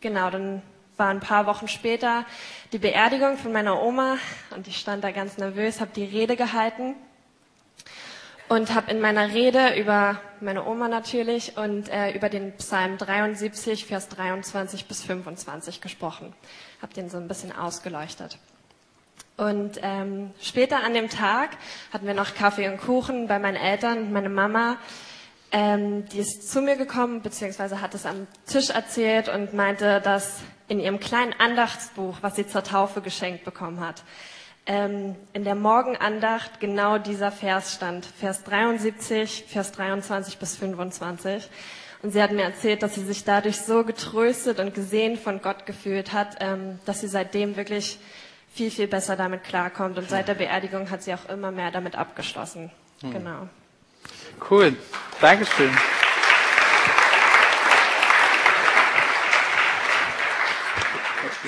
genau, 0.00 0.30
dann 0.30 0.62
war 0.98 1.08
ein 1.08 1.20
paar 1.20 1.46
Wochen 1.46 1.68
später 1.68 2.26
die 2.72 2.78
Beerdigung 2.78 3.38
von 3.38 3.52
meiner 3.52 3.82
Oma 3.82 4.18
und 4.54 4.68
ich 4.68 4.76
stand 4.78 5.04
da 5.04 5.10
ganz 5.10 5.38
nervös, 5.38 5.80
habe 5.80 5.90
die 5.94 6.04
Rede 6.04 6.36
gehalten 6.36 6.94
und 8.48 8.74
habe 8.74 8.90
in 8.90 9.00
meiner 9.00 9.32
Rede 9.32 9.78
über 9.78 10.20
meine 10.40 10.66
Oma 10.66 10.88
natürlich 10.88 11.56
und 11.56 11.88
äh, 11.88 12.12
über 12.12 12.28
den 12.28 12.56
Psalm 12.56 12.98
73, 12.98 13.86
Vers 13.86 14.08
23 14.08 14.86
bis 14.86 15.04
25 15.04 15.80
gesprochen. 15.80 16.34
Habe 16.82 16.94
den 16.94 17.10
so 17.10 17.16
ein 17.16 17.28
bisschen 17.28 17.56
ausgeleuchtet. 17.56 18.38
Und 19.36 19.78
ähm, 19.82 20.32
später 20.40 20.82
an 20.82 20.94
dem 20.94 21.08
Tag 21.08 21.50
hatten 21.92 22.06
wir 22.06 22.14
noch 22.14 22.34
Kaffee 22.34 22.68
und 22.68 22.78
Kuchen 22.78 23.28
bei 23.28 23.38
meinen 23.38 23.56
Eltern 23.56 23.98
und 23.98 24.12
meine 24.12 24.28
Mama 24.28 24.78
ähm, 25.50 26.06
die 26.08 26.18
ist 26.18 26.50
zu 26.50 26.60
mir 26.60 26.76
gekommen, 26.76 27.22
beziehungsweise 27.22 27.80
hat 27.80 27.94
es 27.94 28.04
am 28.04 28.26
Tisch 28.46 28.70
erzählt 28.70 29.28
und 29.28 29.54
meinte, 29.54 30.00
dass 30.02 30.40
in 30.68 30.80
ihrem 30.80 31.00
kleinen 31.00 31.34
Andachtsbuch, 31.38 32.18
was 32.20 32.36
sie 32.36 32.46
zur 32.46 32.62
Taufe 32.62 33.00
geschenkt 33.00 33.44
bekommen 33.44 33.80
hat, 33.80 34.02
ähm, 34.66 35.16
in 35.32 35.44
der 35.44 35.54
Morgenandacht 35.54 36.60
genau 36.60 36.98
dieser 36.98 37.32
Vers 37.32 37.74
stand, 37.74 38.04
Vers 38.04 38.44
73, 38.44 39.46
Vers 39.48 39.72
23 39.72 40.38
bis 40.38 40.56
25. 40.56 41.48
Und 42.02 42.12
sie 42.12 42.22
hat 42.22 42.30
mir 42.30 42.42
erzählt, 42.42 42.82
dass 42.82 42.94
sie 42.94 43.04
sich 43.04 43.24
dadurch 43.24 43.56
so 43.56 43.82
getröstet 43.82 44.60
und 44.60 44.74
gesehen 44.74 45.16
von 45.16 45.42
Gott 45.42 45.66
gefühlt 45.66 46.12
hat, 46.12 46.36
ähm, 46.40 46.78
dass 46.84 47.00
sie 47.00 47.08
seitdem 47.08 47.56
wirklich 47.56 47.98
viel, 48.52 48.70
viel 48.70 48.86
besser 48.86 49.16
damit 49.16 49.42
klarkommt. 49.44 49.98
Und 49.98 50.08
seit 50.10 50.28
der 50.28 50.34
Beerdigung 50.34 50.90
hat 50.90 51.02
sie 51.02 51.14
auch 51.14 51.28
immer 51.28 51.50
mehr 51.50 51.70
damit 51.70 51.96
abgeschlossen. 51.96 52.70
Hm. 53.00 53.12
Genau. 53.12 53.48
Cool. 54.48 54.76
Dankeschön. 55.20 55.70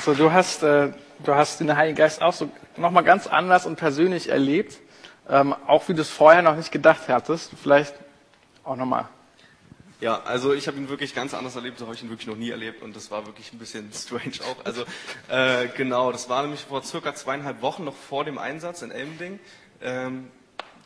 So, 0.05 0.15
du 0.15 0.33
hast, 0.33 0.63
äh, 0.63 0.93
du 1.25 1.35
hast 1.35 1.61
den 1.61 1.77
Heiligen 1.77 1.97
Geist 1.97 2.23
auch 2.23 2.33
so 2.33 2.51
nochmal 2.79 3.05
ganz 3.05 3.27
anders 3.27 3.67
und 3.67 3.77
persönlich 3.77 4.31
erlebt, 4.31 4.79
ähm, 5.29 5.55
auch 5.67 5.89
wie 5.89 5.95
du 5.95 6.01
es 6.01 6.09
vorher 6.09 6.41
noch 6.41 6.57
nicht 6.57 6.73
gedacht 6.73 7.03
hattest. 7.09 7.51
Vielleicht 7.63 7.95
auch 8.65 8.77
nochmal. 8.77 9.09
Ja, 10.01 10.23
also 10.23 10.55
ich 10.55 10.67
habe 10.69 10.79
ihn 10.79 10.89
wirklich 10.89 11.15
ganz 11.15 11.35
anders 11.35 11.55
erlebt, 11.55 11.79
so 11.79 11.85
habe 11.85 11.95
ich 11.95 12.03
ihn 12.03 12.09
wirklich 12.09 12.29
noch 12.29 12.37
nie 12.37 12.49
erlebt 12.49 12.83
und 12.83 12.97
das 12.97 13.11
war 13.11 13.27
wirklich 13.27 13.53
ein 13.53 13.59
bisschen 13.59 13.91
strange 13.95 14.41
auch. 14.51 14.65
Also 14.65 14.85
äh, 15.29 15.69
genau, 15.77 16.13
das 16.13 16.31
war 16.31 16.41
nämlich 16.43 16.63
vor 16.63 16.83
circa 16.83 17.15
zweieinhalb 17.15 17.61
Wochen 17.61 17.85
noch 17.85 17.95
vor 17.95 18.25
dem 18.25 18.39
Einsatz 18.39 18.81
in 18.81 18.91
Elmding. 18.91 19.39
Ähm, 19.83 20.31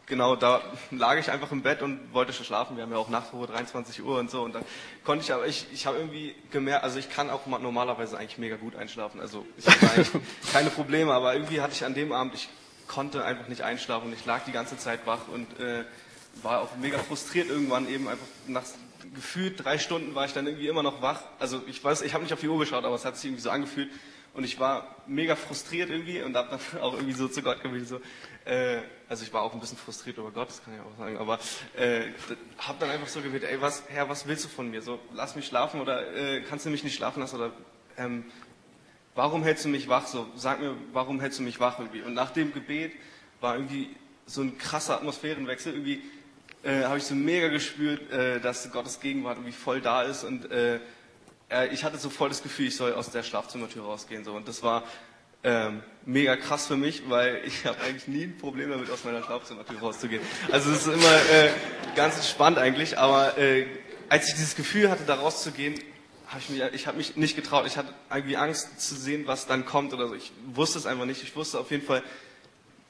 genau, 0.07 0.37
da 0.37 0.61
lag 0.91 1.19
ich 1.19 1.31
einfach 1.31 1.51
im 1.53 1.63
Bett 1.63 1.83
und 1.83 2.13
wollte 2.13 2.33
schon 2.33 2.45
schlafen. 2.45 2.77
Wir 2.77 2.85
haben 2.85 2.93
ja 2.93 2.99
auch 2.99 3.09
Nachtruhe, 3.09 3.47
23 3.47 4.03
Uhr 4.03 4.19
und 4.19 4.31
so. 4.31 4.43
Und 4.43 4.55
dann 4.55 4.65
konnte 5.05 5.25
ich 5.25 5.33
aber, 5.33 5.47
ich, 5.47 5.67
ich 5.73 5.87
habe 5.87 5.99
irgendwie 5.99 6.35
gemerkt, 6.51 6.85
also 6.85 6.99
ich 6.99 7.11
kann 7.11 7.31
auch 7.31 7.47
normalerweise 7.47 8.19
eigentlich 8.19 8.39
mega 8.39 8.57
gut 8.57 8.77
einschlafen. 8.77 9.21
Also 9.21 9.47
ich 9.57 9.67
habe 9.67 9.91
eigentlich 9.91 10.11
keine 10.53 10.71
Probleme, 10.71 11.13
aber 11.13 11.35
irgendwie 11.35 11.61
hatte 11.61 11.75
ich 11.75 11.85
an 11.85 11.95
dem 11.95 12.13
Abend, 12.13 12.35
ich 12.35 12.49
konnte 12.89 13.25
einfach 13.25 13.49
nicht 13.49 13.63
einschlafen 13.63 14.09
und 14.09 14.13
ich 14.13 14.25
lag 14.27 14.45
die 14.45 14.53
ganze 14.53 14.77
Zeit 14.77 15.07
wach 15.07 15.29
und 15.33 15.59
äh, 15.59 15.85
war 16.43 16.61
auch 16.61 16.77
mega 16.77 16.99
frustriert 16.99 17.49
irgendwann 17.49 17.89
eben 17.89 18.09
einfach 18.09 18.27
nach 18.47 18.65
gefühlt 19.15 19.63
drei 19.65 19.79
Stunden 19.79 20.15
war 20.15 20.25
ich 20.27 20.33
dann 20.33 20.47
irgendwie 20.47 20.69
immer 20.69 20.83
noch 20.83 21.03
wach. 21.03 21.21
Also 21.39 21.63
ich 21.67 21.83
weiß, 21.83 22.03
ich 22.03 22.15
habe 22.15 22.25
nicht 22.25 22.33
auf 22.33 22.41
die 22.41 22.49
Uhr 22.49 22.59
geschaut, 22.59 22.85
aber 22.85 22.95
es 22.95 23.05
hat 23.05 23.17
sich 23.17 23.27
irgendwie 23.27 23.43
so 23.43 23.51
angefühlt. 23.51 23.91
Und 24.33 24.43
ich 24.43 24.59
war 24.59 24.97
mega 25.07 25.37
frustriert 25.37 25.91
irgendwie 25.91 26.23
und 26.23 26.37
habe 26.37 26.51
dann 26.51 26.83
auch 26.83 26.95
irgendwie 26.95 27.13
so 27.13 27.29
zu 27.29 27.43
Gott 27.43 27.63
gewesen, 27.63 27.87
so, 27.87 28.01
äh, 28.45 28.83
also 29.09 29.25
ich 29.25 29.33
war 29.33 29.43
auch 29.43 29.55
ein 29.55 29.61
bisschen 29.61 29.79
frustriert 29.79 30.19
über 30.19 30.31
Gott, 30.31 30.49
das 30.49 30.63
kann 30.63 30.75
ich 30.75 30.81
auch 30.81 30.99
sagen, 30.99 31.17
aber 31.19 31.39
äh, 31.77 32.09
habe 32.59 32.79
dann 32.81 32.91
einfach 32.91 33.09
so 33.09 33.21
gebetet, 33.21 33.51
ey, 33.51 33.61
was, 33.61 33.85
Herr, 33.89 34.09
was 34.09 34.27
willst 34.27 34.45
du 34.45 34.49
von 34.49 34.71
mir? 34.71 34.83
So, 34.83 34.99
lass 35.13 35.37
mich 35.37 35.47
schlafen 35.47 35.81
oder 35.81 36.15
äh, 36.15 36.43
kannst 36.43 36.67
du 36.67 36.71
mich 36.71 36.85
nicht 36.85 36.95
schlafen 36.95 37.21
lassen 37.21 37.37
oder 37.37 37.53
ähm, 37.97 38.25
warum 39.15 39.43
hältst 39.43 39.65
du 39.65 39.69
mich 39.69 39.89
wach? 39.89 40.07
So, 40.07 40.27
sag 40.35 40.61
mir, 40.61 40.75
warum 40.93 41.21
hältst 41.21 41.39
du 41.39 41.43
mich 41.43 41.61
wach 41.61 41.79
irgendwie? 41.79 42.03
Und 42.03 42.15
nach 42.15 42.31
dem 42.31 42.53
Gebet 42.53 42.93
war 43.41 43.55
irgendwie 43.57 43.95
so 44.27 44.43
ein 44.43 44.59
krasser 44.59 44.97
Atmosphärenwechsel, 44.97 45.73
irgendwie 45.73 46.03
äh, 46.63 46.85
habe 46.85 46.99
ich 46.99 47.05
so 47.05 47.15
mega 47.15 47.49
gespürt, 47.49 48.11
äh, 48.11 48.41
dass 48.41 48.71
Gottes 48.73 49.01
Gegenwart 49.01 49.37
irgendwie 49.37 49.53
voll 49.53 49.81
da 49.81 50.03
ist 50.03 50.25
und 50.25 50.51
äh, 50.51 50.81
äh, 51.51 51.69
ich 51.69 51.85
hatte 51.85 51.99
so 51.99 52.11
voll 52.11 52.29
das 52.29 52.43
Gefühl, 52.43 52.67
ich 52.67 52.77
soll 52.77 52.95
aus 52.95 53.11
der 53.11 53.23
Schlafzimmertür 53.23 53.85
rausgehen. 53.85 54.25
So. 54.25 54.33
Und 54.35 54.49
das 54.49 54.63
war 54.63 54.83
ähm, 55.45 55.83
mega 56.07 56.37
krass 56.37 56.67
für 56.67 56.77
mich, 56.77 57.09
weil 57.09 57.43
ich 57.47 57.65
habe 57.67 57.81
eigentlich 57.83 58.09
nie 58.09 58.25
ein 58.25 58.39
Problem 58.39 58.71
damit, 58.71 58.91
aus 58.91 59.05
meiner 59.05 59.23
Schlafzimmertür 59.23 59.79
rauszugehen. 59.79 60.23
Also 60.51 60.71
es 60.71 60.87
ist 60.87 60.95
immer 60.95 61.15
äh, 61.33 61.51
ganz 61.95 62.17
entspannt 62.17 62.59
eigentlich, 62.59 62.99
aber 62.99 63.39
äh, 63.39 63.67
als 64.09 64.29
ich 64.29 64.35
dieses 64.35 64.57
Gefühl 64.57 64.91
hatte, 64.91 65.05
da 65.07 65.15
rauszugehen, 65.15 65.75
habe 66.29 66.41
ich 66.41 66.51
mich, 66.51 66.63
ich 66.73 66.87
habe 66.87 66.97
mich 66.97 67.17
nicht 67.17 67.37
getraut. 67.37 67.67
Ich 67.67 67.77
hatte 67.77 67.95
irgendwie 68.11 68.37
Angst 68.37 68.81
zu 68.81 68.97
sehen, 68.97 69.27
was 69.27 69.47
dann 69.47 69.67
kommt 69.67 69.93
oder 69.93 70.09
so. 70.09 70.15
Ich 70.15 70.33
wusste 70.55 70.79
es 70.79 70.87
einfach 70.87 71.05
nicht. 71.05 71.23
Ich 71.23 71.37
wusste 71.37 71.59
auf 71.61 71.71
jeden 71.71 71.85
Fall, 71.85 72.03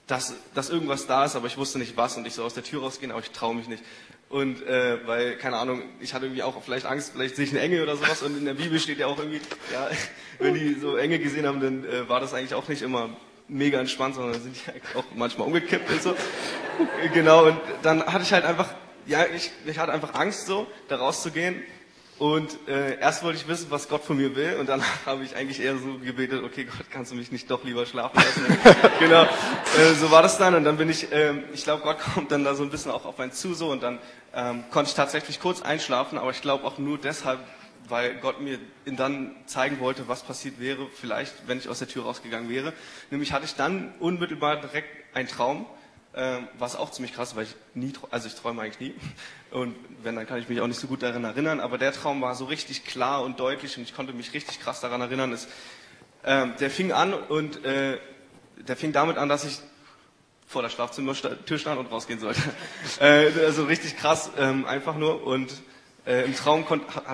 dass, 0.07 0.35
dass 0.55 0.71
irgendwas 0.71 1.07
da 1.07 1.25
ist, 1.25 1.37
aber 1.37 1.47
ich 1.47 1.57
wusste 1.57 1.79
nicht 1.79 1.97
was 1.97 2.17
und 2.17 2.27
ich 2.27 2.35
soll 2.35 2.47
aus 2.47 2.55
der 2.55 2.63
Tür 2.63 2.83
rausgehen, 2.83 3.11
aber 3.11 3.21
ich 3.21 3.31
traue 3.31 3.55
mich 3.55 3.69
nicht. 3.69 3.83
Und 4.35 4.67
äh, 4.67 5.07
weil, 5.07 5.37
keine 5.37 5.59
Ahnung, 5.59 5.81
ich 6.01 6.13
hatte 6.13 6.27
irgendwie 6.27 6.43
auch 6.43 6.61
vielleicht 6.61 6.87
Angst, 6.87 7.13
vielleicht 7.13 7.37
sehe 7.37 7.45
ich 7.45 7.53
eine 7.53 7.61
Engel 7.61 7.85
oder 7.85 7.95
sowas. 7.95 8.21
Und 8.21 8.37
in 8.37 8.45
der 8.45 8.55
Bibel 8.55 8.81
steht 8.81 8.99
ja 8.99 9.07
auch 9.07 9.17
irgendwie, 9.17 9.41
ja, 9.73 9.89
wenn 10.41 10.55
die 10.55 10.75
so 10.75 10.97
Engel 10.97 11.21
gesehen 11.21 11.47
haben, 11.47 11.61
dann 11.61 11.85
äh, 11.85 12.09
war 12.09 12.19
das 12.19 12.35
eigentlich 12.35 12.53
auch 12.53 12.67
nicht 12.67 12.83
immer 12.83 13.11
mega 13.47 13.79
entspannt, 13.79 14.17
sondern 14.17 14.43
sind 14.43 14.57
die 14.57 14.99
auch 14.99 15.05
manchmal 15.15 15.47
umgekippt 15.47 15.89
und 15.89 16.03
so. 16.03 16.17
genau, 17.13 17.47
und 17.47 17.61
dann 17.83 18.05
hatte 18.05 18.25
ich 18.25 18.33
halt 18.33 18.45
einfach, 18.45 18.75
ja, 19.07 19.25
ich, 19.25 19.53
ich 19.67 19.79
hatte 19.79 19.93
einfach 19.93 20.15
Angst 20.15 20.47
so, 20.47 20.67
da 20.89 20.97
rauszugehen 20.97 21.63
und 22.25 22.57
äh, 22.69 22.99
erst 23.01 23.23
wollte 23.23 23.37
ich 23.37 23.49
wissen, 23.49 23.67
was 23.69 23.87
Gott 23.87 24.03
von 24.03 24.17
mir 24.17 24.35
will, 24.35 24.57
und 24.59 24.67
dann 24.67 24.83
habe 25.05 25.25
ich 25.25 25.37
eigentlich 25.37 25.61
eher 25.61 25.77
so 25.77 25.99
gebetet, 25.99 26.43
okay, 26.43 26.65
Gott, 26.65 26.87
kannst 26.91 27.13
du 27.13 27.17
mich 27.17 27.31
nicht 27.31 27.51
doch 27.51 27.63
lieber 27.65 27.85
schlafen 27.85 28.17
lassen? 28.17 28.47
genau, 28.99 29.25
äh, 29.25 29.93
so 30.01 30.11
war 30.11 30.23
das 30.23 30.39
dann. 30.39 30.55
Und 30.55 30.65
dann 30.65 30.79
bin 30.79 30.89
ich, 30.89 31.13
äh, 31.13 31.35
ich 31.53 31.65
glaube, 31.65 31.83
Gott 31.83 31.99
kommt 31.99 32.33
dann 32.33 32.43
da 32.43 32.55
so 32.55 32.63
ein 32.63 32.71
bisschen 32.71 32.93
auch 32.93 33.05
auf 33.05 33.21
einen 33.21 33.33
zu, 33.33 33.53
so 33.53 33.71
und 33.71 33.83
dann 33.83 33.99
ähm, 34.33 34.65
konnte 34.71 34.89
ich 34.89 34.95
tatsächlich 34.95 35.39
kurz 35.39 35.61
einschlafen, 35.61 36.17
aber 36.17 36.31
ich 36.31 36.41
glaube 36.41 36.65
auch 36.65 36.79
nur 36.79 36.97
deshalb, 36.97 37.41
weil 37.91 38.15
Gott 38.15 38.41
mir 38.41 38.59
dann 38.87 39.37
zeigen 39.45 39.79
wollte, 39.79 40.09
was 40.09 40.23
passiert 40.23 40.59
wäre, 40.59 40.87
vielleicht, 40.99 41.47
wenn 41.47 41.59
ich 41.59 41.69
aus 41.69 41.81
der 41.81 41.89
Tür 41.89 42.05
rausgegangen 42.05 42.49
wäre. 42.49 42.73
Nämlich 43.11 43.35
hatte 43.35 43.45
ich 43.45 43.55
dann 43.55 43.93
unmittelbar 44.01 44.63
direkt 44.63 44.89
einen 45.15 45.29
Traum, 45.29 45.67
ähm, 46.17 46.49
was 46.59 46.77
auch 46.77 46.91
ziemlich 46.91 47.15
krass, 47.15 47.35
weil 47.35 47.45
ich 47.45 47.57
nie, 47.75 47.93
also 48.11 48.29
ich 48.29 48.35
träume 48.35 48.63
eigentlich 48.63 48.81
nie. 48.81 48.95
Und 49.51 49.75
wenn, 50.03 50.15
dann 50.15 50.27
kann 50.27 50.39
ich 50.39 50.49
mich 50.49 50.61
auch 50.61 50.67
nicht 50.67 50.79
so 50.79 50.87
gut 50.87 51.03
daran 51.03 51.25
erinnern. 51.25 51.61
Aber 51.61 51.79
der 51.79 51.93
Traum 51.93 52.21
war 52.23 52.35
so 52.35 52.45
richtig 52.45 52.85
klar 52.85 53.23
und 53.23 53.41
deutlich 53.41 53.77
und 53.77 53.83
ich 53.83 53.95
konnte 53.95 54.13
mich 54.13 54.33
richtig 54.33 54.61
krass 54.61 54.81
daran 54.81 55.01
erinnern. 55.01 55.33
Ist, 55.33 55.49
ähm, 56.25 56.55
der 56.61 56.71
fing 56.71 56.93
an 56.93 57.15
und 57.15 57.65
äh, 57.65 57.99
der 58.57 58.77
fing 58.77 58.93
damit 58.93 59.17
an, 59.17 59.29
dass 59.29 59.45
ich 59.45 59.59
vor 60.47 60.63
der 60.63 60.69
Schlafzimmertür 60.69 61.59
stand 61.59 61.81
und 61.81 61.87
rausgehen 61.91 62.21
sollte. 62.21 62.41
äh, 63.01 63.31
also 63.45 63.65
richtig 63.65 63.97
krass, 63.97 64.31
ähm, 64.39 64.67
einfach 64.67 64.97
nur. 64.97 65.27
Und 65.27 65.53
äh, 66.07 66.25
im 66.25 66.37
Traum 66.37 66.65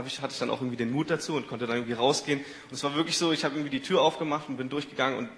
ich, 0.06 0.20
hatte 0.20 0.32
ich 0.32 0.38
dann 0.38 0.50
auch 0.50 0.60
irgendwie 0.60 0.76
den 0.76 0.90
Mut 0.90 1.10
dazu 1.10 1.34
und 1.36 1.48
konnte 1.48 1.66
dann 1.66 1.76
irgendwie 1.76 1.94
rausgehen. 1.94 2.40
Und 2.40 2.74
es 2.74 2.84
war 2.84 2.94
wirklich 2.94 3.16
so, 3.16 3.32
ich 3.32 3.44
habe 3.44 3.54
irgendwie 3.54 3.70
die 3.70 3.82
Tür 3.82 4.02
aufgemacht 4.02 4.48
und 4.48 4.56
bin 4.56 4.68
durchgegangen 4.68 5.18
und 5.18 5.28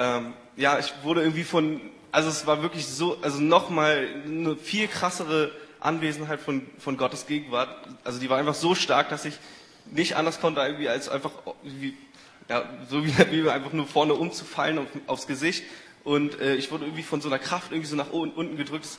ähm, 0.00 0.32
ja, 0.56 0.80
ich 0.80 0.92
wurde 1.04 1.20
irgendwie 1.20 1.44
von 1.44 1.80
also 2.12 2.28
es 2.28 2.46
war 2.46 2.62
wirklich 2.62 2.86
so, 2.86 3.18
also 3.22 3.40
nochmal 3.40 4.08
eine 4.24 4.56
viel 4.56 4.88
krassere 4.88 5.52
Anwesenheit 5.78 6.40
von, 6.40 6.66
von 6.78 6.96
Gottes 6.96 7.26
Gegenwart, 7.26 7.68
also 8.04 8.18
die 8.18 8.28
war 8.28 8.38
einfach 8.38 8.54
so 8.54 8.74
stark, 8.74 9.08
dass 9.10 9.24
ich 9.24 9.34
nicht 9.90 10.16
anders 10.16 10.40
konnte, 10.40 10.60
irgendwie 10.60 10.88
als 10.88 11.08
einfach, 11.08 11.32
wie, 11.62 11.96
ja, 12.48 12.64
so 12.88 13.04
wie, 13.04 13.12
wie 13.30 13.48
einfach 13.48 13.72
nur 13.72 13.86
vorne 13.86 14.14
umzufallen 14.14 14.78
auf, 14.78 14.86
aufs 15.06 15.26
Gesicht. 15.26 15.64
Und 16.02 16.40
äh, 16.40 16.54
ich 16.54 16.70
wurde 16.70 16.84
irgendwie 16.84 17.02
von 17.02 17.20
so 17.20 17.28
einer 17.28 17.38
Kraft 17.38 17.72
irgendwie 17.72 17.88
so 17.88 17.96
nach 17.96 18.10
unten 18.10 18.56
gedrückt. 18.56 18.84
Es 18.86 18.98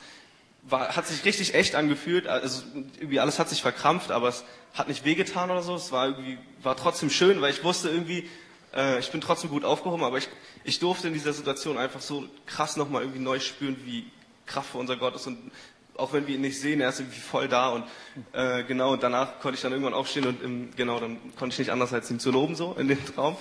war, 0.63 0.95
hat 0.95 1.07
sich 1.07 1.25
richtig 1.25 1.55
echt 1.55 1.75
angefühlt. 1.75 2.27
Also 2.27 2.63
irgendwie 2.97 3.19
alles 3.19 3.39
hat 3.39 3.49
sich 3.49 3.61
verkrampft, 3.61 4.11
aber 4.11 4.27
es 4.27 4.43
hat 4.73 4.87
nicht 4.87 5.03
wehgetan 5.03 5.49
oder 5.49 5.63
so. 5.63 5.75
Es 5.75 5.91
war 5.91 6.07
irgendwie, 6.07 6.37
war 6.61 6.75
trotzdem 6.75 7.09
schön, 7.09 7.41
weil 7.41 7.51
ich 7.51 7.63
wusste 7.63 7.89
irgendwie, 7.89 8.29
äh, 8.76 8.99
ich 8.99 9.11
bin 9.11 9.22
trotzdem 9.22 9.49
gut 9.49 9.65
aufgehoben, 9.65 10.03
aber 10.03 10.17
ich, 10.17 10.28
ich 10.63 10.80
durfte 10.80 11.07
in 11.07 11.13
dieser 11.13 11.34
Situation 11.34 11.78
einfach 11.78 12.01
so 12.01 12.26
krass 12.45 12.78
nochmal 12.78 13.01
irgendwie 13.01 13.22
neu 13.22 13.39
spüren, 13.39 13.78
wie 13.86 14.05
kraftvoll 14.45 14.82
unser 14.82 14.97
Gott 14.97 15.15
ist. 15.15 15.28
Und 15.28 15.51
auch 15.97 16.13
wenn 16.13 16.28
wir 16.28 16.36
ihn 16.36 16.41
nicht 16.41 16.59
sehen, 16.59 16.82
er 16.82 16.89
ist 16.89 16.99
irgendwie 16.99 17.19
voll 17.19 17.47
da. 17.47 17.69
Und 17.69 17.86
äh, 18.34 18.63
genau, 18.63 18.95
danach 18.95 19.39
konnte 19.39 19.55
ich 19.55 19.61
dann 19.61 19.72
irgendwann 19.72 19.93
aufstehen 19.93 20.26
und 20.26 20.41
im, 20.41 20.76
genau, 20.76 20.99
dann 20.99 21.17
konnte 21.38 21.53
ich 21.53 21.59
nicht 21.59 21.72
anders 21.72 21.93
als 21.93 22.09
ihn 22.11 22.19
zu 22.19 22.32
loben, 22.32 22.55
so 22.55 22.74
in 22.74 22.88
dem 22.88 23.05
Traum. 23.05 23.38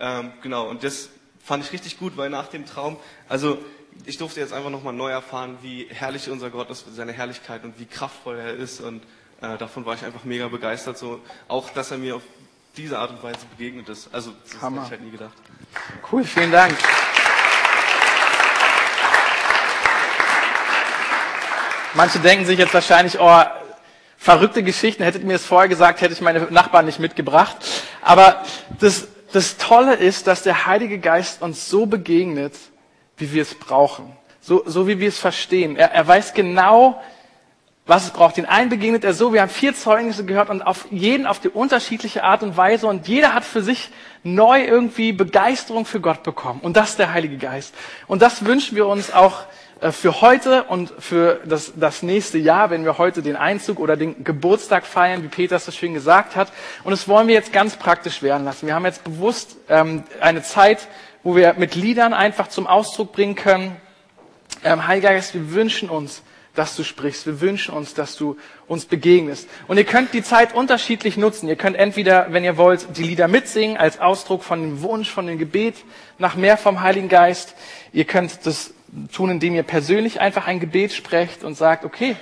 Ähm, 0.00 0.32
genau, 0.42 0.68
und 0.68 0.84
das 0.84 1.10
fand 1.42 1.64
ich 1.64 1.72
richtig 1.72 1.98
gut, 1.98 2.16
weil 2.16 2.30
nach 2.30 2.48
dem 2.48 2.66
Traum, 2.66 2.96
also 3.28 3.58
ich 4.06 4.18
durfte 4.18 4.40
jetzt 4.40 4.52
einfach 4.52 4.70
nochmal 4.70 4.92
neu 4.92 5.10
erfahren, 5.10 5.58
wie 5.62 5.86
herrlich 5.88 6.28
unser 6.30 6.50
Gott 6.50 6.70
ist, 6.70 6.84
seine 6.94 7.12
Herrlichkeit 7.12 7.64
und 7.64 7.78
wie 7.78 7.86
kraftvoll 7.86 8.38
er 8.38 8.54
ist. 8.54 8.80
Und 8.80 9.02
äh, 9.40 9.56
davon 9.56 9.86
war 9.86 9.94
ich 9.94 10.04
einfach 10.04 10.24
mega 10.24 10.48
begeistert, 10.48 10.98
so. 10.98 11.20
Auch, 11.48 11.70
dass 11.70 11.90
er 11.90 11.98
mir 11.98 12.16
auf 12.16 12.22
diese 12.76 12.98
Art 12.98 13.10
und 13.10 13.22
Weise 13.22 13.38
begegnet 13.56 13.88
ist. 13.88 14.08
Also 14.12 14.32
das 14.50 14.60
Hammer. 14.60 14.82
hätte 14.82 14.86
ich 14.86 14.90
halt 14.90 15.04
nie 15.04 15.10
gedacht. 15.10 15.32
Cool, 16.10 16.24
vielen 16.24 16.50
Dank. 16.50 16.74
Manche 21.94 22.18
denken 22.18 22.44
sich 22.44 22.58
jetzt 22.58 22.74
wahrscheinlich, 22.74 23.20
oh, 23.20 23.42
verrückte 24.16 24.64
Geschichten, 24.64 25.04
hättet 25.04 25.22
ihr 25.22 25.26
mir 25.28 25.34
das 25.34 25.44
vorher 25.44 25.68
gesagt, 25.68 26.00
hätte 26.00 26.12
ich 26.12 26.20
meine 26.20 26.40
Nachbarn 26.50 26.86
nicht 26.86 26.98
mitgebracht. 26.98 27.56
Aber 28.02 28.42
das, 28.80 29.06
das 29.32 29.56
Tolle 29.58 29.94
ist, 29.94 30.26
dass 30.26 30.42
der 30.42 30.66
Heilige 30.66 30.98
Geist 30.98 31.40
uns 31.42 31.68
so 31.68 31.86
begegnet, 31.86 32.54
wie 33.16 33.32
wir 33.32 33.42
es 33.42 33.54
brauchen. 33.54 34.16
So, 34.40 34.64
so 34.66 34.88
wie 34.88 34.98
wir 34.98 35.08
es 35.08 35.18
verstehen. 35.18 35.76
Er, 35.76 35.92
er 35.92 36.06
weiß 36.06 36.34
genau, 36.34 37.00
was 37.86 38.04
es 38.04 38.10
braucht. 38.12 38.36
Den 38.38 38.46
einen 38.46 38.70
begegnet 38.70 39.04
er 39.04 39.12
so, 39.12 39.32
wir 39.32 39.42
haben 39.42 39.50
vier 39.50 39.74
Zeugnisse 39.74 40.24
gehört 40.24 40.48
und 40.48 40.62
auf 40.62 40.86
jeden 40.90 41.26
auf 41.26 41.38
die 41.38 41.50
unterschiedliche 41.50 42.24
Art 42.24 42.42
und 42.42 42.56
Weise 42.56 42.86
und 42.86 43.08
jeder 43.08 43.34
hat 43.34 43.44
für 43.44 43.62
sich 43.62 43.90
neu 44.22 44.64
irgendwie 44.64 45.12
Begeisterung 45.12 45.84
für 45.84 46.00
Gott 46.00 46.22
bekommen. 46.22 46.60
Und 46.62 46.78
das 46.78 46.90
ist 46.90 46.98
der 46.98 47.12
Heilige 47.12 47.36
Geist. 47.36 47.74
Und 48.06 48.22
das 48.22 48.46
wünschen 48.46 48.74
wir 48.74 48.86
uns 48.86 49.12
auch 49.12 49.42
äh, 49.82 49.92
für 49.92 50.22
heute 50.22 50.64
und 50.64 50.94
für 50.98 51.40
das, 51.44 51.74
das 51.76 52.02
nächste 52.02 52.38
Jahr, 52.38 52.70
wenn 52.70 52.86
wir 52.86 52.96
heute 52.96 53.20
den 53.20 53.36
Einzug 53.36 53.78
oder 53.78 53.98
den 53.98 54.24
Geburtstag 54.24 54.86
feiern, 54.86 55.22
wie 55.22 55.28
Peter 55.28 55.58
so 55.58 55.70
schön 55.70 55.92
gesagt 55.92 56.36
hat. 56.36 56.50
Und 56.84 56.92
das 56.92 57.06
wollen 57.06 57.28
wir 57.28 57.34
jetzt 57.34 57.52
ganz 57.52 57.76
praktisch 57.76 58.22
werden 58.22 58.44
lassen. 58.44 58.66
Wir 58.66 58.74
haben 58.74 58.86
jetzt 58.86 59.04
bewusst 59.04 59.58
ähm, 59.68 60.04
eine 60.20 60.42
Zeit, 60.42 60.88
wo 61.22 61.36
wir 61.36 61.52
mit 61.58 61.74
Liedern 61.74 62.14
einfach 62.14 62.48
zum 62.48 62.66
Ausdruck 62.66 63.12
bringen 63.12 63.34
können, 63.34 63.76
ähm, 64.62 64.86
Heiliger 64.86 65.10
Geist, 65.10 65.34
wir 65.34 65.52
wünschen 65.52 65.90
uns, 65.90 66.22
dass 66.54 66.76
du 66.76 66.84
sprichst. 66.84 67.26
Wir 67.26 67.40
wünschen 67.40 67.74
uns, 67.74 67.94
dass 67.94 68.16
du 68.16 68.36
uns 68.66 68.84
begegnest. 68.84 69.48
Und 69.66 69.76
ihr 69.76 69.84
könnt 69.84 70.14
die 70.14 70.22
Zeit 70.22 70.54
unterschiedlich 70.54 71.16
nutzen. 71.16 71.48
Ihr 71.48 71.56
könnt 71.56 71.76
entweder, 71.76 72.28
wenn 72.30 72.44
ihr 72.44 72.56
wollt, 72.56 72.96
die 72.96 73.02
Lieder 73.02 73.28
mitsingen 73.28 73.76
als 73.76 74.00
Ausdruck 74.00 74.44
von 74.44 74.60
dem 74.60 74.82
Wunsch, 74.82 75.10
von 75.10 75.26
dem 75.26 75.38
Gebet 75.38 75.76
nach 76.18 76.36
mehr 76.36 76.56
vom 76.56 76.80
Heiligen 76.80 77.08
Geist. 77.08 77.54
Ihr 77.92 78.04
könnt 78.04 78.46
das 78.46 78.72
tun, 79.12 79.30
indem 79.30 79.54
ihr 79.54 79.64
persönlich 79.64 80.20
einfach 80.20 80.46
ein 80.46 80.60
Gebet 80.60 80.92
sprecht 80.92 81.42
und 81.42 81.56
sagt, 81.56 81.84
okay, 81.84 82.16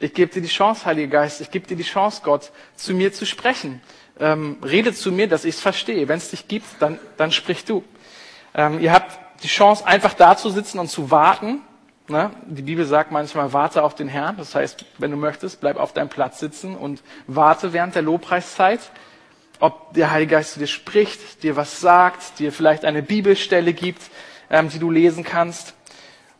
ich 0.00 0.14
gebe 0.14 0.32
dir 0.32 0.42
die 0.42 0.48
Chance, 0.48 0.86
Heiliger 0.86 1.08
Geist, 1.08 1.40
ich 1.40 1.50
gebe 1.50 1.66
dir 1.66 1.76
die 1.76 1.84
Chance, 1.84 2.22
Gott, 2.24 2.50
zu 2.76 2.94
mir 2.94 3.12
zu 3.12 3.26
sprechen. 3.26 3.80
Ähm, 4.18 4.58
rede 4.62 4.94
zu 4.94 5.12
mir, 5.12 5.28
dass 5.28 5.44
ich 5.44 5.56
es 5.56 5.60
verstehe. 5.60 6.08
Wenn 6.08 6.18
es 6.18 6.30
dich 6.30 6.48
gibt, 6.48 6.66
dann, 6.78 6.98
dann 7.16 7.32
sprich 7.32 7.64
du. 7.64 7.84
Ähm, 8.54 8.80
ihr 8.80 8.92
habt 8.92 9.18
die 9.42 9.48
Chance, 9.48 9.86
einfach 9.86 10.14
da 10.14 10.36
zu 10.36 10.50
sitzen 10.50 10.78
und 10.78 10.88
zu 10.88 11.10
warten. 11.10 11.60
Ne? 12.06 12.30
Die 12.46 12.62
Bibel 12.62 12.84
sagt 12.84 13.12
manchmal, 13.12 13.52
warte 13.52 13.82
auf 13.82 13.94
den 13.94 14.08
Herrn. 14.08 14.36
Das 14.36 14.54
heißt, 14.54 14.84
wenn 14.98 15.10
du 15.10 15.16
möchtest, 15.16 15.60
bleib 15.60 15.78
auf 15.78 15.94
deinem 15.94 16.10
Platz 16.10 16.38
sitzen 16.38 16.76
und 16.76 17.02
warte 17.26 17.72
während 17.72 17.94
der 17.94 18.02
Lobpreiszeit, 18.02 18.80
ob 19.58 19.94
der 19.94 20.10
Heilige 20.10 20.32
Geist 20.32 20.52
zu 20.52 20.58
dir 20.58 20.66
spricht, 20.66 21.42
dir 21.42 21.56
was 21.56 21.80
sagt, 21.80 22.38
dir 22.38 22.52
vielleicht 22.52 22.84
eine 22.84 23.02
Bibelstelle 23.02 23.72
gibt, 23.72 24.02
ähm, 24.50 24.68
die 24.68 24.78
du 24.78 24.90
lesen 24.90 25.24
kannst. 25.24 25.74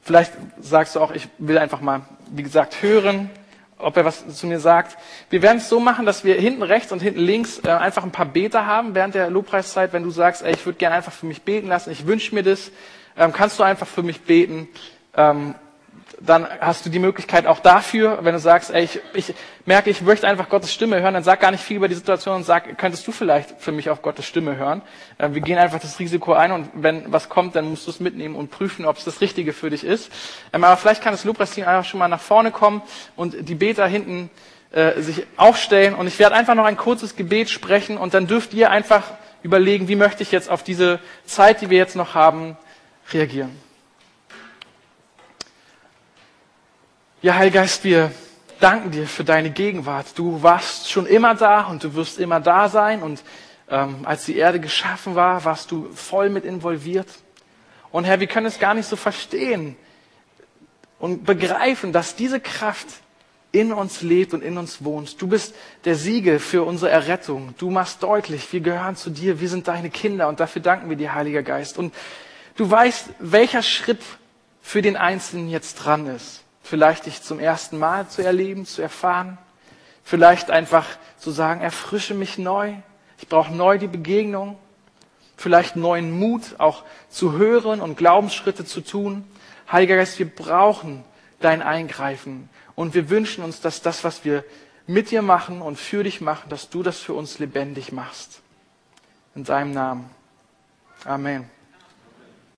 Vielleicht 0.02 0.32
sagst 0.60 0.96
du 0.96 1.00
auch, 1.00 1.12
ich 1.12 1.28
will 1.38 1.56
einfach 1.56 1.80
mal, 1.80 2.02
wie 2.30 2.42
gesagt, 2.42 2.82
hören, 2.82 3.30
ob 3.78 3.96
er 3.96 4.04
was 4.04 4.36
zu 4.36 4.46
mir 4.46 4.60
sagt. 4.60 4.98
Wir 5.30 5.40
werden 5.40 5.58
es 5.58 5.70
so 5.70 5.80
machen, 5.80 6.04
dass 6.04 6.24
wir 6.24 6.34
hinten 6.34 6.62
rechts 6.62 6.92
und 6.92 7.00
hinten 7.00 7.20
links 7.20 7.60
äh, 7.64 7.70
einfach 7.70 8.02
ein 8.02 8.12
paar 8.12 8.26
Beter 8.26 8.66
haben 8.66 8.94
während 8.94 9.14
der 9.14 9.30
Lobpreiszeit. 9.30 9.94
Wenn 9.94 10.02
du 10.02 10.10
sagst, 10.10 10.42
ey, 10.42 10.52
ich 10.52 10.66
würde 10.66 10.78
gerne 10.78 10.96
einfach 10.96 11.12
für 11.12 11.24
mich 11.24 11.42
beten 11.42 11.68
lassen, 11.68 11.90
ich 11.90 12.06
wünsche 12.06 12.34
mir 12.34 12.42
das, 12.42 12.70
ähm, 13.16 13.32
kannst 13.32 13.58
du 13.58 13.62
einfach 13.62 13.86
für 13.86 14.02
mich 14.02 14.20
beten. 14.22 14.68
Ähm, 15.16 15.54
dann 16.20 16.46
hast 16.60 16.86
du 16.86 16.90
die 16.90 16.98
Möglichkeit 16.98 17.46
auch 17.46 17.60
dafür, 17.60 18.18
wenn 18.22 18.32
du 18.32 18.38
sagst, 18.38 18.70
ey, 18.70 18.84
ich, 18.84 19.00
ich 19.14 19.34
merke, 19.66 19.90
ich 19.90 20.00
möchte 20.00 20.26
einfach 20.26 20.48
Gottes 20.48 20.72
Stimme 20.72 21.00
hören, 21.00 21.14
dann 21.14 21.24
sag 21.24 21.40
gar 21.40 21.50
nicht 21.50 21.62
viel 21.62 21.76
über 21.76 21.88
die 21.88 21.94
Situation 21.94 22.36
und 22.36 22.44
sag, 22.44 22.78
könntest 22.78 23.06
du 23.06 23.12
vielleicht 23.12 23.60
für 23.60 23.72
mich 23.72 23.90
auf 23.90 24.02
Gottes 24.02 24.26
Stimme 24.26 24.56
hören? 24.56 24.82
Äh, 25.18 25.30
wir 25.32 25.40
gehen 25.40 25.58
einfach 25.58 25.80
das 25.80 25.98
Risiko 25.98 26.32
ein 26.32 26.52
und 26.52 26.68
wenn 26.74 27.12
was 27.12 27.28
kommt, 27.28 27.56
dann 27.56 27.68
musst 27.68 27.86
du 27.86 27.90
es 27.90 28.00
mitnehmen 28.00 28.36
und 28.36 28.50
prüfen, 28.50 28.84
ob 28.84 28.96
es 28.96 29.04
das 29.04 29.20
Richtige 29.20 29.52
für 29.52 29.70
dich 29.70 29.84
ist. 29.84 30.10
Ähm, 30.52 30.64
aber 30.64 30.76
vielleicht 30.76 31.02
kann 31.02 31.12
das 31.12 31.24
Lobpreisteam 31.24 31.66
einfach 31.66 31.88
schon 31.88 31.98
mal 31.98 32.08
nach 32.08 32.20
vorne 32.20 32.50
kommen 32.50 32.82
und 33.16 33.48
die 33.48 33.54
Beter 33.54 33.86
hinten 33.86 34.30
äh, 34.70 35.00
sich 35.00 35.26
aufstellen 35.36 35.94
und 35.94 36.06
ich 36.06 36.18
werde 36.18 36.34
einfach 36.34 36.54
noch 36.54 36.64
ein 36.64 36.76
kurzes 36.76 37.16
Gebet 37.16 37.50
sprechen 37.50 37.96
und 37.96 38.14
dann 38.14 38.26
dürft 38.26 38.54
ihr 38.54 38.70
einfach 38.70 39.04
überlegen, 39.42 39.88
wie 39.88 39.96
möchte 39.96 40.22
ich 40.22 40.32
jetzt 40.32 40.50
auf 40.50 40.62
diese 40.62 41.00
Zeit, 41.26 41.60
die 41.60 41.70
wir 41.70 41.78
jetzt 41.78 41.96
noch 41.96 42.14
haben, 42.14 42.56
reagieren. 43.12 43.63
Ja, 47.24 47.36
Heilgeist, 47.36 47.84
wir 47.84 48.12
danken 48.60 48.90
dir 48.90 49.06
für 49.06 49.24
deine 49.24 49.48
Gegenwart. 49.48 50.08
Du 50.14 50.42
warst 50.42 50.90
schon 50.90 51.06
immer 51.06 51.34
da 51.34 51.62
und 51.62 51.82
du 51.82 51.94
wirst 51.94 52.18
immer 52.18 52.38
da 52.38 52.68
sein. 52.68 53.02
Und 53.02 53.22
ähm, 53.70 54.00
als 54.04 54.26
die 54.26 54.36
Erde 54.36 54.60
geschaffen 54.60 55.14
war, 55.14 55.42
warst 55.46 55.70
du 55.70 55.88
voll 55.94 56.28
mit 56.28 56.44
involviert. 56.44 57.08
Und 57.90 58.04
Herr, 58.04 58.20
wir 58.20 58.26
können 58.26 58.44
es 58.44 58.58
gar 58.58 58.74
nicht 58.74 58.86
so 58.86 58.96
verstehen 58.96 59.74
und 60.98 61.24
begreifen, 61.24 61.94
dass 61.94 62.14
diese 62.14 62.40
Kraft 62.40 62.88
in 63.52 63.72
uns 63.72 64.02
lebt 64.02 64.34
und 64.34 64.42
in 64.42 64.58
uns 64.58 64.84
wohnt. 64.84 65.22
Du 65.22 65.26
bist 65.26 65.54
der 65.86 65.94
Siegel 65.94 66.38
für 66.38 66.64
unsere 66.64 66.90
Errettung. 66.90 67.54
Du 67.56 67.70
machst 67.70 68.02
deutlich, 68.02 68.52
wir 68.52 68.60
gehören 68.60 68.96
zu 68.96 69.08
dir, 69.08 69.40
wir 69.40 69.48
sind 69.48 69.66
deine 69.66 69.88
Kinder 69.88 70.28
und 70.28 70.40
dafür 70.40 70.60
danken 70.60 70.90
wir 70.90 70.96
dir, 70.96 71.14
Heiliger 71.14 71.42
Geist. 71.42 71.78
Und 71.78 71.94
du 72.56 72.70
weißt, 72.70 73.14
welcher 73.18 73.62
Schritt 73.62 74.02
für 74.60 74.82
den 74.82 74.98
Einzelnen 74.98 75.48
jetzt 75.48 75.76
dran 75.76 76.06
ist 76.06 76.43
vielleicht 76.64 77.06
dich 77.06 77.22
zum 77.22 77.38
ersten 77.38 77.78
Mal 77.78 78.08
zu 78.08 78.24
erleben, 78.24 78.66
zu 78.66 78.82
erfahren, 78.82 79.38
vielleicht 80.02 80.50
einfach 80.50 80.86
zu 81.18 81.30
sagen, 81.30 81.60
erfrische 81.60 82.14
mich 82.14 82.38
neu, 82.38 82.74
ich 83.20 83.28
brauche 83.28 83.54
neu 83.54 83.78
die 83.78 83.86
Begegnung, 83.86 84.58
vielleicht 85.36 85.76
neuen 85.76 86.10
Mut 86.10 86.42
auch 86.58 86.82
zu 87.10 87.32
hören 87.32 87.80
und 87.80 87.96
Glaubensschritte 87.96 88.64
zu 88.64 88.80
tun. 88.80 89.24
Heiliger 89.70 89.96
Geist, 89.96 90.18
wir 90.18 90.28
brauchen 90.28 91.04
dein 91.40 91.62
Eingreifen 91.62 92.48
und 92.74 92.94
wir 92.94 93.10
wünschen 93.10 93.44
uns, 93.44 93.60
dass 93.60 93.82
das, 93.82 94.02
was 94.02 94.24
wir 94.24 94.44
mit 94.86 95.10
dir 95.10 95.22
machen 95.22 95.62
und 95.62 95.78
für 95.78 96.02
dich 96.02 96.20
machen, 96.20 96.48
dass 96.48 96.70
du 96.70 96.82
das 96.82 96.98
für 96.98 97.14
uns 97.14 97.38
lebendig 97.38 97.92
machst. 97.92 98.40
In 99.34 99.44
deinem 99.44 99.72
Namen. 99.72 100.10
Amen. 101.04 101.50